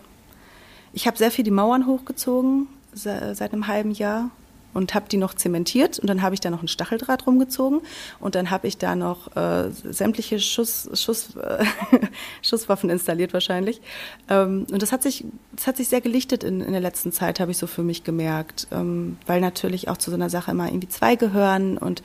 Ich 0.93 1.07
habe 1.07 1.17
sehr 1.17 1.31
viel 1.31 1.45
die 1.45 1.51
Mauern 1.51 1.87
hochgezogen 1.87 2.67
seit 2.93 3.53
einem 3.53 3.69
halben 3.69 3.93
Jahr 3.93 4.31
und 4.75 4.95
habe 4.95 5.07
die 5.09 5.17
noch 5.17 5.35
zementiert 5.35 5.99
und 5.99 6.09
dann 6.09 6.23
habe 6.23 6.35
ich 6.35 6.41
da 6.41 6.51
noch 6.51 6.63
ein 6.63 6.69
Stacheldraht 6.69 7.27
rumgezogen 7.27 7.81
und 8.21 8.35
dann 8.35 8.51
habe 8.51 8.67
ich 8.69 8.79
da 8.79 8.95
noch 8.95 9.35
äh, 9.37 9.71
sämtliche 9.71 10.39
Schuss, 10.41 10.89
Schuss, 10.95 11.37
äh, 11.37 11.65
Schusswaffen 12.43 12.91
installiert 12.91 13.33
wahrscheinlich. 13.33 13.81
Ähm, 14.29 14.67
und 14.71 14.83
das 14.83 14.93
hat 14.93 15.03
sich, 15.03 15.25
das 15.55 15.67
hat 15.67 15.77
sich 15.77 15.89
sehr 15.89 16.01
gelichtet 16.01 16.45
in, 16.45 16.61
in 16.61 16.73
der 16.73 16.81
letzten 16.81 17.13
Zeit, 17.13 17.41
habe 17.41 17.51
ich 17.51 17.59
so 17.59 17.67
für 17.67 17.83
mich 17.83 18.05
gemerkt, 18.05 18.69
ähm, 18.71 19.17
weil 19.27 19.41
natürlich 19.41 19.89
auch 19.89 19.97
zu 19.97 20.11
so 20.11 20.17
einer 20.17 20.31
Sache 20.31 20.51
immer 20.51 20.69
irgendwie 20.69 20.89
zwei 20.89 21.17
gehören 21.17 21.79
und 21.79 22.03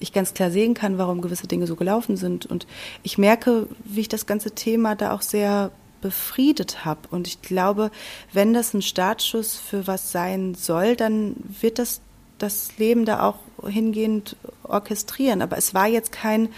ich 0.00 0.12
ganz 0.12 0.34
klar 0.34 0.50
sehen 0.50 0.74
kann, 0.74 0.98
warum 0.98 1.20
gewisse 1.20 1.46
Dinge 1.46 1.66
so 1.66 1.76
gelaufen 1.76 2.16
sind 2.16 2.46
und 2.46 2.66
ich 3.02 3.18
merke, 3.18 3.68
wie 3.84 4.00
ich 4.00 4.08
das 4.08 4.26
ganze 4.26 4.52
Thema 4.52 4.94
da 4.94 5.12
auch 5.12 5.22
sehr 5.22 5.70
befriedet 6.00 6.84
habe. 6.84 7.00
Und 7.10 7.26
ich 7.26 7.42
glaube, 7.42 7.90
wenn 8.32 8.52
das 8.54 8.74
ein 8.74 8.82
Startschuss 8.82 9.56
für 9.56 9.86
was 9.86 10.12
sein 10.12 10.54
soll, 10.54 10.94
dann 10.96 11.34
wird 11.60 11.78
das 11.78 12.00
das 12.38 12.76
Leben 12.78 13.04
da 13.04 13.22
auch 13.22 13.38
hingehend 13.66 14.36
orchestrieren. 14.62 15.42
Aber 15.42 15.56
es 15.56 15.74
war 15.74 15.86
jetzt 15.86 16.12
kein 16.12 16.48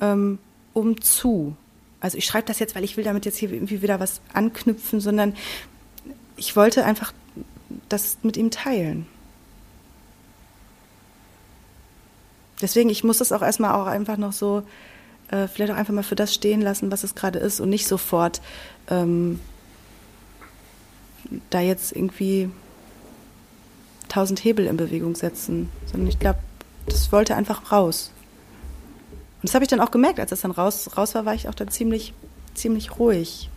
ähm, 0.00 0.38
Umzu. 0.72 1.56
Also 2.00 2.18
ich 2.18 2.24
schreibe 2.24 2.46
das 2.46 2.58
jetzt, 2.58 2.74
weil 2.74 2.84
ich 2.84 2.96
will 2.96 3.04
damit 3.04 3.24
jetzt 3.24 3.38
hier 3.38 3.52
irgendwie 3.52 3.82
wieder 3.82 4.00
was 4.00 4.20
anknüpfen, 4.32 5.00
sondern 5.00 5.34
ich 6.36 6.56
wollte 6.56 6.84
einfach 6.84 7.12
das 7.88 8.18
mit 8.22 8.36
ihm 8.36 8.50
teilen. 8.50 9.06
Deswegen, 12.60 12.90
ich 12.90 13.04
muss 13.04 13.18
das 13.18 13.32
auch 13.32 13.42
erstmal 13.42 13.74
auch 13.74 13.86
einfach 13.86 14.16
noch 14.16 14.32
so, 14.32 14.62
äh, 15.30 15.48
vielleicht 15.48 15.72
auch 15.72 15.76
einfach 15.76 15.94
mal 15.94 16.02
für 16.02 16.14
das 16.14 16.32
stehen 16.32 16.60
lassen, 16.60 16.90
was 16.90 17.04
es 17.04 17.14
gerade 17.14 17.38
ist 17.38 17.60
und 17.60 17.70
nicht 17.70 17.86
sofort 17.86 18.40
ähm, 18.88 19.40
da 21.50 21.60
jetzt 21.60 21.94
irgendwie 21.94 22.50
tausend 24.12 24.44
Hebel 24.44 24.66
in 24.66 24.76
Bewegung 24.76 25.14
setzen, 25.14 25.70
sondern 25.90 26.08
ich 26.08 26.18
glaube, 26.18 26.38
das 26.86 27.12
wollte 27.12 27.34
einfach 27.34 27.72
raus. 27.72 28.10
Und 29.36 29.48
das 29.48 29.54
habe 29.54 29.64
ich 29.64 29.70
dann 29.70 29.80
auch 29.80 29.90
gemerkt, 29.90 30.20
als 30.20 30.30
das 30.30 30.42
dann 30.42 30.50
raus, 30.50 30.90
raus 30.96 31.14
war, 31.14 31.24
war 31.24 31.34
ich 31.34 31.48
auch 31.48 31.54
dann 31.54 31.68
ziemlich, 31.68 32.12
ziemlich 32.54 32.98
ruhig. 32.98 33.48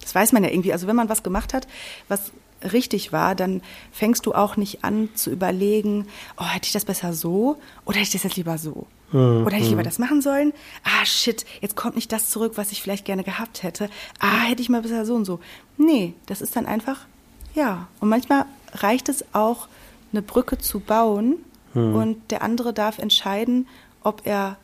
Das 0.00 0.14
weiß 0.14 0.32
man 0.32 0.42
ja 0.42 0.50
irgendwie. 0.50 0.72
Also 0.72 0.86
wenn 0.86 0.96
man 0.96 1.08
was 1.08 1.22
gemacht 1.22 1.54
hat, 1.54 1.68
was 2.08 2.32
richtig 2.72 3.12
war, 3.12 3.34
dann 3.34 3.62
fängst 3.92 4.26
du 4.26 4.34
auch 4.34 4.56
nicht 4.56 4.84
an 4.84 5.08
zu 5.14 5.30
überlegen, 5.30 6.08
oh, 6.36 6.44
hätte 6.44 6.66
ich 6.66 6.72
das 6.72 6.84
besser 6.84 7.12
so 7.12 7.58
oder 7.84 7.96
hätte 7.96 8.08
ich 8.08 8.12
das 8.12 8.24
jetzt 8.24 8.36
lieber 8.36 8.58
so? 8.58 8.86
Mhm. 9.12 9.46
Oder 9.46 9.54
hätte 9.54 9.64
ich 9.64 9.70
lieber 9.70 9.84
das 9.84 9.98
machen 9.98 10.20
sollen? 10.20 10.52
Ah, 10.82 11.04
shit, 11.04 11.46
jetzt 11.60 11.76
kommt 11.76 11.94
nicht 11.94 12.10
das 12.10 12.30
zurück, 12.30 12.54
was 12.56 12.72
ich 12.72 12.82
vielleicht 12.82 13.04
gerne 13.04 13.22
gehabt 13.22 13.62
hätte. 13.62 13.88
Ah, 14.18 14.40
hätte 14.40 14.62
ich 14.62 14.68
mal 14.68 14.82
besser 14.82 15.06
so 15.06 15.14
und 15.14 15.24
so. 15.24 15.38
Nee, 15.76 16.14
das 16.26 16.40
ist 16.40 16.56
dann 16.56 16.66
einfach, 16.66 17.06
ja. 17.54 17.86
Und 18.00 18.08
manchmal 18.08 18.44
reicht 18.72 19.08
es 19.08 19.24
auch, 19.32 19.68
eine 20.12 20.22
Brücke 20.22 20.58
zu 20.58 20.80
bauen 20.80 21.36
hm. 21.74 21.94
und 21.94 22.30
der 22.30 22.42
andere 22.42 22.72
darf 22.72 22.98
entscheiden, 22.98 23.66
ob 24.02 24.22
er 24.24 24.56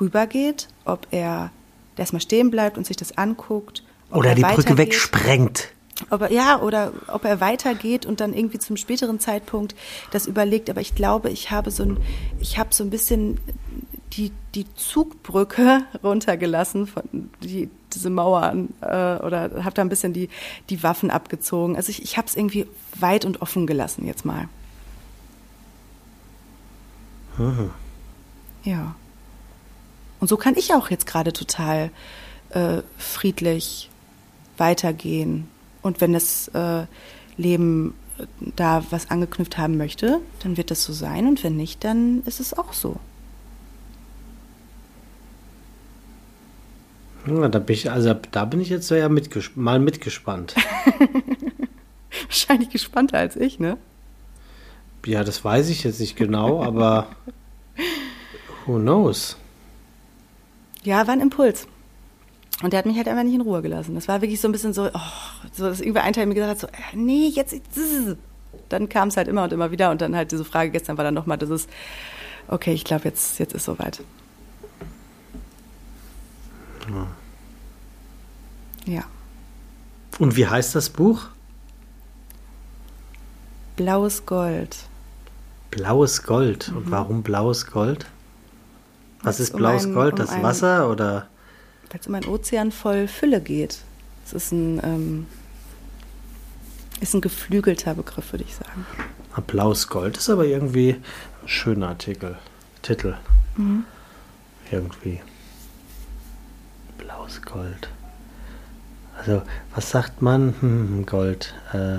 rübergeht, 0.00 0.68
ob 0.84 1.06
er 1.10 1.50
erstmal 1.96 2.20
stehen 2.20 2.50
bleibt 2.50 2.78
und 2.78 2.86
sich 2.86 2.96
das 2.96 3.16
anguckt. 3.18 3.82
Oder 4.10 4.34
die 4.34 4.42
Brücke 4.42 4.78
wegsprengt. 4.78 5.68
Ob 6.10 6.22
er, 6.22 6.30
ja, 6.30 6.60
oder 6.60 6.92
ob 7.08 7.24
er 7.24 7.40
weitergeht 7.40 8.04
und 8.04 8.20
dann 8.20 8.34
irgendwie 8.34 8.58
zum 8.58 8.76
späteren 8.76 9.18
Zeitpunkt 9.18 9.74
das 10.10 10.26
überlegt. 10.26 10.68
Aber 10.68 10.80
ich 10.80 10.94
glaube, 10.94 11.30
ich 11.30 11.50
habe 11.50 11.70
so 11.70 11.84
ein, 11.84 11.96
ich 12.38 12.58
habe 12.58 12.74
so 12.74 12.84
ein 12.84 12.90
bisschen 12.90 13.38
die, 14.16 14.32
die 14.54 14.66
Zugbrücke 14.74 15.82
runtergelassen, 16.02 16.86
von 16.86 17.30
die, 17.42 17.68
diese 17.92 18.10
Mauern, 18.10 18.72
äh, 18.80 19.16
oder 19.16 19.64
habe 19.64 19.74
da 19.74 19.82
ein 19.82 19.88
bisschen 19.88 20.12
die, 20.12 20.28
die 20.70 20.82
Waffen 20.82 21.10
abgezogen. 21.10 21.76
Also 21.76 21.90
ich, 21.90 22.02
ich 22.02 22.16
habe 22.16 22.26
es 22.26 22.36
irgendwie 22.36 22.66
weit 22.98 23.24
und 23.24 23.42
offen 23.42 23.66
gelassen 23.66 24.06
jetzt 24.06 24.24
mal. 24.24 24.48
Mhm. 27.38 27.70
Ja. 28.64 28.94
Und 30.18 30.28
so 30.28 30.36
kann 30.36 30.54
ich 30.56 30.72
auch 30.74 30.90
jetzt 30.90 31.06
gerade 31.06 31.32
total 31.32 31.90
äh, 32.50 32.82
friedlich 32.96 33.90
weitergehen. 34.56 35.48
Und 35.82 36.00
wenn 36.00 36.12
das 36.12 36.48
äh, 36.48 36.86
Leben 37.36 37.94
da 38.40 38.82
was 38.90 39.10
angeknüpft 39.10 39.58
haben 39.58 39.76
möchte, 39.76 40.20
dann 40.42 40.56
wird 40.56 40.70
das 40.70 40.82
so 40.82 40.92
sein. 40.92 41.26
Und 41.26 41.44
wenn 41.44 41.56
nicht, 41.56 41.84
dann 41.84 42.22
ist 42.24 42.40
es 42.40 42.56
auch 42.56 42.72
so. 42.72 42.96
Ja, 47.26 47.48
da 47.48 47.58
bin 47.58 47.74
ich, 47.74 47.90
also 47.90 48.14
da 48.30 48.44
bin 48.44 48.60
ich 48.60 48.68
jetzt 48.68 48.90
ja 48.90 49.08
mitges 49.08 49.50
mal 49.56 49.78
mitgespannt. 49.78 50.54
Wahrscheinlich 52.26 52.70
gespannter 52.70 53.18
als 53.18 53.36
ich, 53.36 53.58
ne? 53.58 53.76
Ja, 55.04 55.22
das 55.24 55.44
weiß 55.44 55.68
ich 55.68 55.84
jetzt 55.84 56.00
nicht 56.00 56.16
genau, 56.16 56.62
aber 56.62 57.08
who 58.64 58.78
knows? 58.78 59.36
Ja, 60.82 61.06
war 61.06 61.14
ein 61.14 61.20
Impuls. 61.20 61.66
Und 62.62 62.72
der 62.72 62.78
hat 62.78 62.86
mich 62.86 62.96
halt 62.96 63.08
einfach 63.08 63.22
nicht 63.22 63.34
in 63.34 63.40
Ruhe 63.40 63.60
gelassen. 63.60 63.94
Das 63.94 64.08
war 64.08 64.22
wirklich 64.22 64.40
so 64.40 64.48
ein 64.48 64.52
bisschen 64.52 64.72
so, 64.72 64.86
oh, 64.86 65.00
so 65.52 65.64
dass 65.64 65.80
irgendwie 65.80 66.00
ein 66.00 66.12
Teil 66.12 66.26
mir 66.26 66.34
gesagt 66.34 66.50
hat, 66.50 66.60
so, 66.60 66.66
äh, 66.68 66.96
nee, 66.96 67.28
jetzt, 67.28 67.54
dann 68.68 68.88
kam 68.88 69.08
es 69.08 69.16
halt 69.16 69.28
immer 69.28 69.44
und 69.44 69.52
immer 69.52 69.70
wieder 69.70 69.90
und 69.90 70.00
dann 70.00 70.16
halt 70.16 70.32
diese 70.32 70.44
Frage 70.44 70.70
gestern 70.70 70.96
war 70.96 71.04
dann 71.04 71.14
nochmal 71.14 71.38
dieses, 71.38 71.68
okay, 72.48 72.72
ich 72.72 72.84
glaube, 72.84 73.04
jetzt, 73.04 73.38
jetzt 73.38 73.52
ist 73.52 73.64
soweit. 73.64 74.00
Ja. 76.88 77.06
ja. 78.92 79.04
Und 80.18 80.36
wie 80.36 80.46
heißt 80.46 80.74
das 80.74 80.90
Buch? 80.90 81.26
Blaues 83.76 84.24
Gold. 84.24 84.76
Blaues 85.70 86.22
Gold. 86.22 86.70
Mhm. 86.70 86.76
Und 86.76 86.90
warum 86.90 87.22
blaues 87.22 87.66
Gold? 87.66 88.06
Was 89.22 89.40
ist 89.40 89.54
um 89.54 89.58
blaues 89.58 89.84
ein, 89.84 89.94
Gold? 89.94 90.14
Um 90.14 90.18
das 90.18 90.30
ein, 90.30 90.42
Wasser 90.42 90.90
oder? 90.90 91.28
Weil 91.90 92.00
es 92.00 92.06
um 92.06 92.14
einen 92.14 92.26
Ozean 92.26 92.72
voll 92.72 93.08
Fülle 93.08 93.40
geht. 93.40 93.80
Es 94.24 94.32
ist 94.32 94.52
ein, 94.52 94.80
ähm, 94.82 95.26
ist 97.00 97.14
ein 97.14 97.20
geflügelter 97.20 97.94
Begriff, 97.94 98.32
würde 98.32 98.44
ich 98.44 98.54
sagen. 98.54 98.86
Ah, 99.34 99.40
blaues 99.40 99.88
Gold 99.88 100.16
ist 100.16 100.30
aber 100.30 100.46
irgendwie 100.46 100.92
ein 100.92 101.48
schöner 101.48 101.88
Artikel, 101.88 102.38
Titel. 102.82 103.16
Mhm. 103.56 103.84
Irgendwie 104.70 105.20
blaues 107.26 107.42
Gold. 107.42 107.88
Also, 109.18 109.42
was 109.74 109.90
sagt 109.90 110.22
man? 110.22 110.54
Hm, 110.60 111.06
Gold. 111.06 111.54
Äh, 111.72 111.98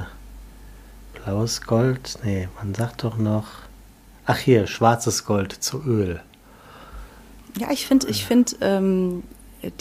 blaues 1.19 1.61
Gold? 1.61 2.17
Nee, 2.23 2.47
man 2.57 2.73
sagt 2.73 3.03
doch 3.03 3.17
noch. 3.17 3.47
Ach 4.25 4.38
hier, 4.38 4.67
schwarzes 4.67 5.25
Gold 5.25 5.51
zu 5.51 5.84
Öl. 5.84 6.21
Ja, 7.57 7.71
ich 7.71 7.88
finde 7.88 8.07
ich 8.07 8.25
find, 8.25 8.57
ähm, 8.61 9.23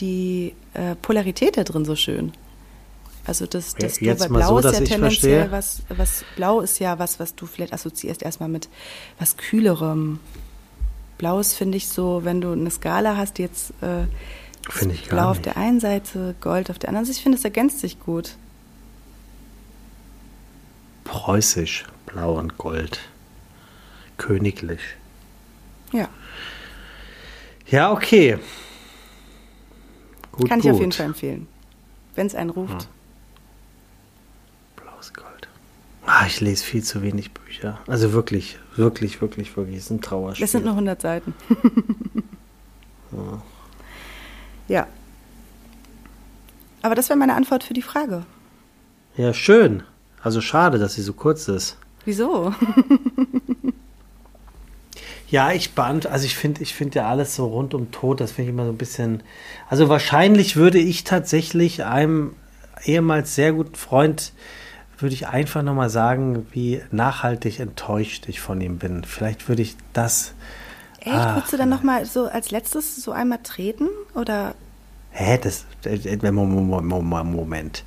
die 0.01 0.55
äh, 0.75 0.95
Polarität 0.97 1.57
da 1.57 1.65
drin 1.65 1.85
so 1.85 1.95
schön. 1.95 2.33
Also 3.27 3.45
das, 3.47 3.75
das 3.75 4.01
ja, 4.01 4.15
bei 4.15 4.29
Blau 4.29 4.61
so, 4.61 4.69
ist 4.69 4.79
ja 4.79 4.85
tendenziell 4.85 5.51
was, 5.51 5.83
was 5.89 6.25
Blau 6.37 6.61
ist 6.61 6.79
ja 6.79 6.99
was, 7.01 7.19
was 7.19 7.35
du 7.35 7.47
vielleicht 7.47 7.73
assoziierst 7.73 8.23
erstmal 8.23 8.49
mit 8.49 8.69
was 9.19 9.37
Kühlerem. 9.37 10.21
Blau 11.19 11.41
ist, 11.41 11.55
finde 11.55 11.77
ich, 11.77 11.89
so, 11.89 12.25
wenn 12.25 12.41
du 12.41 12.53
eine 12.53 12.71
Skala 12.71 13.17
hast, 13.17 13.39
jetzt 13.39 13.71
äh, 13.83 14.05
Finde 14.69 14.95
ich 14.95 15.09
gar 15.09 15.11
Blau 15.11 15.29
nicht. 15.31 15.39
auf 15.39 15.43
der 15.43 15.57
einen 15.57 15.81
Seite, 15.81 16.35
Gold 16.41 16.71
auf 16.71 16.79
der 16.79 16.89
anderen 16.89 17.07
Seite. 17.07 17.17
Ich 17.19 17.23
finde, 17.23 17.39
es 17.39 17.45
ergänzt 17.45 17.81
sich 17.81 18.01
gut. 18.01 18.37
Preußisch, 21.05 21.85
Blau 22.07 22.39
und 22.39 22.59
Gold. 22.59 23.01
Königlich. 24.17 24.81
Ja. 25.93 26.09
Ja, 27.69 27.93
okay. 27.93 28.39
Gut, 30.33 30.49
Kann 30.49 30.59
ich 30.59 30.65
gut. 30.65 30.73
auf 30.75 30.81
jeden 30.81 30.93
Fall 30.93 31.07
empfehlen. 31.07 31.47
Wenn 32.15 32.27
es 32.27 32.35
einen 32.35 32.51
ruft. 32.51 32.83
Ja. 32.83 32.89
Blaues 34.85 35.13
Gold. 35.15 35.49
Ah, 36.07 36.27
ich 36.27 36.41
lese 36.41 36.65
viel 36.65 36.83
zu 36.83 37.03
wenig 37.03 37.33
Bücher. 37.33 37.79
Also 37.87 38.13
wirklich, 38.13 38.59
wirklich, 38.75 39.21
wirklich, 39.21 39.57
wirklich. 39.57 39.77
Es 39.77 39.85
ist 39.85 39.91
ein 39.91 40.01
Trauerspiel. 40.01 40.45
Es 40.45 40.53
sind 40.53 40.65
nur 40.65 40.73
100 40.75 41.01
Seiten. 41.01 41.35
ja. 43.13 43.43
Ja. 44.69 44.87
Aber 46.83 46.95
das 46.95 47.09
wäre 47.09 47.19
meine 47.19 47.35
Antwort 47.35 47.65
für 47.65 47.75
die 47.75 47.83
Frage. 47.83 48.25
Ja, 49.17 49.33
schön. 49.33 49.83
Also 50.23 50.41
schade, 50.41 50.79
dass 50.79 50.95
sie 50.95 51.03
so 51.03 51.13
kurz 51.13 51.49
ist. 51.49 51.77
Wieso? 52.05 52.55
ja, 55.29 55.53
ich 55.53 55.75
beant 55.75 56.07
also 56.07 56.25
ich 56.27 56.37
finde 56.37 56.63
ich 56.63 56.75
finde 56.75 57.01
ja 57.01 57.09
alles 57.09 57.35
so 57.35 57.47
rund 57.47 57.75
um 57.75 57.91
Tod, 57.91 58.21
das 58.21 58.33
finde 58.33 58.51
ich 58.51 58.55
immer 58.55 58.65
so 58.65 58.73
ein 58.73 58.79
bisschen 58.79 59.23
also 59.69 59.89
wahrscheinlich 59.89 60.57
würde 60.57 60.79
ich 60.79 61.03
tatsächlich 61.03 61.85
einem 61.85 62.37
ehemals 62.85 63.35
sehr 63.35 63.53
guten 63.53 63.75
Freund 63.75 64.33
würde 64.99 65.15
ich 65.15 65.29
einfach 65.29 65.63
nochmal 65.63 65.91
sagen, 65.91 66.47
wie 66.53 66.83
nachhaltig 66.91 67.61
enttäuscht 67.61 68.29
ich 68.29 68.41
von 68.41 68.61
ihm 68.61 68.79
bin. 68.79 69.05
Vielleicht 69.05 69.49
würde 69.49 69.63
ich 69.63 69.77
das. 69.93 70.35
Echt? 71.07 71.15
Ah, 71.15 71.37
Würdest 71.37 71.53
du 71.53 71.57
dann 71.57 71.69
nochmal 71.69 72.05
so 72.05 72.27
als 72.27 72.51
letztes 72.51 72.97
so 72.97 73.13
einmal 73.13 73.39
treten? 73.45 73.89
Oder? 74.15 74.57
Hä, 75.13 75.39
das. 75.39 75.65
Äh, 75.85 76.33
Moment. 76.33 77.85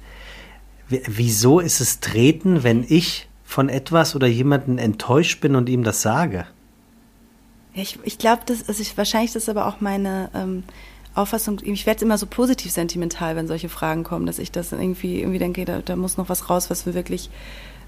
Wieso 0.87 1.59
ist 1.59 1.81
es 1.81 1.99
treten, 1.99 2.63
wenn 2.63 2.85
ich 2.87 3.27
von 3.43 3.67
etwas 3.67 4.15
oder 4.15 4.25
jemanden 4.25 4.77
enttäuscht 4.77 5.41
bin 5.41 5.55
und 5.55 5.67
ihm 5.67 5.83
das 5.83 6.01
sage? 6.01 6.45
Ich 7.73 7.99
ich 8.03 8.17
glaube, 8.17 8.43
das 8.45 8.61
ist 8.61 8.69
also 8.69 8.83
wahrscheinlich 8.95 9.33
das 9.33 9.43
ist 9.43 9.49
aber 9.49 9.67
auch 9.67 9.81
meine 9.81 10.29
ähm, 10.33 10.63
Auffassung. 11.13 11.59
Ich 11.63 11.85
werde 11.85 12.05
immer 12.05 12.17
so 12.17 12.25
positiv 12.25 12.71
sentimental, 12.71 13.35
wenn 13.35 13.47
solche 13.47 13.67
Fragen 13.67 14.05
kommen, 14.05 14.25
dass 14.27 14.39
ich 14.39 14.51
das 14.51 14.71
irgendwie 14.71 15.19
irgendwie 15.19 15.39
denke, 15.39 15.65
da, 15.65 15.81
da 15.83 15.97
muss 15.97 16.15
noch 16.15 16.29
was 16.29 16.49
raus, 16.49 16.69
was 16.69 16.85
mir 16.85 16.93
wirklich 16.93 17.29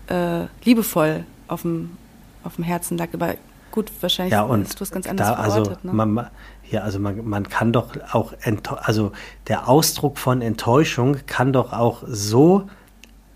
äh, 0.07 0.45
liebevoll 0.65 1.23
auf 1.47 1.61
dem 1.61 1.91
auf 2.43 2.55
dem 2.55 2.65
Herzen 2.65 2.97
lag. 2.97 3.07
Aber 3.13 3.35
gut, 3.71 3.91
wahrscheinlich 4.01 4.33
ja, 4.33 4.43
und 4.43 4.79
du 4.79 4.83
es 4.83 4.91
ganz 4.91 5.07
anders 5.07 5.27
da, 5.27 5.33
also 5.35 5.63
ne? 5.83 5.93
man, 5.93 6.29
ja, 6.69 6.81
also 6.81 6.99
man, 6.99 7.27
man 7.27 7.49
kann 7.49 7.73
doch 7.73 7.95
auch, 8.11 8.33
also 8.81 9.11
der 9.47 9.67
Ausdruck 9.67 10.17
von 10.17 10.41
Enttäuschung 10.41 11.17
kann 11.25 11.53
doch 11.53 11.73
auch 11.73 12.03
so 12.07 12.67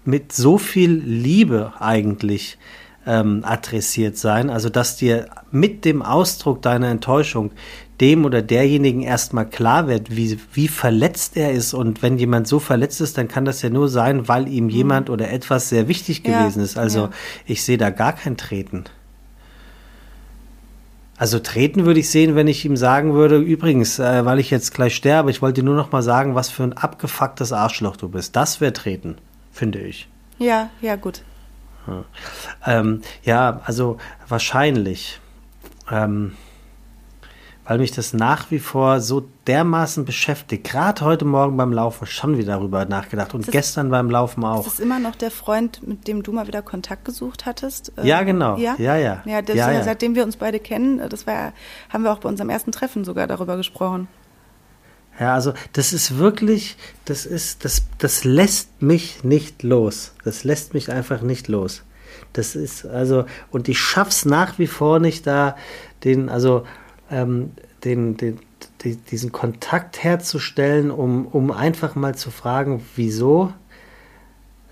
mit 0.05 0.31
so 0.31 0.57
viel 0.57 0.91
Liebe 0.91 1.73
eigentlich 1.79 2.57
ähm, 3.05 3.41
adressiert 3.43 4.17
sein. 4.17 4.49
Also, 4.49 4.69
dass 4.69 4.97
dir 4.97 5.27
mit 5.51 5.86
dem 5.86 6.01
Ausdruck 6.01 6.61
deiner 6.61 6.89
Enttäuschung 6.89 7.51
dem 8.01 8.25
oder 8.25 8.41
derjenigen 8.41 9.01
erstmal 9.01 9.47
klar 9.47 9.88
wird, 9.88 10.15
wie, 10.15 10.38
wie 10.53 10.67
verletzt 10.67 11.38
er 11.38 11.51
ist. 11.51 11.73
Und 11.73 12.01
wenn 12.01 12.17
jemand 12.17 12.47
so 12.47 12.59
verletzt 12.59 13.01
ist, 13.01 13.17
dann 13.17 13.27
kann 13.27 13.45
das 13.45 13.61
ja 13.61 13.69
nur 13.69 13.88
sein, 13.89 14.27
weil 14.27 14.47
ihm 14.47 14.65
mhm. 14.65 14.69
jemand 14.69 15.09
oder 15.09 15.31
etwas 15.31 15.69
sehr 15.69 15.88
wichtig 15.88 16.23
gewesen 16.23 16.59
ja, 16.59 16.65
ist. 16.65 16.77
Also, 16.77 16.99
ja. 16.99 17.09
ich 17.45 17.63
sehe 17.63 17.77
da 17.77 17.89
gar 17.89 18.13
kein 18.13 18.38
Treten. 18.38 18.86
Also 21.18 21.39
treten 21.39 21.86
würde 21.86 22.01
ich 22.01 22.09
sehen, 22.09 22.36
wenn 22.36 22.47
ich 22.47 22.66
ihm 22.66 22.76
sagen 22.76 23.13
würde, 23.13 23.38
übrigens, 23.38 23.99
äh, 23.99 24.26
weil 24.26 24.39
ich 24.39 24.51
jetzt 24.51 24.74
gleich 24.74 24.95
sterbe, 24.95 25.32
ich 25.32 25.41
wollte 25.41 25.61
dir 25.61 25.66
nur 25.66 25.76
noch 25.76 25.91
mal 25.91 26.01
sagen, 26.01 26.36
was 26.36 26.49
für 26.49 26.63
ein 26.63 26.74
abgefucktes 26.74 27.53
Arschloch 27.53 27.95
du 27.95 28.09
bist. 28.09 28.36
Das 28.36 28.59
wäre 28.59 28.74
treten, 28.74 29.18
finde 29.51 29.80
ich. 29.80 30.09
Ja, 30.39 30.70
ja, 30.82 30.97
gut. 30.97 31.22
Ja, 31.88 32.03
ähm, 32.66 33.01
ja 33.24 33.61
also 33.63 33.97
wahrscheinlich. 34.28 35.20
Ähm, 35.89 36.34
weil 37.63 37.80
mich 37.80 37.91
das 37.91 38.13
nach 38.13 38.51
wie 38.51 38.59
vor 38.59 38.99
so 39.01 39.28
dermaßen 39.47 40.05
beschäftigt. 40.05 40.63
Gerade 40.63 41.01
heute 41.01 41.25
Morgen 41.25 41.55
beim 41.57 41.71
Laufen 41.71 42.07
schon 42.07 42.37
wieder 42.37 42.53
darüber 42.53 42.85
nachgedacht 42.85 43.33
und 43.33 43.41
ist 43.41 43.51
gestern 43.51 43.89
beim 43.89 44.09
Laufen 44.09 44.43
auch. 44.43 44.65
Ist 44.65 44.73
das 44.73 44.79
immer 44.79 44.99
noch 44.99 45.15
der 45.15 45.31
Freund, 45.31 45.87
mit 45.87 46.07
dem 46.07 46.23
du 46.23 46.31
mal 46.31 46.47
wieder 46.47 46.61
Kontakt 46.61 47.05
gesucht 47.05 47.45
hattest? 47.45 47.91
Ja, 48.01 48.23
genau. 48.23 48.57
Ja, 48.57 48.75
ja. 48.77 48.97
Ja, 48.97 49.21
ja. 49.25 49.41
das, 49.41 49.55
ja, 49.55 49.71
ja. 49.71 49.83
seitdem 49.83 50.15
wir 50.15 50.23
uns 50.23 50.37
beide 50.37 50.59
kennen, 50.59 51.01
das 51.09 51.27
war, 51.27 51.53
haben 51.89 52.03
wir 52.03 52.11
auch 52.11 52.19
bei 52.19 52.29
unserem 52.29 52.49
ersten 52.49 52.71
Treffen 52.71 53.05
sogar 53.05 53.27
darüber 53.27 53.57
gesprochen. 53.57 54.07
Ja, 55.19 55.33
also 55.33 55.53
das 55.73 55.93
ist 55.93 56.17
wirklich, 56.17 56.75
das 57.05 57.25
ist, 57.25 57.63
das, 57.63 57.83
das 57.99 58.23
lässt 58.23 58.81
mich 58.81 59.23
nicht 59.23 59.63
los. 59.63 60.13
Das 60.23 60.43
lässt 60.43 60.73
mich 60.73 60.91
einfach 60.91 61.21
nicht 61.21 61.47
los. 61.47 61.83
Das 62.33 62.55
ist, 62.55 62.85
also, 62.85 63.25
und 63.49 63.69
ich 63.69 63.79
schaff's 63.79 64.25
nach 64.25 64.59
wie 64.59 64.67
vor 64.67 64.99
nicht 64.99 65.25
da, 65.25 65.55
den, 66.03 66.27
also, 66.27 66.65
ähm, 67.09 67.51
den, 67.85 68.17
den, 68.17 68.39
die, 68.86 68.95
diesen 68.95 69.31
Kontakt 69.31 70.03
herzustellen, 70.03 70.91
um, 70.91 71.25
um 71.25 71.51
einfach 71.51 71.95
mal 71.95 72.15
zu 72.15 72.31
fragen, 72.31 72.86
wieso. 72.95 73.51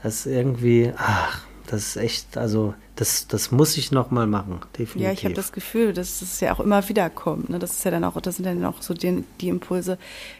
Das 0.04 0.26
irgendwie, 0.26 0.94
ach, 0.96 1.42
das 1.68 1.88
ist 1.88 1.96
echt, 1.98 2.38
also 2.38 2.74
das, 2.96 3.28
das 3.28 3.52
muss 3.52 3.76
ich 3.78 3.92
noch 3.92 4.12
mal 4.12 4.28
machen, 4.28 4.60
definitiv. 4.78 5.02
Ja, 5.02 5.12
ich 5.12 5.24
habe 5.26 5.34
das 5.34 5.52
Gefühl, 5.52 5.94
dass 5.94 6.22
es 6.22 6.40
ja 6.42 6.54
auch 6.54 6.60
immer 6.60 6.88
wieder 6.88 7.10
kommt. 7.10 7.50
Ne? 7.50 7.58
Das 7.58 7.72
ist 7.72 7.84
ja 7.86 7.92
dann 7.92 8.04
auch, 8.04 8.20
das 8.22 8.36
sind 8.36 8.46
dann 8.46 8.64
auch 8.66 8.82
so 8.82 8.94
die, 8.94 9.24
die 9.42 9.50
Impulse. 9.50 9.98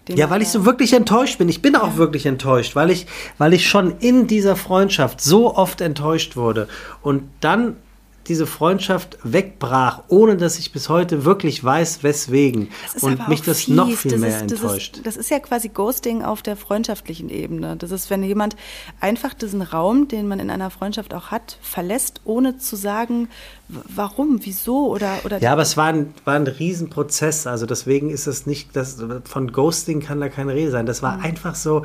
ja, 0.08 0.30
weil 0.30 0.44
ich 0.44 0.50
so 0.50 0.66
wirklich 0.66 0.94
enttäuscht 0.94 1.40
bin. 1.40 1.50
Ich 1.50 1.64
bin 1.64 1.76
auch 1.76 1.94
ja. 1.94 1.98
wirklich 1.98 2.28
enttäuscht, 2.28 2.76
weil 2.76 2.92
ich, 2.92 3.08
weil 3.40 3.54
ich 3.54 3.68
schon 3.68 3.98
in 4.00 4.28
dieser 4.28 4.56
Freundschaft 4.56 5.22
so 5.22 5.56
oft 5.56 5.82
enttäuscht 5.82 6.36
wurde. 6.36 6.68
Und 7.02 7.24
dann 7.40 7.78
diese 8.28 8.48
Freundschaft 8.48 9.18
wegbrach, 9.24 10.04
ohne 10.08 10.38
dass 10.38 10.58
ich 10.60 10.72
bis 10.72 10.90
heute 10.90 11.26
wirklich 11.26 11.64
weiß, 11.64 12.04
weswegen. 12.04 12.70
Und 13.02 13.28
mich 13.28 13.42
das 13.42 13.62
fies. 13.62 13.76
noch 13.76 13.90
viel 13.92 14.12
das 14.12 14.20
mehr 14.20 14.30
ist, 14.30 14.42
enttäuscht. 14.42 14.92
Das 14.94 14.98
ist, 14.98 15.06
das 15.06 15.18
ist, 15.18 15.30
ja 15.30 15.40
quasi 15.40 15.70
Ghosting 15.70 16.24
auf 16.24 16.42
der 16.42 16.56
freundschaftlichen 16.56 17.30
Ebene. 17.30 17.76
Das 17.76 17.92
ist, 17.92 18.10
wenn 18.10 18.24
jemand 18.24 18.56
einfach 19.00 19.34
diesen 19.34 19.62
Raum, 19.62 20.08
den 20.08 20.28
man 20.28 20.40
in 20.40 20.50
einer 20.50 20.70
Freundschaft 20.70 21.14
auch 21.14 21.32
hat, 21.32 21.58
verlässt, 21.62 22.22
ohne 22.24 22.58
zu 22.58 22.76
sagen, 22.76 23.28
warum, 23.68 24.40
wieso 24.44 24.88
oder. 24.88 25.20
oder 25.26 25.42
ja, 25.42 25.52
aber 25.52 25.64
es 25.64 25.76
war 25.76 25.88
ein, 25.88 26.14
war 26.26 26.36
ein 26.36 26.48
Riesenprozess. 26.48 27.48
Also 27.48 27.66
deswegen 27.66 28.10
ist 28.10 28.28
es 28.28 28.46
nicht, 28.46 28.76
das, 28.76 29.04
von 29.26 29.52
Ghosting 29.52 30.02
kann 30.02 30.22
da 30.22 30.30
keine 30.30 30.54
Rede 30.54 30.72
sein. 30.72 30.86
Das 30.86 31.02
war 31.02 31.18
mhm. 31.18 31.24
einfach 31.24 31.56
so, 31.56 31.84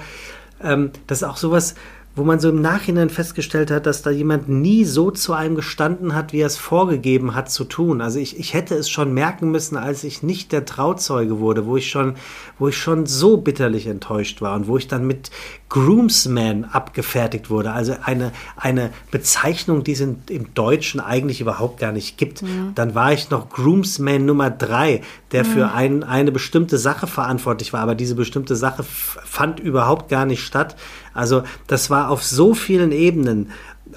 ähm, 0.62 0.90
das 1.06 1.22
ist 1.22 1.28
auch 1.28 1.36
sowas 1.36 1.74
wo 2.18 2.24
man 2.24 2.40
so 2.40 2.48
im 2.48 2.60
Nachhinein 2.60 3.10
festgestellt 3.10 3.70
hat, 3.70 3.86
dass 3.86 4.02
da 4.02 4.10
jemand 4.10 4.48
nie 4.48 4.84
so 4.84 5.10
zu 5.10 5.32
einem 5.32 5.54
gestanden 5.54 6.14
hat, 6.14 6.32
wie 6.32 6.40
er 6.40 6.46
es 6.46 6.56
vorgegeben 6.56 7.34
hat 7.34 7.50
zu 7.50 7.64
tun. 7.64 8.00
Also 8.00 8.18
ich, 8.18 8.38
ich 8.38 8.54
hätte 8.54 8.74
es 8.74 8.90
schon 8.90 9.14
merken 9.14 9.50
müssen, 9.50 9.76
als 9.76 10.04
ich 10.04 10.22
nicht 10.22 10.52
der 10.52 10.64
Trauzeuge 10.64 11.38
wurde, 11.38 11.66
wo 11.66 11.76
ich 11.76 11.88
schon, 11.88 12.14
wo 12.58 12.68
ich 12.68 12.76
schon 12.76 13.06
so 13.06 13.36
bitterlich 13.36 13.86
enttäuscht 13.86 14.42
war 14.42 14.56
und 14.56 14.66
wo 14.66 14.76
ich 14.76 14.88
dann 14.88 15.06
mit 15.06 15.30
Groomsman 15.68 16.64
abgefertigt 16.64 17.50
wurde. 17.50 17.72
Also 17.72 17.94
eine, 18.02 18.32
eine 18.56 18.90
Bezeichnung, 19.10 19.84
die 19.84 19.92
es 19.92 20.00
in, 20.00 20.16
im 20.28 20.54
Deutschen 20.54 21.00
eigentlich 21.00 21.40
überhaupt 21.40 21.78
gar 21.78 21.92
nicht 21.92 22.18
gibt. 22.18 22.42
Mhm. 22.42 22.72
Dann 22.74 22.94
war 22.94 23.12
ich 23.12 23.30
noch 23.30 23.50
Groomsman 23.50 24.24
Nummer 24.24 24.50
drei, 24.50 25.02
der 25.32 25.44
mhm. 25.44 25.48
für 25.48 25.72
ein, 25.72 26.04
eine 26.04 26.32
bestimmte 26.32 26.78
Sache 26.78 27.06
verantwortlich 27.06 27.72
war, 27.72 27.80
aber 27.80 27.94
diese 27.94 28.14
bestimmte 28.14 28.56
Sache 28.56 28.82
fand 28.82 29.60
überhaupt 29.60 30.08
gar 30.08 30.26
nicht 30.26 30.42
statt. 30.42 30.76
Also 31.14 31.42
das 31.66 31.90
war 31.90 32.10
auf 32.10 32.24
so 32.24 32.54
vielen 32.54 32.92
Ebenen. 32.92 33.50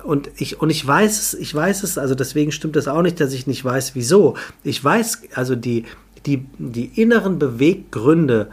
Und 0.04 0.32
ich, 0.38 0.62
und 0.62 0.70
ich 0.70 0.86
weiß 0.86 1.20
es, 1.20 1.34
ich 1.34 1.54
weiß 1.54 1.84
es, 1.84 1.98
also 1.98 2.16
deswegen 2.16 2.52
stimmt 2.52 2.76
es 2.76 2.88
auch 2.88 3.02
nicht, 3.02 3.20
dass 3.20 3.34
ich 3.34 3.48
nicht 3.48 3.64
weiß, 3.64 3.96
wieso. 3.96 4.36
Ich 4.64 4.84
weiß 4.84 5.24
also 5.36 5.56
die, 5.56 5.86
die, 6.26 6.46
die 6.58 6.86
inneren 7.02 7.40
Beweggründe, 7.40 8.50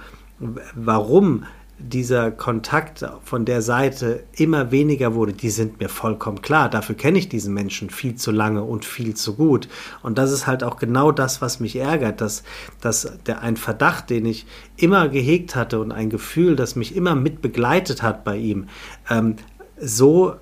warum 0.74 1.44
dieser 1.78 2.32
Kontakt 2.32 3.04
von 3.24 3.44
der 3.44 3.62
Seite 3.62 4.24
immer 4.32 4.72
weniger 4.72 5.14
wurde, 5.14 5.32
die 5.32 5.50
sind 5.50 5.80
mir 5.80 5.88
vollkommen 5.88 6.42
klar. 6.42 6.68
Dafür 6.68 6.96
kenne 6.96 7.18
ich 7.18 7.28
diesen 7.28 7.54
Menschen 7.54 7.88
viel 7.90 8.16
zu 8.16 8.32
lange 8.32 8.64
und 8.64 8.84
viel 8.84 9.14
zu 9.14 9.36
gut. 9.36 9.68
Und 10.02 10.18
das 10.18 10.32
ist 10.32 10.46
halt 10.46 10.64
auch 10.64 10.76
genau 10.76 11.12
das, 11.12 11.40
was 11.40 11.60
mich 11.60 11.76
ärgert, 11.76 12.20
dass, 12.20 12.42
dass 12.80 13.12
der, 13.26 13.42
ein 13.42 13.56
Verdacht, 13.56 14.10
den 14.10 14.26
ich 14.26 14.46
immer 14.76 15.08
gehegt 15.08 15.54
hatte 15.54 15.78
und 15.78 15.92
ein 15.92 16.10
Gefühl, 16.10 16.56
das 16.56 16.74
mich 16.74 16.96
immer 16.96 17.14
mit 17.14 17.42
begleitet 17.42 18.02
hat 18.02 18.24
bei 18.24 18.36
ihm, 18.36 18.66
ähm, 19.08 19.36
so 19.80 20.34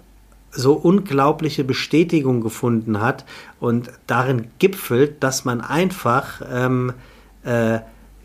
so 0.59 0.72
unglaubliche 0.72 1.64
Bestätigung 1.64 2.41
gefunden 2.41 3.03
hat 3.03 3.26
und 3.61 3.91
darin 4.07 4.47
gipfelt, 4.59 5.22
dass 5.22 5.45
man 5.45 5.61
einfach 5.61 6.41
ähm, 6.51 6.95
äh, 7.45 7.80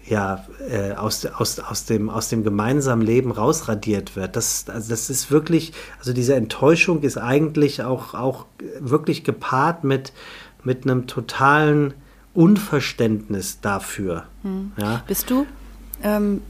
ja, 0.07 0.45
äh, 0.69 0.93
aus, 0.93 1.25
aus, 1.25 1.59
aus, 1.59 1.85
dem, 1.85 2.09
aus 2.09 2.29
dem 2.29 2.43
gemeinsamen 2.43 3.01
Leben 3.01 3.31
rausradiert 3.31 4.15
wird. 4.15 4.35
Das, 4.35 4.65
also 4.67 4.89
das 4.89 5.09
ist 5.09 5.31
wirklich, 5.31 5.73
also 5.99 6.13
diese 6.13 6.35
Enttäuschung 6.35 7.01
ist 7.01 7.17
eigentlich 7.17 7.83
auch, 7.83 8.13
auch 8.13 8.45
wirklich 8.79 9.23
gepaart 9.23 9.83
mit, 9.83 10.11
mit 10.63 10.83
einem 10.83 11.07
totalen 11.07 11.93
Unverständnis 12.33 13.59
dafür. 13.61 14.25
Hm. 14.43 14.71
Ja? 14.77 15.03
Bist 15.07 15.29
du, 15.29 15.45
ähm, 16.03 16.41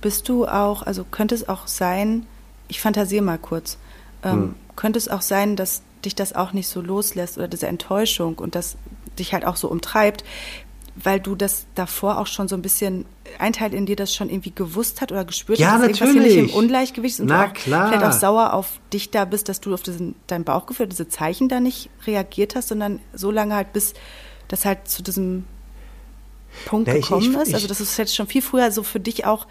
bist 0.00 0.28
du 0.28 0.46
auch, 0.46 0.82
also 0.82 1.04
könnte 1.04 1.34
es 1.34 1.48
auch 1.48 1.66
sein, 1.66 2.26
ich 2.68 2.80
fantasiere 2.80 3.24
mal 3.24 3.38
kurz, 3.38 3.78
ähm, 4.22 4.32
hm. 4.32 4.54
könnte 4.74 4.98
es 4.98 5.08
auch 5.08 5.22
sein, 5.22 5.56
dass 5.56 5.82
dich 6.04 6.14
das 6.14 6.34
auch 6.34 6.52
nicht 6.52 6.68
so 6.68 6.80
loslässt 6.80 7.38
oder 7.38 7.48
diese 7.48 7.66
Enttäuschung 7.66 8.36
und 8.38 8.54
das 8.54 8.76
dich 9.18 9.32
halt 9.32 9.44
auch 9.44 9.56
so 9.56 9.68
umtreibt, 9.68 10.24
weil 11.02 11.20
du 11.20 11.34
das 11.34 11.66
davor 11.74 12.18
auch 12.18 12.26
schon 12.26 12.48
so 12.48 12.56
ein 12.56 12.62
bisschen 12.62 13.04
ein 13.38 13.52
Teil 13.52 13.74
in 13.74 13.86
dir 13.86 13.96
das 13.96 14.14
schon 14.14 14.30
irgendwie 14.30 14.52
gewusst 14.54 15.00
hat 15.00 15.12
oder 15.12 15.24
gespürt 15.24 15.58
ja, 15.58 15.72
hat, 15.72 15.82
dass 15.82 16.00
natürlich. 16.00 16.00
irgendwas 16.00 16.32
hier 16.32 16.42
nicht 16.42 16.52
im 16.52 16.58
Ungleichgewicht 16.58 17.20
und 17.20 17.26
Na, 17.26 17.46
auch 17.46 17.52
klar. 17.52 17.88
vielleicht 17.88 18.04
auch 18.04 18.12
sauer 18.12 18.54
auf 18.54 18.80
dich 18.92 19.10
da 19.10 19.24
bist, 19.26 19.48
dass 19.48 19.60
du 19.60 19.74
auf 19.74 19.82
diesen, 19.82 20.14
dein 20.26 20.44
Bauchgefühl, 20.44 20.86
diese 20.86 21.08
Zeichen 21.08 21.48
da 21.48 21.60
nicht 21.60 21.90
reagiert 22.06 22.56
hast, 22.56 22.68
sondern 22.68 23.00
so 23.12 23.30
lange 23.30 23.54
halt 23.54 23.72
bis 23.72 23.94
das 24.48 24.64
halt 24.64 24.88
zu 24.88 25.02
diesem 25.02 25.44
Punkt 26.64 26.88
ja, 26.88 26.94
gekommen 26.94 27.22
ich, 27.22 27.28
ich, 27.28 27.48
ist. 27.48 27.54
Also 27.54 27.68
das 27.68 27.80
ist 27.80 27.96
jetzt 27.98 28.14
schon 28.14 28.26
viel 28.26 28.42
früher 28.42 28.70
so 28.70 28.82
für 28.82 29.00
dich 29.00 29.26
auch 29.26 29.46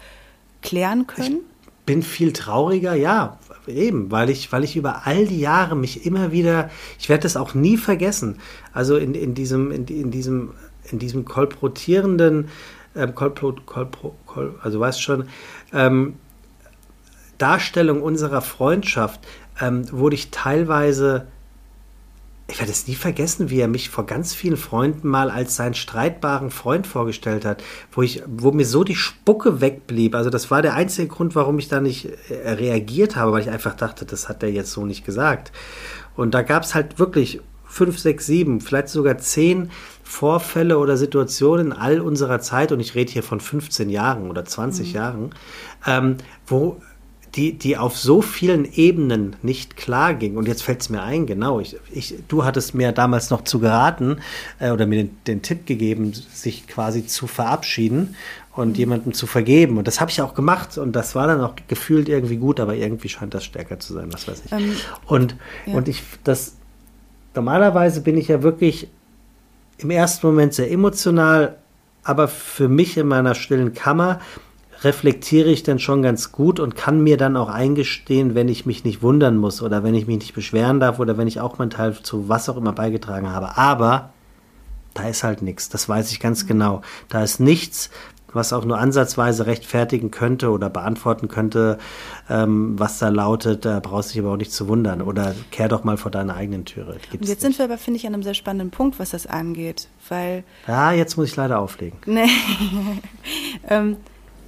klären 0.62 1.06
können. 1.06 1.40
Ich 1.62 1.84
bin 1.84 2.02
viel 2.02 2.32
trauriger, 2.32 2.94
ja, 2.94 3.38
eben, 3.68 4.10
weil 4.10 4.30
ich, 4.30 4.50
weil 4.50 4.64
ich 4.64 4.74
über 4.74 5.06
all 5.06 5.26
die 5.26 5.38
Jahre 5.38 5.76
mich 5.76 6.04
immer 6.04 6.32
wieder, 6.32 6.70
ich 6.98 7.08
werde 7.08 7.22
das 7.22 7.36
auch 7.36 7.54
nie 7.54 7.76
vergessen. 7.76 8.40
Also 8.72 8.96
in, 8.96 9.14
in 9.14 9.34
diesem, 9.34 9.70
in, 9.70 9.86
in 9.86 10.10
diesem 10.10 10.54
in 10.90 10.98
diesem 10.98 11.24
kolportierenden, 11.24 12.48
äh, 12.94 13.06
kolpro, 13.08 13.54
kolpro, 13.64 14.14
kol, 14.26 14.58
also 14.62 14.80
weißt 14.80 15.02
schon, 15.02 15.28
ähm, 15.72 16.14
Darstellung 17.38 18.02
unserer 18.02 18.40
Freundschaft 18.40 19.20
ähm, 19.60 19.90
wurde 19.92 20.14
ich 20.14 20.30
teilweise 20.30 21.26
ich 22.48 22.60
werde 22.60 22.70
es 22.70 22.86
nie 22.86 22.94
vergessen, 22.94 23.50
wie 23.50 23.58
er 23.58 23.66
mich 23.66 23.90
vor 23.90 24.06
ganz 24.06 24.32
vielen 24.32 24.56
Freunden 24.56 25.08
mal 25.08 25.30
als 25.30 25.56
seinen 25.56 25.74
streitbaren 25.74 26.50
Freund 26.50 26.86
vorgestellt 26.86 27.44
hat, 27.44 27.62
wo 27.90 28.02
ich, 28.02 28.22
wo 28.26 28.52
mir 28.52 28.64
so 28.64 28.84
die 28.84 28.94
Spucke 28.94 29.60
wegblieb. 29.60 30.14
Also 30.14 30.30
das 30.30 30.50
war 30.50 30.62
der 30.62 30.74
einzige 30.74 31.08
Grund, 31.08 31.34
warum 31.34 31.58
ich 31.58 31.68
da 31.68 31.80
nicht 31.80 32.08
äh, 32.30 32.50
reagiert 32.50 33.16
habe, 33.16 33.32
weil 33.32 33.42
ich 33.42 33.50
einfach 33.50 33.74
dachte, 33.74 34.04
das 34.04 34.28
hat 34.28 34.44
er 34.44 34.50
jetzt 34.50 34.70
so 34.70 34.86
nicht 34.86 35.04
gesagt. 35.04 35.50
Und 36.14 36.34
da 36.34 36.42
gab 36.42 36.62
es 36.62 36.76
halt 36.76 37.00
wirklich 37.00 37.40
fünf, 37.64 37.98
sechs, 37.98 38.26
sieben, 38.26 38.60
vielleicht 38.60 38.88
sogar 38.90 39.18
zehn 39.18 39.70
Vorfälle 40.08 40.78
oder 40.78 40.96
Situationen 40.96 41.66
in 41.66 41.72
all 41.72 42.00
unserer 42.00 42.40
Zeit, 42.40 42.70
und 42.70 42.78
ich 42.78 42.94
rede 42.94 43.12
hier 43.12 43.24
von 43.24 43.40
15 43.40 43.90
Jahren 43.90 44.30
oder 44.30 44.44
20 44.44 44.88
mhm. 44.88 44.94
Jahren, 44.94 45.30
ähm, 45.84 46.16
wo 46.46 46.80
die, 47.34 47.52
die 47.58 47.76
auf 47.76 47.98
so 47.98 48.22
vielen 48.22 48.72
Ebenen 48.72 49.34
nicht 49.42 49.76
klar 49.76 50.14
ging. 50.14 50.36
Und 50.36 50.46
jetzt 50.46 50.62
fällt 50.62 50.80
es 50.80 50.90
mir 50.90 51.02
ein, 51.02 51.26
genau, 51.26 51.58
ich, 51.58 51.76
ich, 51.92 52.14
du 52.28 52.44
hattest 52.44 52.72
mir 52.72 52.92
damals 52.92 53.30
noch 53.30 53.42
zu 53.42 53.58
geraten 53.58 54.18
äh, 54.60 54.70
oder 54.70 54.86
mir 54.86 55.02
den, 55.02 55.16
den, 55.26 55.42
Tipp 55.42 55.66
gegeben, 55.66 56.12
sich 56.12 56.68
quasi 56.68 57.04
zu 57.04 57.26
verabschieden 57.26 58.14
und 58.54 58.70
mhm. 58.70 58.74
jemandem 58.76 59.12
zu 59.12 59.26
vergeben. 59.26 59.76
Und 59.76 59.88
das 59.88 60.00
habe 60.00 60.12
ich 60.12 60.22
auch 60.22 60.34
gemacht 60.34 60.78
und 60.78 60.92
das 60.92 61.16
war 61.16 61.26
dann 61.26 61.40
auch 61.40 61.54
gefühlt 61.66 62.08
irgendwie 62.08 62.36
gut, 62.36 62.60
aber 62.60 62.76
irgendwie 62.76 63.08
scheint 63.08 63.34
das 63.34 63.44
stärker 63.44 63.80
zu 63.80 63.92
sein, 63.92 64.12
was 64.12 64.28
weiß 64.28 64.42
ich. 64.46 64.52
Ähm, 64.52 64.76
und, 65.06 65.34
ja. 65.66 65.74
und 65.74 65.88
ich, 65.88 66.04
das, 66.22 66.54
normalerweise 67.34 68.02
bin 68.02 68.16
ich 68.16 68.28
ja 68.28 68.44
wirklich 68.44 68.88
im 69.78 69.90
ersten 69.90 70.26
Moment 70.26 70.54
sehr 70.54 70.70
emotional, 70.70 71.56
aber 72.02 72.28
für 72.28 72.68
mich 72.68 72.96
in 72.96 73.08
meiner 73.08 73.34
stillen 73.34 73.74
Kammer 73.74 74.20
reflektiere 74.82 75.50
ich 75.50 75.62
dann 75.62 75.78
schon 75.78 76.02
ganz 76.02 76.32
gut 76.32 76.60
und 76.60 76.76
kann 76.76 77.02
mir 77.02 77.16
dann 77.16 77.36
auch 77.36 77.48
eingestehen, 77.48 78.34
wenn 78.34 78.48
ich 78.48 78.66
mich 78.66 78.84
nicht 78.84 79.02
wundern 79.02 79.36
muss 79.36 79.62
oder 79.62 79.82
wenn 79.82 79.94
ich 79.94 80.06
mich 80.06 80.18
nicht 80.18 80.34
beschweren 80.34 80.80
darf 80.80 80.98
oder 80.98 81.16
wenn 81.16 81.28
ich 81.28 81.40
auch 81.40 81.58
meinen 81.58 81.70
Teil 81.70 81.94
zu 82.02 82.28
was 82.28 82.48
auch 82.48 82.56
immer 82.56 82.72
beigetragen 82.72 83.30
habe. 83.30 83.56
Aber 83.56 84.10
da 84.94 85.08
ist 85.08 85.24
halt 85.24 85.42
nichts, 85.42 85.68
das 85.68 85.88
weiß 85.88 86.10
ich 86.12 86.20
ganz 86.20 86.46
genau. 86.46 86.82
Da 87.08 87.22
ist 87.22 87.40
nichts, 87.40 87.90
was 88.36 88.52
auch 88.52 88.64
nur 88.64 88.78
ansatzweise 88.78 89.46
rechtfertigen 89.46 90.10
könnte 90.10 90.50
oder 90.50 90.70
beantworten 90.70 91.26
könnte, 91.28 91.78
ähm, 92.30 92.78
was 92.78 92.98
da 92.98 93.08
lautet, 93.08 93.64
da 93.64 93.80
brauchst 93.80 94.10
du 94.10 94.12
dich 94.12 94.22
aber 94.22 94.32
auch 94.32 94.36
nicht 94.36 94.52
zu 94.52 94.68
wundern 94.68 95.02
oder 95.02 95.34
kehr 95.50 95.68
doch 95.68 95.82
mal 95.82 95.96
vor 95.96 96.10
deiner 96.10 96.36
eigenen 96.36 96.64
Türe. 96.64 96.98
Gibt's 97.10 97.28
jetzt 97.28 97.28
nicht. 97.28 97.40
sind 97.40 97.58
wir 97.58 97.64
aber, 97.64 97.78
finde 97.78 97.98
ich, 97.98 98.06
an 98.06 98.14
einem 98.14 98.22
sehr 98.22 98.34
spannenden 98.34 98.70
Punkt, 98.70 98.98
was 98.98 99.10
das 99.10 99.26
angeht, 99.26 99.88
weil... 100.08 100.44
Ja, 100.68 100.92
jetzt 100.92 101.16
muss 101.16 101.28
ich 101.28 101.36
leider 101.36 101.58
auflegen. 101.58 101.98
Nee. 102.06 102.28
ähm, 103.68 103.96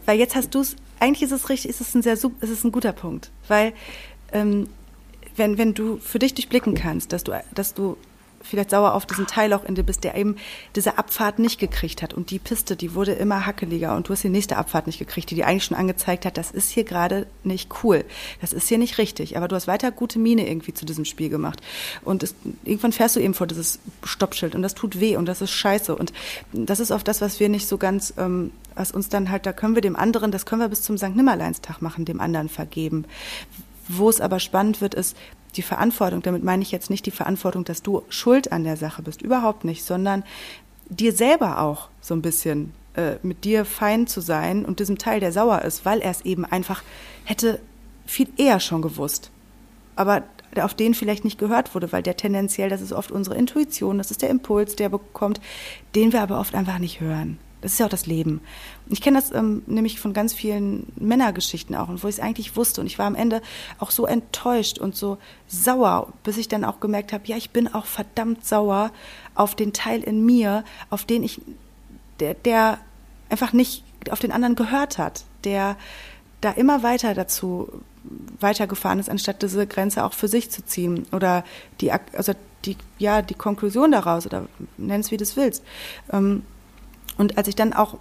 weil 0.07 0.18
jetzt 0.18 0.36
hast 0.36 0.55
du 0.55 0.61
es, 0.61 0.76
eigentlich 1.01 1.22
ist 1.22 1.32
es 1.32 1.49
richtig, 1.49 1.70
ist 1.70 1.80
es 1.80 1.95
ein 1.95 2.03
sehr, 2.03 2.14
ist 2.14 2.24
es 2.41 2.64
ein 2.64 2.72
guter 2.72 2.93
Punkt, 2.93 3.30
weil 3.49 3.72
ähm, 4.32 4.68
wenn, 5.36 5.59
wenn 5.59 5.74
du 5.74 5.99
für 5.99 6.18
dich 6.18 6.34
durchblicken 6.34 6.74
kannst, 6.74 7.12
dass 7.12 7.24
du, 7.24 7.32
dass 7.55 7.74
du 7.74 7.97
vielleicht 8.43 8.70
sauer 8.70 8.95
auf 8.95 9.07
diesen 9.07 9.26
Teil 9.26 9.53
auch 9.53 9.64
in 9.64 9.74
dir 9.74 9.82
bist, 9.82 10.05
der 10.05 10.14
eben 10.16 10.36
diese 10.76 10.99
Abfahrt 10.99 11.39
nicht 11.39 11.59
gekriegt 11.59 12.03
hat. 12.03 12.14
Und 12.14 12.30
die 12.30 12.39
Piste, 12.39 12.76
die 12.76 12.95
wurde 12.95 13.12
immer 13.12 13.47
hackeliger 13.47 13.97
und 13.97 14.09
du 14.09 14.12
hast 14.12 14.24
die 14.24 14.28
nächste 14.28 14.57
Abfahrt 14.57 14.86
nicht 14.86 14.99
gekriegt, 14.99 15.30
die 15.30 15.34
dir 15.34 15.47
eigentlich 15.47 15.64
schon 15.64 15.76
angezeigt 15.76 16.24
hat, 16.24 16.36
das 16.36 16.51
ist 16.51 16.70
hier 16.70 16.84
gerade 16.84 17.26
nicht 17.45 17.70
cool. 17.82 18.05
Das 18.41 18.53
ist 18.53 18.68
hier 18.68 18.78
nicht 18.78 18.99
richtig. 18.99 19.36
Aber 19.36 19.49
du 19.49 19.57
hast 19.57 19.66
weiter 19.66 19.91
gute 19.91 20.18
Miene 20.18 20.49
irgendwie 20.49 20.74
zu 20.74 20.86
diesem 20.86 21.05
Spiel 21.05 21.28
gemacht. 21.28 21.61
Und 22.05 22.22
es, 22.22 22.34
irgendwann 22.64 22.93
fährst 22.93 23.16
du 23.16 23.20
eben 23.20 23.34
vor 23.34 23.47
dieses 23.47 23.80
Stoppschild 24.05 24.55
und 24.55 24.62
das 24.62 24.74
tut 24.74 25.01
weh 25.01 25.16
und 25.16 25.26
das 25.26 25.41
ist 25.41 25.51
scheiße. 25.51 25.95
Und 25.95 26.12
das 26.53 26.80
ist 26.80 26.91
oft 26.91 27.07
das, 27.07 27.20
was 27.20 27.41
wir 27.41 27.49
nicht 27.49 27.68
so 27.68 27.78
ganz 27.78 28.14
ähm, 28.16 28.53
was 28.78 28.93
uns 28.93 29.09
dann 29.09 29.30
halt, 29.30 29.45
da 29.45 29.53
können 29.53 29.74
wir 29.74 29.82
dem 29.82 29.97
anderen, 29.97 30.30
das 30.30 30.47
können 30.47 30.62
wir 30.62 30.68
bis 30.68 30.82
zum 30.82 30.97
St. 30.97 31.14
Nimmerleinstag 31.14 31.82
machen, 31.82 32.05
dem 32.05 32.20
anderen 32.20 32.49
vergeben. 32.49 33.05
Wo 33.89 34.09
es 34.09 34.20
aber 34.20 34.39
spannend 34.39 34.80
wird, 34.80 34.95
ist 34.95 35.16
die 35.57 35.62
Verantwortung. 35.62 36.22
Damit 36.22 36.44
meine 36.44 36.62
ich 36.62 36.70
jetzt 36.70 36.90
nicht 36.90 37.07
die 37.07 37.11
Verantwortung, 37.11 37.64
dass 37.64 37.82
du 37.82 38.03
schuld 38.09 38.53
an 38.53 38.64
der 38.64 38.76
Sache 38.76 39.03
bist, 39.03 39.22
überhaupt 39.22 39.64
nicht, 39.64 39.84
sondern 39.84 40.24
dir 40.88 41.12
selber 41.12 41.61
auch 41.61 41.88
so 42.01 42.14
ein 42.14 42.22
bisschen 42.22 42.72
äh, 42.94 43.16
mit 43.22 43.44
dir 43.44 43.64
fein 43.64 44.07
zu 44.07 44.20
sein 44.20 44.64
und 44.64 44.80
diesem 44.80 44.99
Teil, 44.99 45.20
der 45.20 45.32
sauer 45.32 45.62
ist, 45.62 45.84
weil 45.84 46.01
er 46.01 46.11
es 46.11 46.22
eben 46.22 46.44
einfach 46.44 46.82
hätte 47.24 47.61
viel 48.07 48.28
eher 48.36 48.61
schon 48.61 48.82
gewusst. 48.82 49.30
Aber 49.96 50.24
auf 50.61 50.74
den 50.74 50.94
vielleicht 50.94 51.24
nicht 51.24 51.38
gehört 51.38 51.74
wurde, 51.74 51.92
weil 51.92 52.03
der 52.03 52.16
tendenziell, 52.16 52.70
das 52.70 52.80
ist 52.80 52.92
oft 52.92 53.11
unsere 53.11 53.36
Intuition, 53.36 53.99
das 53.99 54.11
ist 54.11 54.22
der 54.22 54.30
Impuls, 54.30 54.76
der 54.76 54.88
bekommt, 54.88 55.40
den 55.94 56.12
wir 56.12 56.22
aber 56.22 56.40
oft 56.40 56.55
einfach 56.55 56.78
nicht 56.78 57.01
hören. 57.01 57.38
Das 57.61 57.72
ist 57.72 57.78
ja 57.78 57.86
auch 57.86 57.90
das 57.90 58.07
Leben. 58.07 58.40
Ich 58.91 59.01
kenne 59.01 59.18
das 59.18 59.32
ähm, 59.32 59.62
nämlich 59.66 60.01
von 60.01 60.12
ganz 60.12 60.32
vielen 60.32 60.91
Männergeschichten 60.97 61.74
auch, 61.76 61.89
und 61.89 62.03
wo 62.03 62.09
ich 62.09 62.16
es 62.16 62.20
eigentlich 62.20 62.57
wusste. 62.57 62.80
Und 62.80 62.86
ich 62.86 62.99
war 62.99 63.07
am 63.07 63.14
Ende 63.14 63.43
auch 63.78 63.91
so 63.91 64.07
enttäuscht 64.07 64.78
und 64.78 64.97
so 64.97 65.18
sauer, 65.47 66.12
bis 66.24 66.39
ich 66.39 66.49
dann 66.49 66.64
auch 66.64 66.80
gemerkt 66.80 67.12
habe, 67.12 67.26
ja, 67.26 67.36
ich 67.36 67.51
bin 67.51 67.72
auch 67.72 67.86
verdammt 67.86 68.47
sauer 68.47 68.91
auf 69.34 69.55
den 69.55 69.72
Teil 69.72 70.03
in 70.03 70.24
mir, 70.24 70.64
auf 70.91 71.05
den 71.05 71.22
ich, 71.22 71.41
der, 72.20 72.34
der 72.34 72.78
einfach 73.28 73.53
nicht 73.53 73.84
auf 74.11 74.20
den 74.20 74.32
anderen 74.32 74.55
gehört 74.55 74.99
hat, 74.99 75.24
der 75.45 75.76
da 76.41 76.51
immer 76.53 76.82
weiter 76.82 77.14
dazu 77.14 77.82
weitergefahren 78.41 78.99
ist, 78.99 79.11
anstatt 79.11 79.43
diese 79.43 79.66
Grenze 79.66 80.05
auch 80.05 80.12
für 80.12 80.28
sich 80.28 80.51
zu 80.51 80.64
ziehen 80.64 81.07
oder 81.12 81.45
die, 81.80 81.93
also 81.93 82.32
die, 82.64 82.76
ja, 82.99 83.22
die 83.22 83.34
Konklusion 83.34 83.93
daraus 83.93 84.26
oder 84.26 84.47
nenn 84.76 85.01
es 85.01 85.11
wie 85.11 85.16
du 85.16 85.24
es 85.24 85.36
willst. 85.36 85.62
Ähm, 86.12 86.43
und 87.16 87.36
als 87.36 87.49
ich 87.49 87.57
dann 87.57 87.72
auch 87.72 87.99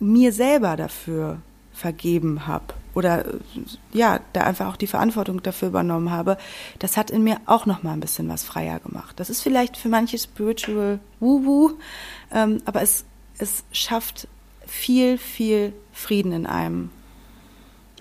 mir 0.00 0.32
selber 0.32 0.76
dafür 0.76 1.38
vergeben 1.72 2.46
habe 2.46 2.74
oder 2.94 3.24
ja, 3.92 4.18
da 4.32 4.42
einfach 4.42 4.66
auch 4.66 4.76
die 4.76 4.88
Verantwortung 4.88 5.42
dafür 5.42 5.68
übernommen 5.68 6.10
habe, 6.10 6.36
das 6.80 6.96
hat 6.96 7.10
in 7.10 7.22
mir 7.22 7.36
auch 7.46 7.64
noch 7.64 7.84
mal 7.84 7.92
ein 7.92 8.00
bisschen 8.00 8.28
was 8.28 8.42
freier 8.42 8.80
gemacht. 8.80 9.20
Das 9.20 9.30
ist 9.30 9.40
vielleicht 9.40 9.76
für 9.76 9.88
manche 9.88 10.18
spiritual 10.18 10.98
Woo-Woo, 11.20 11.78
ähm, 12.34 12.60
aber 12.64 12.82
es, 12.82 13.04
es 13.38 13.62
schafft 13.70 14.26
viel, 14.66 15.16
viel 15.16 15.72
Frieden 15.92 16.32
in 16.32 16.46
einem. 16.46 16.90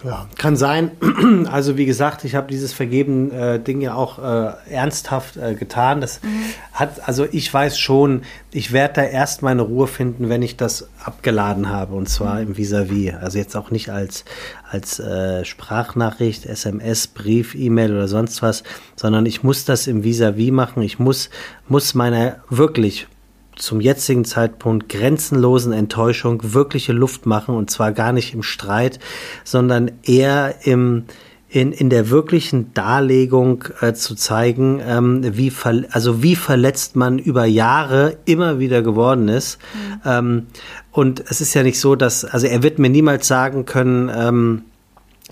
Ja, 0.03 0.27
kann 0.37 0.55
sein. 0.55 0.91
Also 1.51 1.77
wie 1.77 1.85
gesagt, 1.85 2.23
ich 2.23 2.35
habe 2.35 2.47
dieses 2.47 2.73
vergeben 2.73 3.31
äh, 3.31 3.59
Ding 3.59 3.81
ja 3.81 3.93
auch 3.93 4.19
äh, 4.19 4.53
ernsthaft 4.69 5.37
äh, 5.37 5.55
getan. 5.55 6.01
Das 6.01 6.21
mhm. 6.21 6.43
hat, 6.73 7.07
also 7.07 7.25
ich 7.31 7.51
weiß 7.51 7.79
schon, 7.79 8.23
ich 8.51 8.71
werde 8.71 8.95
da 8.95 9.03
erst 9.03 9.41
meine 9.41 9.61
Ruhe 9.61 9.87
finden, 9.87 10.29
wenn 10.29 10.41
ich 10.41 10.57
das 10.57 10.89
abgeladen 11.03 11.69
habe 11.69 11.95
und 11.95 12.09
zwar 12.09 12.35
mhm. 12.35 12.47
im 12.47 12.57
Vis-a-vis. 12.57 13.13
-vis. 13.13 13.19
Also 13.19 13.37
jetzt 13.37 13.55
auch 13.55 13.71
nicht 13.71 13.89
als 13.89 14.25
als 14.69 14.99
äh, 14.99 15.45
Sprachnachricht, 15.45 16.45
SMS, 16.45 17.07
Brief, 17.07 17.55
E-Mail 17.55 17.93
oder 17.93 18.07
sonst 18.07 18.41
was, 18.41 18.63
sondern 18.95 19.25
ich 19.25 19.43
muss 19.43 19.65
das 19.65 19.87
im 19.87 20.03
Vis-a-vis 20.03 20.49
-vis 20.49 20.53
machen. 20.53 20.83
Ich 20.83 20.99
muss 20.99 21.29
muss 21.67 21.95
meiner 21.95 22.37
wirklich 22.49 23.07
zum 23.57 23.81
jetzigen 23.81 24.25
Zeitpunkt 24.25 24.89
grenzenlosen 24.89 25.73
Enttäuschung 25.73 26.53
wirkliche 26.53 26.93
Luft 26.93 27.25
machen 27.25 27.55
und 27.55 27.69
zwar 27.69 27.91
gar 27.91 28.13
nicht 28.13 28.33
im 28.33 28.43
Streit, 28.43 28.99
sondern 29.43 29.91
eher 30.03 30.55
im 30.65 31.05
in, 31.49 31.71
in 31.71 31.89
der 31.89 32.09
wirklichen 32.09 32.73
Darlegung 32.73 33.63
äh, 33.79 33.93
zu 33.93 34.15
zeigen, 34.15 34.81
ähm, 34.85 35.37
wie 35.37 35.49
ver 35.49 35.83
also 35.91 36.21
wie 36.21 36.35
verletzt 36.35 36.97
man 36.97 37.19
über 37.19 37.45
Jahre 37.45 38.17
immer 38.25 38.59
wieder 38.59 38.81
geworden 38.81 39.29
ist. 39.29 39.57
Mhm. 39.73 40.01
Ähm, 40.05 40.47
und 40.91 41.23
es 41.29 41.39
ist 41.39 41.53
ja 41.53 41.63
nicht 41.63 41.79
so, 41.79 41.95
dass, 41.95 42.25
also 42.25 42.47
er 42.47 42.63
wird 42.63 42.79
mir 42.79 42.89
niemals 42.89 43.27
sagen 43.27 43.65
können, 43.65 44.11
ähm, 44.13 44.63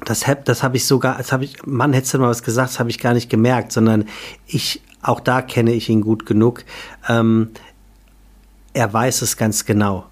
das 0.06 0.28
hab, 0.28 0.46
das 0.46 0.64
habe 0.64 0.78
ich 0.78 0.86
sogar, 0.86 1.18
das 1.18 1.32
habe 1.32 1.44
ich, 1.44 1.66
Mann, 1.66 1.94
hättest 1.94 2.14
du 2.14 2.20
mal 2.20 2.30
was 2.30 2.44
gesagt, 2.44 2.70
das 2.70 2.80
habe 2.80 2.90
ich 2.90 3.00
gar 3.00 3.14
nicht 3.14 3.30
gemerkt, 3.30 3.72
sondern 3.72 4.06
ich, 4.46 4.82
auch 5.02 5.20
da 5.20 5.42
kenne 5.42 5.74
ich 5.74 5.90
ihn 5.90 6.02
gut 6.02 6.26
genug. 6.26 6.64
Ähm, 7.10 7.50
er 8.76 8.92
weiß 8.92 9.22
es 9.22 9.38
ganz 9.38 9.66
genau, 9.66 10.06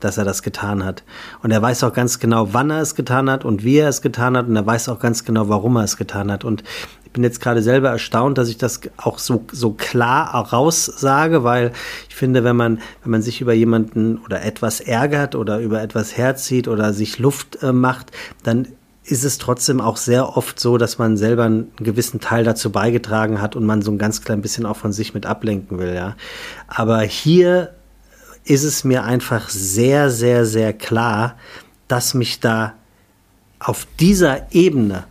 dass 0.00 0.18
er 0.18 0.24
das 0.24 0.42
getan 0.42 0.84
hat. 0.84 1.02
Und 1.42 1.50
er 1.50 1.62
weiß 1.62 1.82
auch 1.84 1.92
ganz 1.92 2.18
genau, 2.18 2.52
wann 2.52 2.70
er 2.70 2.80
es 2.80 2.94
getan 2.94 3.30
hat 3.30 3.44
und 3.44 3.64
wie 3.64 3.78
er 3.78 3.88
es 3.88 4.02
getan 4.02 4.36
hat. 4.36 4.46
Und 4.46 4.56
er 4.56 4.66
weiß 4.66 4.88
auch 4.90 4.98
ganz 4.98 5.24
genau, 5.24 5.48
warum 5.48 5.76
er 5.76 5.84
es 5.84 5.96
getan 5.96 6.30
hat. 6.30 6.44
Und 6.44 6.62
ich 7.04 7.12
bin 7.12 7.24
jetzt 7.24 7.40
gerade 7.40 7.62
selber 7.62 7.88
erstaunt, 7.88 8.36
dass 8.36 8.48
ich 8.48 8.58
das 8.58 8.80
auch 8.98 9.18
so, 9.18 9.44
so 9.50 9.72
klar 9.72 10.34
raussage, 10.52 11.42
weil 11.42 11.72
ich 12.08 12.14
finde, 12.14 12.44
wenn 12.44 12.56
man, 12.56 12.80
wenn 13.02 13.12
man 13.12 13.22
sich 13.22 13.40
über 13.40 13.54
jemanden 13.54 14.18
oder 14.18 14.42
etwas 14.42 14.80
ärgert 14.80 15.34
oder 15.34 15.58
über 15.60 15.80
etwas 15.82 16.16
herzieht 16.16 16.68
oder 16.68 16.92
sich 16.92 17.18
Luft 17.18 17.62
äh, 17.62 17.72
macht, 17.72 18.12
dann 18.42 18.68
ist 19.04 19.24
es 19.24 19.38
trotzdem 19.38 19.80
auch 19.80 19.96
sehr 19.96 20.36
oft 20.36 20.60
so, 20.60 20.78
dass 20.78 20.98
man 20.98 21.16
selber 21.16 21.44
einen 21.44 21.72
gewissen 21.76 22.20
Teil 22.20 22.44
dazu 22.44 22.70
beigetragen 22.70 23.40
hat 23.40 23.56
und 23.56 23.64
man 23.64 23.82
so 23.82 23.90
ein 23.90 23.98
ganz 23.98 24.22
klein 24.22 24.42
bisschen 24.42 24.64
auch 24.64 24.76
von 24.76 24.92
sich 24.92 25.12
mit 25.12 25.26
ablenken 25.26 25.78
will, 25.78 25.94
ja. 25.94 26.14
Aber 26.68 27.00
hier 27.00 27.74
ist 28.44 28.64
es 28.64 28.84
mir 28.84 29.04
einfach 29.04 29.48
sehr, 29.48 30.10
sehr, 30.10 30.46
sehr 30.46 30.72
klar, 30.72 31.36
dass 31.88 32.14
mich 32.14 32.40
da 32.40 32.74
auf 33.58 33.86
dieser 34.00 34.52
Ebene 34.52 35.04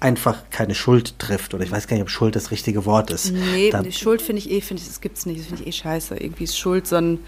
einfach 0.00 0.50
keine 0.50 0.74
Schuld 0.74 1.18
trifft. 1.18 1.54
Oder 1.54 1.64
ich 1.64 1.70
weiß 1.70 1.86
gar 1.86 1.96
nicht, 1.96 2.02
ob 2.02 2.10
Schuld 2.10 2.36
das 2.36 2.50
richtige 2.50 2.84
Wort 2.86 3.10
ist. 3.10 3.32
Nee, 3.32 3.70
da, 3.70 3.82
Schuld 3.90 4.22
finde 4.22 4.40
ich 4.40 4.50
eh, 4.50 4.60
finde 4.60 4.82
ich, 4.82 4.88
das 4.88 5.00
gibt's 5.00 5.26
nicht. 5.26 5.40
Das 5.40 5.46
finde 5.46 5.62
ich 5.62 5.68
eh 5.68 5.72
scheiße. 5.72 6.16
Irgendwie 6.16 6.44
ist 6.44 6.58
Schuld 6.58 6.86
so 6.86 6.96
ein. 6.96 7.18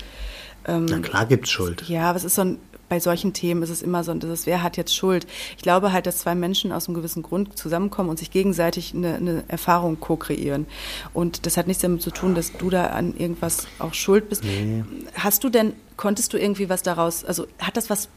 Ähm, 0.66 0.87
Na 0.87 0.99
klar 1.01 1.26
gibt's 1.26 1.51
Schuld. 1.51 1.89
Ja, 1.89 2.11
aber 2.11 2.16
es 2.16 2.24
ist 2.24 2.35
so 2.35 2.43
ein 2.43 2.59
bei 2.93 3.01
solchen 3.01 3.32
Themen 3.32 3.62
ist 3.62 3.70
es 3.70 3.80
immer 3.80 4.05
so, 4.05 4.12
das 4.12 4.45
wer 4.45 4.62
hat 4.62 4.76
jetzt 4.76 4.95
Schuld? 4.95 5.26
Ich 5.57 5.62
glaube 5.62 5.93
halt, 5.95 6.05
dass 6.05 6.18
zwei 6.18 6.34
Menschen 6.34 6.72
aus 6.72 6.88
einem 6.88 6.95
gewissen 6.95 7.22
Grund 7.22 7.57
zusammenkommen 7.57 8.11
und 8.11 8.18
sich 8.18 8.30
gegenseitig 8.30 8.93
eine, 8.95 9.14
eine 9.14 9.45
Erfahrung 9.49 9.99
co-kreieren. 9.99 10.66
Und 11.14 11.47
das 11.47 11.57
hat 11.57 11.68
nichts 11.68 11.80
damit 11.80 12.03
zu 12.03 12.11
tun, 12.11 12.34
dass 12.34 12.53
du 12.53 12.68
da 12.68 12.88
an 12.88 13.16
irgendwas 13.16 13.66
auch 13.78 13.95
schuld 13.95 14.28
bist. 14.28 14.45
Nee. 14.45 14.84
Hast 15.14 15.43
du 15.43 15.49
denn, 15.49 15.72
konntest 15.97 16.34
du 16.34 16.36
irgendwie 16.36 16.68
was 16.68 16.82
daraus, 16.82 17.24
also 17.24 17.47
hat 17.59 17.78
das 17.78 17.88
was 17.88 18.11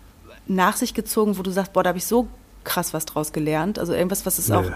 nach 0.45 0.75
sich 0.75 0.93
gezogen, 0.93 1.37
wo 1.37 1.41
du 1.41 1.51
sagst, 1.51 1.71
boah, 1.71 1.81
da 1.81 1.87
habe 1.87 1.97
ich 1.97 2.05
so 2.05 2.27
krass 2.65 2.93
was 2.93 3.05
draus 3.05 3.31
gelernt? 3.31 3.79
Also 3.79 3.93
irgendwas, 3.93 4.25
was 4.25 4.39
es 4.39 4.49
nee. 4.49 4.55
auch 4.55 4.71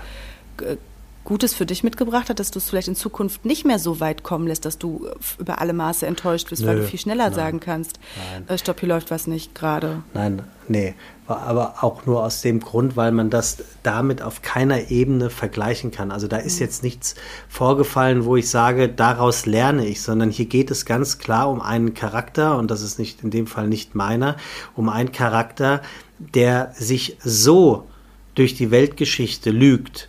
Gutes 1.25 1.53
für 1.53 1.65
dich 1.65 1.83
mitgebracht 1.83 2.29
hat, 2.29 2.39
dass 2.39 2.49
du 2.49 2.59
es 2.59 2.69
vielleicht 2.69 2.87
in 2.87 2.95
Zukunft 2.95 3.45
nicht 3.45 3.65
mehr 3.65 3.77
so 3.77 3.99
weit 3.99 4.23
kommen 4.23 4.47
lässt, 4.47 4.65
dass 4.65 4.77
du 4.77 5.05
äh, 5.05 5.41
über 5.41 5.59
alle 5.59 5.73
Maße 5.73 6.05
enttäuscht 6.07 6.49
bist, 6.49 6.61
Nö, 6.61 6.67
weil 6.67 6.77
du 6.77 6.87
viel 6.87 6.99
schneller 6.99 7.25
nein, 7.25 7.33
sagen 7.33 7.59
kannst, 7.59 7.99
äh, 8.47 8.57
stopp, 8.57 8.79
hier 8.79 8.89
läuft 8.89 9.11
was 9.11 9.27
nicht 9.27 9.53
gerade. 9.53 10.01
Nein, 10.13 10.41
nee, 10.67 10.95
aber 11.27 11.83
auch 11.83 12.05
nur 12.05 12.23
aus 12.23 12.41
dem 12.41 12.59
Grund, 12.61 12.95
weil 12.95 13.11
man 13.11 13.29
das 13.29 13.57
damit 13.83 14.21
auf 14.21 14.41
keiner 14.41 14.89
Ebene 14.89 15.29
vergleichen 15.29 15.91
kann. 15.91 16.11
Also 16.11 16.27
da 16.27 16.37
ist 16.37 16.55
mhm. 16.55 16.65
jetzt 16.65 16.83
nichts 16.83 17.15
vorgefallen, 17.47 18.25
wo 18.25 18.35
ich 18.35 18.49
sage, 18.49 18.89
daraus 18.89 19.45
lerne 19.45 19.85
ich, 19.85 20.01
sondern 20.01 20.31
hier 20.31 20.45
geht 20.45 20.71
es 20.71 20.85
ganz 20.85 21.17
klar 21.19 21.49
um 21.49 21.61
einen 21.61 21.93
Charakter 21.93 22.57
und 22.57 22.71
das 22.71 22.81
ist 22.81 22.97
nicht 22.97 23.23
in 23.23 23.29
dem 23.29 23.45
Fall 23.45 23.67
nicht 23.67 23.93
meiner, 23.93 24.37
um 24.75 24.89
einen 24.89 25.11
Charakter, 25.11 25.81
der 26.17 26.71
sich 26.75 27.17
so 27.23 27.87
durch 28.35 28.55
die 28.55 28.71
Weltgeschichte 28.71 29.51
lügt 29.51 30.08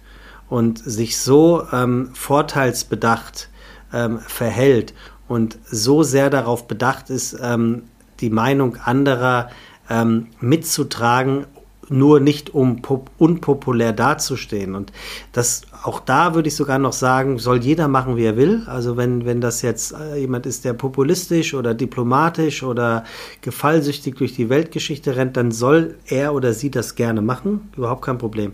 und 0.51 0.79
sich 0.79 1.19
so 1.19 1.63
ähm, 1.73 2.11
vorteilsbedacht 2.13 3.49
ähm, 3.95 4.19
verhält 4.19 4.93
und 5.29 5.59
so 5.65 6.03
sehr 6.03 6.29
darauf 6.29 6.69
bedacht 6.69 7.09
ist, 7.09 7.39
ähm, 7.41 7.85
die 8.21 8.31
Meinung 8.31 8.77
anderer 8.77 9.49
ähm, 9.89 10.27
mitzutragen, 10.41 11.47
nur 11.89 12.21
nicht 12.21 12.55
um 12.55 12.83
unpopulär 13.19 13.93
dazustehen. 13.93 14.75
Und 14.75 14.93
das 15.33 15.63
auch 15.83 15.99
da 15.99 16.35
würde 16.35 16.49
ich 16.49 16.55
sogar 16.55 16.79
noch 16.79 16.93
sagen, 16.93 17.39
soll 17.39 17.59
jeder 17.59 17.89
machen, 17.89 18.17
wie 18.17 18.25
er 18.25 18.37
will. 18.37 18.63
Also 18.67 18.97
wenn, 18.97 19.25
wenn 19.25 19.41
das 19.41 19.63
jetzt 19.63 19.93
äh, 19.93 20.19
jemand 20.19 20.47
ist, 20.47 20.65
der 20.65 20.73
populistisch 20.73 21.55
oder 21.55 21.75
diplomatisch 21.75 22.63
oder 22.63 23.05
gefallsüchtig 23.41 24.17
durch 24.17 24.35
die 24.35 24.49
Weltgeschichte 24.49 25.17
rennt, 25.17 25.37
dann 25.37 25.51
soll 25.51 25.97
er 26.07 26.35
oder 26.35 26.53
sie 26.53 26.71
das 26.71 26.95
gerne 26.95 27.23
machen. 27.23 27.71
Überhaupt 27.77 28.03
kein 28.03 28.19
Problem. 28.19 28.53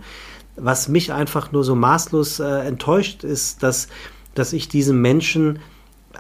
Was 0.57 0.89
mich 0.89 1.13
einfach 1.13 1.53
nur 1.53 1.65
so 1.65 1.75
maßlos 1.75 2.41
äh, 2.41 2.61
enttäuscht, 2.67 3.25
ist, 3.25 3.63
dass, 3.63 3.89
dass 4.35 4.53
ich 4.53 4.69
diesem 4.69 5.01
Menschen 5.01 5.59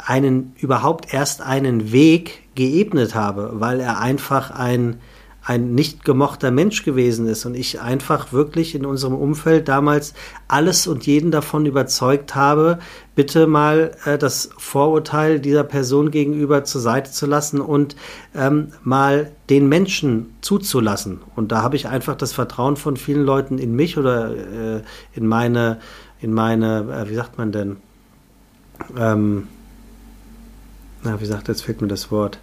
einen 0.04 0.54
überhaupt 0.58 1.12
erst 1.12 1.40
einen 1.40 1.92
Weg 1.92 2.54
geebnet 2.54 3.14
habe, 3.14 3.52
weil 3.54 3.80
er 3.80 4.00
einfach 4.00 4.50
ein, 4.50 5.00
ein 5.46 5.76
nicht 5.76 6.04
gemochter 6.04 6.50
Mensch 6.50 6.82
gewesen 6.82 7.28
ist 7.28 7.46
und 7.46 7.54
ich 7.54 7.80
einfach 7.80 8.32
wirklich 8.32 8.74
in 8.74 8.84
unserem 8.84 9.14
Umfeld 9.14 9.68
damals 9.68 10.12
alles 10.48 10.88
und 10.88 11.06
jeden 11.06 11.30
davon 11.30 11.66
überzeugt 11.66 12.34
habe, 12.34 12.80
bitte 13.14 13.46
mal 13.46 13.92
äh, 14.04 14.18
das 14.18 14.50
Vorurteil 14.58 15.38
dieser 15.38 15.62
Person 15.62 16.10
gegenüber 16.10 16.64
zur 16.64 16.80
Seite 16.80 17.12
zu 17.12 17.26
lassen 17.26 17.60
und 17.60 17.94
ähm, 18.34 18.72
mal 18.82 19.30
den 19.48 19.68
Menschen 19.68 20.34
zuzulassen. 20.40 21.20
Und 21.36 21.52
da 21.52 21.62
habe 21.62 21.76
ich 21.76 21.86
einfach 21.86 22.16
das 22.16 22.32
Vertrauen 22.32 22.76
von 22.76 22.96
vielen 22.96 23.24
Leuten 23.24 23.58
in 23.58 23.76
mich 23.76 23.96
oder 23.96 24.32
äh, 24.34 24.82
in 25.14 25.28
meine, 25.28 25.78
in 26.20 26.34
meine, 26.34 27.04
äh, 27.04 27.08
wie 27.08 27.14
sagt 27.14 27.38
man 27.38 27.52
denn? 27.52 27.76
Ähm, 28.98 29.46
na, 31.04 31.20
wie 31.20 31.26
sagt, 31.26 31.46
jetzt 31.46 31.62
fehlt 31.62 31.80
mir 31.80 31.88
das 31.88 32.10
Wort 32.10 32.40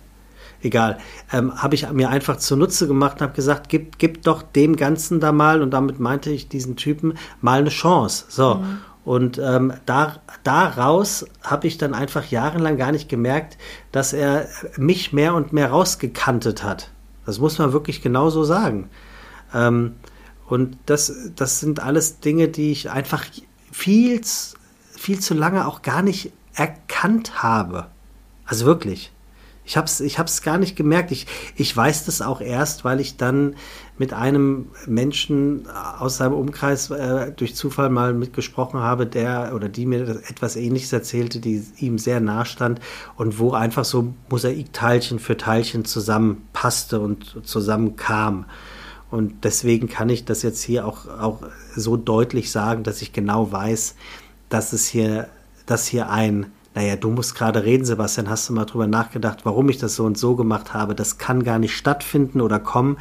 egal, 0.63 0.97
ähm, 1.31 1.53
habe 1.55 1.75
ich 1.75 1.89
mir 1.91 2.09
einfach 2.09 2.37
zunutze 2.37 2.87
gemacht 2.87 3.17
und 3.17 3.21
habe 3.23 3.33
gesagt, 3.33 3.69
gib, 3.69 3.97
gib 3.99 4.23
doch 4.23 4.41
dem 4.41 4.75
Ganzen 4.75 5.19
da 5.19 5.31
mal, 5.31 5.61
und 5.61 5.71
damit 5.71 5.99
meinte 5.99 6.31
ich 6.31 6.49
diesen 6.49 6.75
Typen, 6.75 7.13
mal 7.41 7.59
eine 7.59 7.69
Chance. 7.69 8.25
So. 8.29 8.55
Mhm. 8.55 8.77
Und 9.05 9.37
ähm, 9.37 9.73
da, 9.85 10.21
daraus 10.43 11.25
habe 11.43 11.67
ich 11.67 11.77
dann 11.77 11.93
einfach 11.93 12.25
jahrelang 12.25 12.77
gar 12.77 12.93
nicht 12.93 13.09
gemerkt, 13.09 13.57
dass 13.91 14.13
er 14.13 14.47
mich 14.77 15.11
mehr 15.11 15.35
und 15.35 15.51
mehr 15.51 15.69
rausgekantet 15.71 16.63
hat. 16.63 16.89
Das 17.25 17.39
muss 17.39 17.57
man 17.57 17.73
wirklich 17.73 18.01
genauso 18.01 18.43
sagen. 18.43 18.89
Ähm, 19.53 19.95
und 20.47 20.77
das, 20.85 21.13
das 21.35 21.59
sind 21.59 21.81
alles 21.81 22.19
Dinge, 22.19 22.47
die 22.47 22.71
ich 22.71 22.91
einfach 22.91 23.25
viel, 23.71 24.21
viel 24.95 25.19
zu 25.19 25.33
lange 25.33 25.67
auch 25.67 25.81
gar 25.81 26.01
nicht 26.01 26.31
erkannt 26.53 27.43
habe. 27.43 27.87
Also 28.45 28.65
wirklich. 28.65 29.11
Ich 29.65 29.77
habe 29.77 29.85
es 29.85 30.01
ich 30.01 30.19
hab's 30.19 30.41
gar 30.41 30.57
nicht 30.57 30.75
gemerkt. 30.75 31.11
Ich, 31.11 31.25
ich 31.55 31.75
weiß 31.75 32.05
das 32.05 32.21
auch 32.21 32.41
erst, 32.41 32.83
weil 32.83 32.99
ich 32.99 33.17
dann 33.17 33.55
mit 33.97 34.11
einem 34.11 34.67
Menschen 34.87 35.67
aus 35.67 36.17
seinem 36.17 36.33
Umkreis 36.33 36.89
äh, 36.89 37.31
durch 37.31 37.55
Zufall 37.55 37.89
mal 37.89 38.13
mitgesprochen 38.13 38.79
habe, 38.79 39.05
der 39.05 39.53
oder 39.55 39.69
die 39.69 39.85
mir 39.85 40.21
etwas 40.27 40.55
Ähnliches 40.55 40.91
erzählte, 40.91 41.39
die 41.39 41.63
ihm 41.77 41.97
sehr 41.97 42.19
nah 42.19 42.43
stand 42.43 42.81
und 43.15 43.39
wo 43.39 43.53
einfach 43.53 43.85
so 43.85 44.13
Mosaikteilchen 44.29 45.19
für 45.19 45.37
Teilchen 45.37 45.85
zusammenpasste 45.85 46.99
und 46.99 47.41
zusammenkam. 47.43 48.45
Und 49.11 49.43
deswegen 49.43 49.87
kann 49.87 50.09
ich 50.09 50.25
das 50.25 50.41
jetzt 50.41 50.63
hier 50.63 50.87
auch, 50.87 51.07
auch 51.07 51.41
so 51.75 51.97
deutlich 51.97 52.51
sagen, 52.51 52.83
dass 52.83 53.01
ich 53.03 53.13
genau 53.13 53.51
weiß, 53.51 53.95
dass 54.49 54.73
es 54.73 54.87
hier, 54.87 55.29
dass 55.67 55.85
hier 55.85 56.09
ein 56.09 56.47
naja, 56.75 56.95
du 56.95 57.09
musst 57.09 57.35
gerade 57.35 57.63
reden, 57.63 57.85
Sebastian, 57.85 58.29
hast 58.29 58.49
du 58.49 58.53
mal 58.53 58.65
drüber 58.65 58.87
nachgedacht, 58.87 59.45
warum 59.45 59.69
ich 59.69 59.77
das 59.77 59.95
so 59.95 60.05
und 60.05 60.17
so 60.17 60.35
gemacht 60.35 60.73
habe? 60.73 60.95
Das 60.95 61.17
kann 61.17 61.43
gar 61.43 61.59
nicht 61.59 61.75
stattfinden 61.75 62.41
oder 62.41 62.59
kommen, 62.59 62.97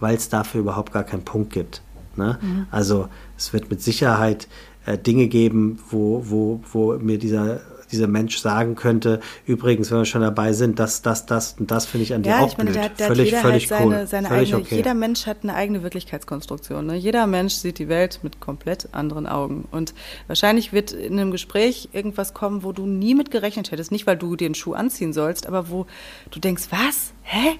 weil 0.00 0.16
es 0.16 0.28
dafür 0.28 0.60
überhaupt 0.60 0.92
gar 0.92 1.04
keinen 1.04 1.24
Punkt 1.24 1.52
gibt. 1.52 1.82
Ne? 2.16 2.38
Mhm. 2.40 2.66
Also 2.70 3.08
es 3.38 3.52
wird 3.52 3.70
mit 3.70 3.80
Sicherheit 3.82 4.48
äh, 4.86 4.98
Dinge 4.98 5.28
geben, 5.28 5.78
wo, 5.90 6.24
wo, 6.28 6.60
wo 6.72 6.98
mir 6.98 7.18
dieser 7.18 7.60
dieser 7.92 8.08
Mensch 8.08 8.38
sagen 8.38 8.74
könnte, 8.74 9.20
übrigens, 9.46 9.90
wenn 9.90 9.98
wir 9.98 10.04
schon 10.04 10.22
dabei 10.22 10.52
sind, 10.52 10.78
das, 10.78 11.02
das, 11.02 11.26
das 11.26 11.56
und 11.58 11.70
das 11.70 11.86
finde 11.86 12.04
ich 12.04 12.14
an 12.14 12.22
dir 12.22 12.30
ja, 12.30 12.40
auch 12.40 12.48
ich 12.48 12.58
meine, 12.58 12.70
blöd. 12.70 12.82
Der, 12.82 12.88
der 12.90 13.06
völlig, 13.08 13.34
hat 13.34 13.42
völlig 13.42 13.70
halt 13.70 13.84
cool. 13.84 13.92
Seine, 13.92 14.06
seine 14.06 14.28
völlig 14.28 14.48
eigene, 14.48 14.66
okay. 14.66 14.76
Jeder 14.76 14.94
Mensch 14.94 15.26
hat 15.26 15.38
eine 15.42 15.54
eigene 15.54 15.82
Wirklichkeitskonstruktion. 15.82 16.86
Ne? 16.86 16.96
Jeder 16.96 17.26
Mensch 17.26 17.54
sieht 17.54 17.78
die 17.78 17.88
Welt 17.88 18.20
mit 18.22 18.40
komplett 18.40 18.88
anderen 18.92 19.26
Augen. 19.26 19.68
Und 19.70 19.94
wahrscheinlich 20.26 20.72
wird 20.72 20.92
in 20.92 21.18
einem 21.18 21.30
Gespräch 21.30 21.90
irgendwas 21.92 22.34
kommen, 22.34 22.64
wo 22.64 22.72
du 22.72 22.86
nie 22.86 23.14
mit 23.14 23.30
gerechnet 23.30 23.70
hättest. 23.70 23.92
Nicht, 23.92 24.06
weil 24.06 24.16
du 24.16 24.36
den 24.36 24.54
Schuh 24.54 24.72
anziehen 24.72 25.12
sollst, 25.12 25.46
aber 25.46 25.70
wo 25.70 25.86
du 26.30 26.40
denkst, 26.40 26.64
was? 26.70 27.12
Hä? 27.22 27.58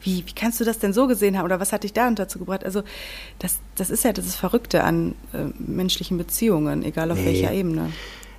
Wie, 0.00 0.24
wie 0.26 0.32
kannst 0.32 0.60
du 0.60 0.64
das 0.64 0.78
denn 0.78 0.92
so 0.92 1.06
gesehen 1.06 1.36
haben? 1.36 1.44
Oder 1.44 1.58
was 1.58 1.72
hat 1.72 1.82
dich 1.82 1.92
da 1.92 2.08
dazu 2.10 2.38
gebracht? 2.38 2.64
Also, 2.64 2.82
das, 3.38 3.58
das 3.74 3.90
ist 3.90 4.04
ja 4.04 4.12
das 4.12 4.36
Verrückte 4.36 4.84
an 4.84 5.16
äh, 5.32 5.46
menschlichen 5.58 6.16
Beziehungen, 6.16 6.84
egal 6.84 7.10
auf 7.10 7.18
nee. 7.18 7.26
welcher 7.26 7.52
Ebene. 7.52 7.90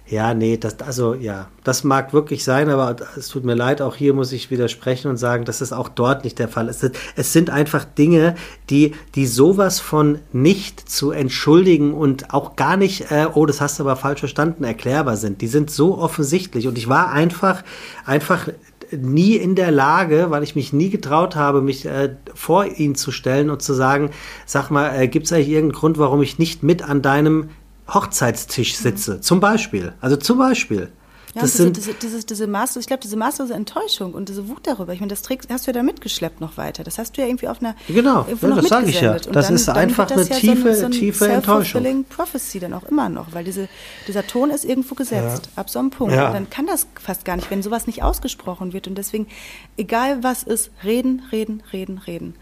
Ja, 0.09 0.33
nee, 0.33 0.55
das, 0.55 0.79
also 0.79 1.15
ja, 1.15 1.49
das 1.65 1.83
mag 1.83 2.13
wirklich 2.13 2.45
sein, 2.45 2.69
aber 2.69 2.95
es 3.17 3.27
tut 3.27 3.43
mir 3.43 3.55
leid, 3.55 3.81
auch 3.81 3.95
hier 3.95 4.13
muss 4.13 4.31
ich 4.31 4.49
widersprechen 4.49 5.09
und 5.09 5.17
sagen, 5.17 5.43
dass 5.43 5.59
es 5.59 5.73
auch 5.73 5.89
dort 5.89 6.23
nicht 6.23 6.39
der 6.39 6.47
Fall 6.47 6.69
ist. 6.69 6.89
Es 7.17 7.33
sind 7.33 7.49
einfach 7.49 7.83
Dinge, 7.83 8.35
die, 8.69 8.95
die 9.15 9.25
sowas 9.25 9.81
von 9.81 10.19
nicht 10.31 10.89
zu 10.89 11.11
entschuldigen 11.11 11.93
und 11.93 12.33
auch 12.33 12.55
gar 12.55 12.77
nicht, 12.77 13.11
äh, 13.11 13.27
oh, 13.33 13.45
das 13.45 13.59
hast 13.59 13.79
du 13.79 13.83
aber 13.83 13.97
falsch 13.97 14.21
verstanden, 14.21 14.63
erklärbar 14.63 15.17
sind. 15.17 15.41
Die 15.41 15.47
sind 15.47 15.69
so 15.69 15.97
offensichtlich 15.97 16.69
und 16.69 16.77
ich 16.77 16.87
war 16.87 17.11
einfach, 17.11 17.63
einfach 18.05 18.47
nie 18.91 19.35
in 19.35 19.55
der 19.55 19.71
Lage, 19.71 20.27
weil 20.29 20.43
ich 20.43 20.55
mich 20.55 20.71
nie 20.71 20.89
getraut 20.89 21.35
habe, 21.35 21.61
mich 21.61 21.85
äh, 21.85 22.15
vor 22.33 22.65
ihn 22.65 22.95
zu 22.95 23.11
stellen 23.11 23.49
und 23.49 23.61
zu 23.61 23.73
sagen, 23.73 24.11
sag 24.45 24.69
mal, 24.69 24.89
äh, 24.97 25.09
gibt 25.09 25.25
es 25.25 25.33
eigentlich 25.33 25.49
irgendeinen 25.49 25.79
Grund, 25.79 25.97
warum 25.97 26.21
ich 26.21 26.39
nicht 26.39 26.63
mit 26.63 26.81
an 26.81 27.01
deinem 27.01 27.49
Hochzeitstisch 27.93 28.75
sitze, 28.77 29.21
zum 29.21 29.39
Beispiel. 29.39 29.93
Also 30.01 30.17
zum 30.17 30.37
Beispiel. 30.37 30.91
Ja, 31.35 31.41
das 31.41 31.51
diese, 31.51 31.63
sind 31.63 31.77
diese, 31.77 31.93
diese, 31.93 32.25
diese 32.25 32.47
maßlose, 32.47 32.79
ich 32.79 32.87
glaube, 32.87 33.03
diese 33.03 33.17
maßlose 33.17 33.53
Enttäuschung 33.53 34.13
und 34.13 34.27
diese 34.27 34.47
Wut 34.47 34.65
darüber, 34.65 34.93
ich 34.93 35.01
meine, 35.01 35.09
das 35.09 35.21
trägst, 35.21 35.49
hast 35.51 35.67
du 35.67 35.71
ja 35.71 35.73
da 35.73 35.83
mitgeschleppt 35.83 36.41
noch 36.41 36.57
weiter. 36.57 36.83
Das 36.83 36.97
hast 36.97 37.15
du 37.15 37.21
ja 37.21 37.27
irgendwie 37.27 37.47
auf 37.47 37.61
einer. 37.61 37.75
Genau, 37.87 38.25
ja, 38.27 38.55
das 38.55 38.67
sage 38.67 38.89
ich 38.89 39.01
ja. 39.01 39.19
Das 39.19 39.47
dann, 39.47 39.55
ist 39.55 39.69
einfach 39.69 40.09
eine 40.09 40.23
ja 40.23 40.35
tiefe, 40.35 40.73
so 40.75 40.85
eine, 40.85 40.93
so 40.93 40.99
tiefe 40.99 41.27
Enttäuschung. 41.27 42.05
Prophecy 42.05 42.59
dann 42.59 42.73
auch 42.73 42.85
immer 42.85 43.09
noch, 43.09 43.33
weil 43.33 43.43
diese, 43.43 43.69
dieser 44.07 44.25
Ton 44.25 44.49
ist 44.49 44.65
irgendwo 44.65 44.95
gesetzt, 44.95 45.49
ja. 45.55 45.61
ab 45.61 45.69
so 45.69 45.79
einem 45.79 45.91
Punkt. 45.91 46.13
Und 46.13 46.19
dann 46.19 46.49
kann 46.49 46.65
das 46.65 46.87
fast 46.99 47.23
gar 47.23 47.35
nicht, 47.35 47.51
wenn 47.51 47.61
sowas 47.61 47.87
nicht 47.87 48.03
ausgesprochen 48.03 48.73
wird. 48.73 48.87
Und 48.87 48.97
deswegen, 48.97 49.27
egal 49.75 50.23
was 50.23 50.43
ist, 50.43 50.71
reden, 50.83 51.21
reden, 51.31 51.61
reden, 51.71 51.99
reden. 51.99 52.35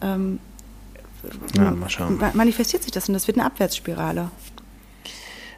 Ähm, 0.00 0.38
ja, 1.56 1.70
mal 1.72 1.90
schauen. 1.90 2.18
Manifestiert 2.34 2.82
sich 2.84 2.92
das 2.92 3.08
und 3.08 3.14
das 3.14 3.26
wird 3.26 3.36
eine 3.36 3.46
Abwärtsspirale. 3.46 4.30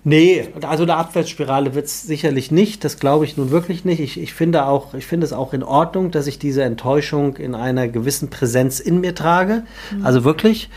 Nee, 0.02 0.48
also 0.62 0.84
eine 0.84 0.96
Abwärtsspirale 0.96 1.74
wird 1.74 1.86
es 1.86 2.02
sicherlich 2.02 2.50
nicht. 2.50 2.84
Das 2.84 2.98
glaube 2.98 3.26
ich 3.26 3.36
nun 3.36 3.50
wirklich 3.50 3.84
nicht. 3.84 4.00
Ich, 4.00 4.18
ich, 4.18 4.32
finde 4.32 4.64
auch, 4.64 4.94
ich 4.94 5.06
finde 5.06 5.26
es 5.26 5.32
auch 5.32 5.52
in 5.52 5.62
Ordnung, 5.62 6.10
dass 6.10 6.26
ich 6.26 6.38
diese 6.38 6.62
Enttäuschung 6.62 7.36
in 7.36 7.54
einer 7.54 7.86
gewissen 7.88 8.30
Präsenz 8.30 8.80
in 8.80 9.00
mir 9.00 9.14
trage. 9.14 9.64
Mhm. 9.90 10.06
Also 10.06 10.24
wirklich. 10.24 10.70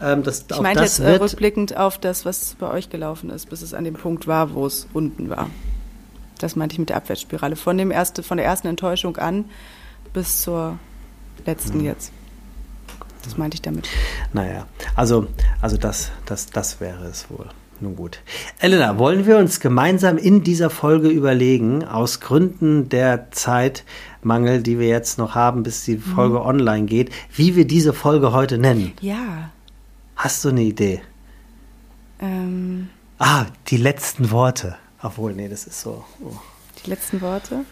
Ähm, 0.00 0.22
das, 0.22 0.46
ich 0.48 0.60
meinte 0.60 0.82
jetzt 0.82 1.00
äh, 1.00 1.16
rückblickend 1.16 1.76
auf 1.76 1.98
das, 1.98 2.24
was 2.24 2.54
bei 2.58 2.70
euch 2.70 2.88
gelaufen 2.88 3.30
ist, 3.30 3.50
bis 3.50 3.62
es 3.62 3.74
an 3.74 3.82
dem 3.82 3.94
Punkt 3.94 4.28
war, 4.28 4.54
wo 4.54 4.64
es 4.64 4.86
unten 4.92 5.28
war. 5.28 5.50
Das 6.38 6.54
meinte 6.54 6.74
ich 6.74 6.78
mit 6.78 6.90
der 6.90 6.98
Abwärtsspirale. 6.98 7.56
Von, 7.56 7.78
dem 7.78 7.90
erste, 7.90 8.22
von 8.22 8.36
der 8.36 8.46
ersten 8.46 8.68
Enttäuschung 8.68 9.16
an 9.16 9.46
bis 10.12 10.42
zur 10.42 10.78
letzten 11.46 11.78
mhm. 11.78 11.84
jetzt. 11.84 12.12
Das 13.24 13.36
meinte 13.36 13.56
ich 13.56 13.62
damit. 13.62 13.88
Naja, 14.32 14.66
also, 14.94 15.26
also 15.60 15.76
das, 15.76 16.12
das, 16.26 16.46
das 16.46 16.80
wäre 16.80 17.06
es 17.06 17.28
wohl. 17.28 17.46
Nun 17.80 17.94
gut. 17.94 18.20
Elena, 18.58 18.98
wollen 18.98 19.24
wir 19.26 19.38
uns 19.38 19.60
gemeinsam 19.60 20.18
in 20.18 20.42
dieser 20.42 20.68
Folge 20.68 21.08
überlegen, 21.08 21.84
aus 21.84 22.20
Gründen 22.20 22.88
der 22.88 23.30
Zeitmangel, 23.30 24.62
die 24.62 24.78
wir 24.80 24.88
jetzt 24.88 25.18
noch 25.18 25.36
haben, 25.36 25.62
bis 25.62 25.84
die 25.84 25.98
Folge 25.98 26.40
mhm. 26.40 26.46
online 26.46 26.86
geht, 26.86 27.10
wie 27.34 27.54
wir 27.54 27.66
diese 27.66 27.92
Folge 27.92 28.32
heute 28.32 28.58
nennen? 28.58 28.92
Ja. 29.00 29.50
Hast 30.16 30.44
du 30.44 30.48
eine 30.48 30.62
Idee? 30.62 31.00
Ähm. 32.20 32.88
Ah, 33.18 33.46
die 33.68 33.76
letzten 33.76 34.30
Worte. 34.32 34.76
Obwohl, 35.02 35.32
nee, 35.32 35.48
das 35.48 35.66
ist 35.66 35.80
so. 35.80 36.04
Oh. 36.20 36.36
Die 36.84 36.90
letzten 36.90 37.20
Worte? 37.20 37.64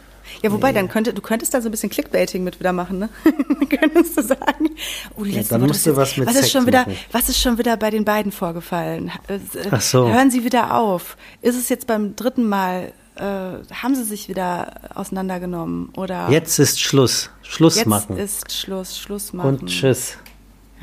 Ja, 0.43 0.53
wobei, 0.53 0.73
dann 0.73 0.89
könnte, 0.89 1.13
du 1.13 1.23
könntest 1.23 1.55
da 1.55 1.61
so 1.61 1.69
ein 1.69 1.71
bisschen 1.71 1.91
Clickbaiting 1.91 2.45
mit 2.45 2.59
wieder 2.61 2.73
machen, 2.73 2.99
ne? 2.99 3.09
könntest 3.69 4.17
du 4.17 4.23
sagen. 4.23 4.71
Oh, 5.17 5.25
ja, 5.25 5.43
dann 5.43 5.63
musst 5.63 5.87
du 5.87 5.97
was 5.97 6.17
mit 6.17 6.29
was 6.29 6.37
ist 6.37 6.51
schon 6.51 6.67
wieder, 6.67 6.81
machen. 6.81 6.97
Was 7.13 7.29
ist 7.29 7.41
schon 7.41 7.59
wieder 7.59 7.77
bei 7.77 7.91
den 7.91 8.05
beiden 8.05 8.33
vorgefallen? 8.33 9.11
Äh, 9.29 9.39
Ach 9.71 9.81
so. 9.81 10.09
Hören 10.09 10.31
sie 10.31 10.45
wieder 10.45 10.75
auf? 10.75 11.17
Ist 11.43 11.57
es 11.57 11.69
jetzt 11.69 11.87
beim 11.87 12.17
dritten 12.17 12.49
Mal, 12.49 12.93
äh, 13.17 13.23
haben 13.23 13.95
sie 13.95 14.05
sich 14.05 14.29
wieder 14.29 14.73
auseinandergenommen? 14.95 15.91
Oder 15.97 16.29
jetzt 16.31 16.59
ist 16.59 16.81
Schluss. 16.81 17.31
Schluss 17.43 17.77
jetzt 17.77 17.87
machen. 17.87 18.17
Jetzt 18.17 18.49
ist 18.49 18.59
Schluss, 18.59 18.99
Schluss 18.99 19.33
machen. 19.33 19.49
Und 19.49 19.67
tschüss. 19.67 20.19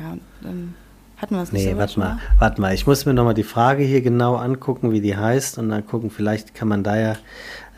Ja, 0.00 0.16
dann 0.42 0.74
hatten 1.16 1.36
wir 1.36 1.42
es 1.42 1.52
nicht 1.52 1.64
Nee, 1.64 1.76
warte 1.76 1.98
mal, 1.98 2.18
warte 2.38 2.60
mal. 2.60 2.74
Ich 2.74 2.86
muss 2.86 3.06
mir 3.06 3.14
nochmal 3.14 3.34
die 3.34 3.44
Frage 3.44 3.84
hier 3.84 4.02
genau 4.02 4.36
angucken, 4.36 4.92
wie 4.92 5.00
die 5.00 5.16
heißt 5.16 5.58
und 5.58 5.68
dann 5.68 5.86
gucken, 5.86 6.10
vielleicht 6.10 6.54
kann 6.54 6.68
man 6.68 6.82
da 6.82 6.98
ja 6.98 7.16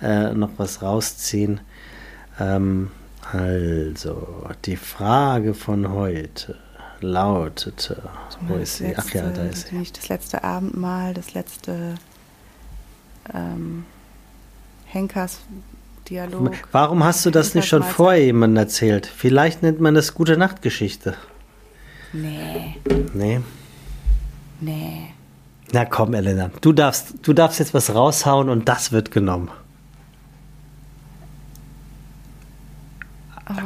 äh, 0.03 0.33
noch 0.33 0.51
was 0.57 0.83
rausziehen. 0.83 1.61
Ähm, 2.39 2.91
also, 3.33 4.47
die 4.65 4.77
Frage 4.77 5.55
von 5.55 5.91
heute 5.91 6.57
lautete, 7.01 8.03
wo 8.43 8.55
ist 8.55 8.77
sie? 8.77 8.95
Ach 8.97 9.09
ja, 9.11 9.29
da 9.31 9.45
ist 9.45 9.69
sie. 9.69 9.77
Nicht 9.77 9.99
das 9.99 10.09
letzte 10.09 10.45
Abendmahl, 10.45 11.15
das 11.15 11.35
letzte 11.35 11.95
ähm, 13.35 13.85
Henkers 14.87 15.41
Dialog. 16.09 16.53
Warum 16.71 17.03
hast 17.03 17.27
du 17.27 17.31
das 17.31 17.55
nicht 17.55 17.69
schon 17.69 17.83
vorher 17.83 18.25
jemandem 18.25 18.63
erzählt? 18.65 19.07
Vielleicht 19.07 19.63
nennt 19.63 19.81
man 19.81 19.95
das 19.95 20.15
gute 20.15 20.37
Nachtgeschichte. 20.37 21.15
Nee. 22.13 22.77
Nee. 23.13 23.41
Nee. 24.61 25.15
Na 25.73 25.85
komm, 25.85 26.15
Elena, 26.15 26.51
du 26.61 26.73
darfst, 26.73 27.15
du 27.23 27.33
darfst 27.33 27.59
jetzt 27.59 27.75
was 27.75 27.95
raushauen 27.95 28.49
und 28.49 28.69
das 28.69 28.93
wird 28.93 29.11
genommen. 29.11 29.51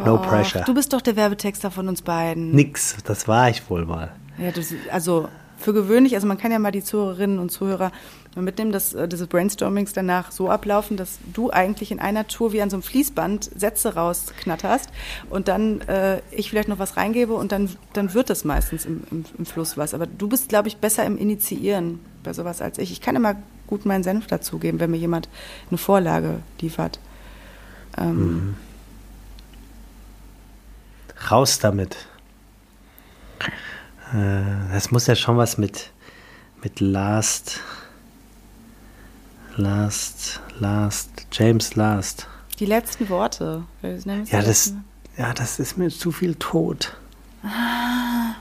No 0.05 0.19
pressure. 0.19 0.63
Du 0.65 0.75
bist 0.75 0.93
doch 0.93 1.01
der 1.01 1.17
Werbetexter 1.17 1.71
von 1.71 1.89
uns 1.89 2.03
beiden. 2.03 2.53
Nix, 2.53 2.97
das 3.05 3.29
war 3.29 3.49
ich 3.49 3.69
wohl 3.71 3.87
mal. 3.87 4.13
Ja, 4.39 4.51
das, 4.51 4.75
also 4.91 5.29
für 5.61 5.73
gewöhnlich, 5.73 6.15
also 6.15 6.27
man 6.27 6.39
kann 6.39 6.53
ja 6.53 6.59
mal 6.59 6.73
die 6.73 6.83
Zuhörerinnen 6.83 7.39
und 7.39 7.51
Zuhörer 7.51 7.93
mitnehmen, 8.37 8.73
dass 8.73 8.95
äh, 8.95 9.09
diese 9.09 9.27
Brainstormings 9.27 9.93
danach 9.93 10.31
so 10.31 10.49
ablaufen, 10.49 10.97
dass 10.97 11.19
du 11.33 11.51
eigentlich 11.51 11.91
in 11.91 11.99
einer 11.99 12.27
Tour 12.29 12.53
wie 12.53 12.63
an 12.63 12.71
so 12.71 12.77
einem 12.77 12.83
Fließband 12.83 13.51
Sätze 13.59 13.95
rausknatterst 13.95 14.91
und 15.29 15.49
dann 15.49 15.81
äh, 15.83 16.21
ich 16.31 16.51
vielleicht 16.51 16.69
noch 16.69 16.79
was 16.79 16.97
reingebe 16.97 17.35
und 17.35 17.53
dann, 17.53 17.69
dann 17.93 18.15
wird 18.15 18.31
das 18.31 18.45
meistens 18.45 18.87
im, 18.87 19.03
im, 19.11 19.25
im 19.37 19.47
Fluss 19.47 19.77
was. 19.77 19.95
Aber 19.95 20.07
du 20.07 20.29
bist, 20.29 20.49
glaube 20.49 20.69
ich, 20.69 20.77
besser 20.77 21.05
im 21.05 21.19
Initiieren 21.19 22.01
bei 22.23 22.33
sowas 22.33 22.63
als 22.63 22.79
ich. 22.79 22.93
Ich 22.93 23.01
kann 23.01 23.17
immer 23.17 23.35
gut 23.67 23.85
meinen 23.85 24.03
Senf 24.03 24.27
dazugeben, 24.27 24.81
wenn 24.81 24.91
mir 24.91 24.99
jemand 24.99 25.29
eine 25.71 25.79
Vorlage 25.79 26.41
liefert. 26.61 27.01
Ähm, 27.99 28.17
mhm. 28.17 28.57
Raus 31.29 31.59
damit. 31.59 31.97
Äh, 34.13 34.73
das 34.73 34.91
muss 34.91 35.07
ja 35.07 35.15
schon 35.15 35.37
was 35.37 35.59
mit, 35.59 35.91
mit 36.63 36.81
Last. 36.81 37.61
Last, 39.57 40.41
Last, 40.59 41.11
James 41.33 41.75
Last. 41.75 42.27
Die 42.59 42.67
letzten 42.67 43.09
Worte. 43.09 43.65
Ja, 43.83 44.43
das, 44.43 44.75
ja, 45.17 45.33
das 45.35 45.59
ist 45.59 45.77
mir 45.77 45.91
zu 45.91 46.13
viel 46.13 46.35
Tod. 46.37 46.95
Ah. 47.43 48.37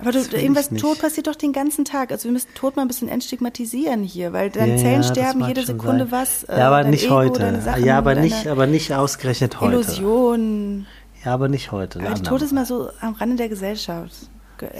Aber 0.00 0.12
du, 0.12 0.20
irgendwas 0.20 0.68
Tod 0.68 1.00
passiert 1.00 1.26
doch 1.26 1.34
den 1.34 1.52
ganzen 1.52 1.84
Tag. 1.84 2.12
Also 2.12 2.24
wir 2.24 2.32
müssen 2.32 2.54
Tod 2.54 2.76
mal 2.76 2.82
ein 2.82 2.88
bisschen 2.88 3.08
entstigmatisieren 3.08 4.04
hier, 4.04 4.32
weil 4.32 4.50
deine 4.50 4.72
ja, 4.72 4.78
Zellen 4.78 5.02
sterben 5.02 5.44
jede 5.46 5.66
Sekunde 5.66 6.04
sein. 6.04 6.12
was. 6.12 6.44
Äh, 6.44 6.58
ja, 6.58 6.68
aber 6.68 6.84
nicht 6.84 7.06
Ego, 7.06 7.14
heute. 7.16 7.60
Sachen, 7.60 7.84
ja, 7.84 7.98
aber 7.98 8.14
nicht, 8.14 8.46
aber 8.46 8.66
nicht 8.66 8.92
ausgerechnet 8.94 9.60
heute. 9.60 9.74
Illusion. 9.74 10.86
Ja, 11.24 11.34
aber 11.34 11.48
nicht 11.48 11.72
heute. 11.72 12.00
Aber 12.00 12.22
Tod 12.22 12.42
ist 12.42 12.52
mal 12.52 12.64
so 12.64 12.90
am 13.00 13.14
Rande 13.14 13.36
der 13.36 13.48
Gesellschaft. 13.48 14.12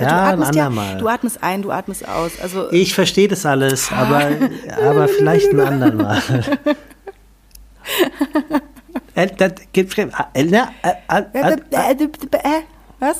Ja, 0.00 0.30
ein 0.30 0.42
andermal. 0.42 0.94
Ja, 0.94 0.98
du 0.98 1.08
atmest 1.08 1.42
ein, 1.42 1.62
du 1.62 1.70
atmest 1.70 2.08
aus. 2.08 2.32
Also 2.40 2.70
ich 2.72 2.94
verstehe 2.94 3.28
das 3.28 3.46
alles, 3.46 3.92
aber, 3.92 4.30
aber 4.82 5.06
vielleicht 5.08 5.52
ein 5.52 5.60
andermal. 5.60 6.20
Was? 12.98 13.18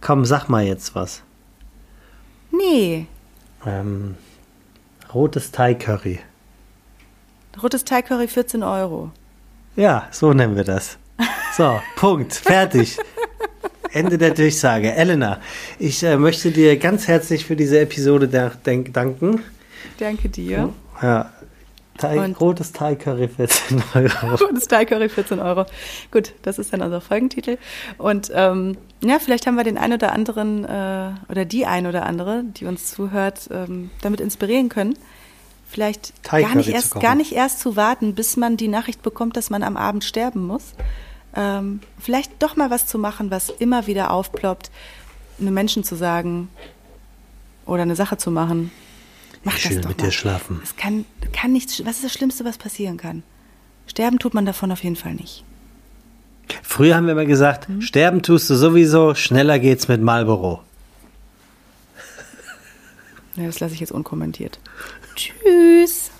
Komm, 0.00 0.24
sag 0.24 0.48
mal 0.48 0.64
jetzt 0.64 0.94
was. 0.94 1.22
Nee. 2.50 3.06
Ähm, 3.66 4.16
rotes 5.12 5.52
Thai 5.52 5.74
Curry. 5.74 6.20
Rotes 7.62 7.84
Thai 7.84 8.02
Curry 8.02 8.28
14 8.28 8.62
Euro. 8.62 9.10
Ja, 9.76 10.08
so 10.10 10.32
nennen 10.32 10.56
wir 10.56 10.64
das. 10.64 10.98
So, 11.56 11.80
Punkt, 11.96 12.34
fertig. 12.34 12.96
Ende 13.92 14.18
der 14.18 14.30
Durchsage. 14.30 14.94
Elena, 14.94 15.40
ich 15.78 16.02
äh, 16.02 16.16
möchte 16.16 16.52
dir 16.52 16.76
ganz 16.78 17.08
herzlich 17.08 17.44
für 17.44 17.56
diese 17.56 17.80
Episode 17.80 18.28
danken. 18.28 19.42
Danke 19.98 20.28
dir. 20.28 20.72
Ja. 21.02 21.30
Thai, 22.00 22.32
rotes 22.40 22.72
Thai 22.72 22.94
Curry 22.94 23.28
14 23.28 23.82
Euro. 23.94 24.34
rotes 24.36 24.68
Thai 24.68 24.84
Curry 24.86 25.08
14 25.08 25.38
Euro. 25.38 25.66
Gut, 26.10 26.32
das 26.42 26.58
ist 26.58 26.72
dann 26.72 26.80
unser 26.80 27.00
Folgentitel. 27.00 27.58
Und 27.98 28.30
ähm, 28.34 28.76
ja, 29.02 29.18
vielleicht 29.18 29.46
haben 29.46 29.56
wir 29.56 29.64
den 29.64 29.76
einen 29.76 29.94
oder 29.94 30.12
anderen 30.12 30.64
äh, 30.64 31.12
oder 31.28 31.44
die 31.44 31.66
ein 31.66 31.86
oder 31.86 32.06
andere, 32.06 32.44
die 32.44 32.64
uns 32.64 32.90
zuhört, 32.90 33.48
ähm, 33.52 33.90
damit 34.00 34.20
inspirieren 34.20 34.68
können. 34.68 34.96
Vielleicht 35.68 36.24
gar 36.24 36.54
nicht, 36.56 36.70
erst, 36.70 36.98
gar 36.98 37.14
nicht 37.14 37.32
erst 37.32 37.60
zu 37.60 37.76
warten, 37.76 38.14
bis 38.14 38.36
man 38.36 38.56
die 38.56 38.66
Nachricht 38.66 39.02
bekommt, 39.02 39.36
dass 39.36 39.50
man 39.50 39.62
am 39.62 39.76
Abend 39.76 40.02
sterben 40.02 40.44
muss, 40.44 40.74
ähm, 41.34 41.80
vielleicht 41.98 42.42
doch 42.42 42.56
mal 42.56 42.70
was 42.70 42.86
zu 42.86 42.98
machen, 42.98 43.30
was 43.30 43.50
immer 43.50 43.86
wieder 43.86 44.10
aufploppt, 44.10 44.70
einem 45.40 45.54
Menschen 45.54 45.84
zu 45.84 45.96
sagen 45.96 46.48
oder 47.66 47.82
eine 47.82 47.96
Sache 47.96 48.16
zu 48.16 48.30
machen. 48.30 48.70
Mach 49.44 49.56
ich 49.56 49.62
das 49.62 49.72
will 49.72 49.80
doch 49.80 49.88
mit 49.88 49.98
mal. 49.98 50.04
dir 50.06 50.12
schlafen. 50.12 50.60
Es 50.62 50.76
kann, 50.76 51.04
kann 51.32 51.52
nichts, 51.52 51.84
was 51.84 51.96
ist 51.96 52.04
das 52.04 52.12
Schlimmste, 52.12 52.44
was 52.44 52.58
passieren 52.58 52.96
kann? 52.96 53.22
Sterben 53.86 54.18
tut 54.18 54.34
man 54.34 54.44
davon 54.44 54.70
auf 54.70 54.84
jeden 54.84 54.96
Fall 54.96 55.14
nicht. 55.14 55.44
Früher 56.62 56.96
haben 56.96 57.06
wir 57.06 57.12
immer 57.12 57.26
gesagt, 57.26 57.68
hm? 57.68 57.80
sterben 57.80 58.22
tust 58.22 58.50
du 58.50 58.54
sowieso, 58.54 59.14
schneller 59.14 59.58
geht's 59.58 59.88
mit 59.88 60.02
Marlboro. 60.02 60.62
Ja, 63.36 63.46
das 63.46 63.60
lasse 63.60 63.74
ich 63.74 63.80
jetzt 63.80 63.92
unkommentiert. 63.92 64.58
Tschüss. 65.14 66.10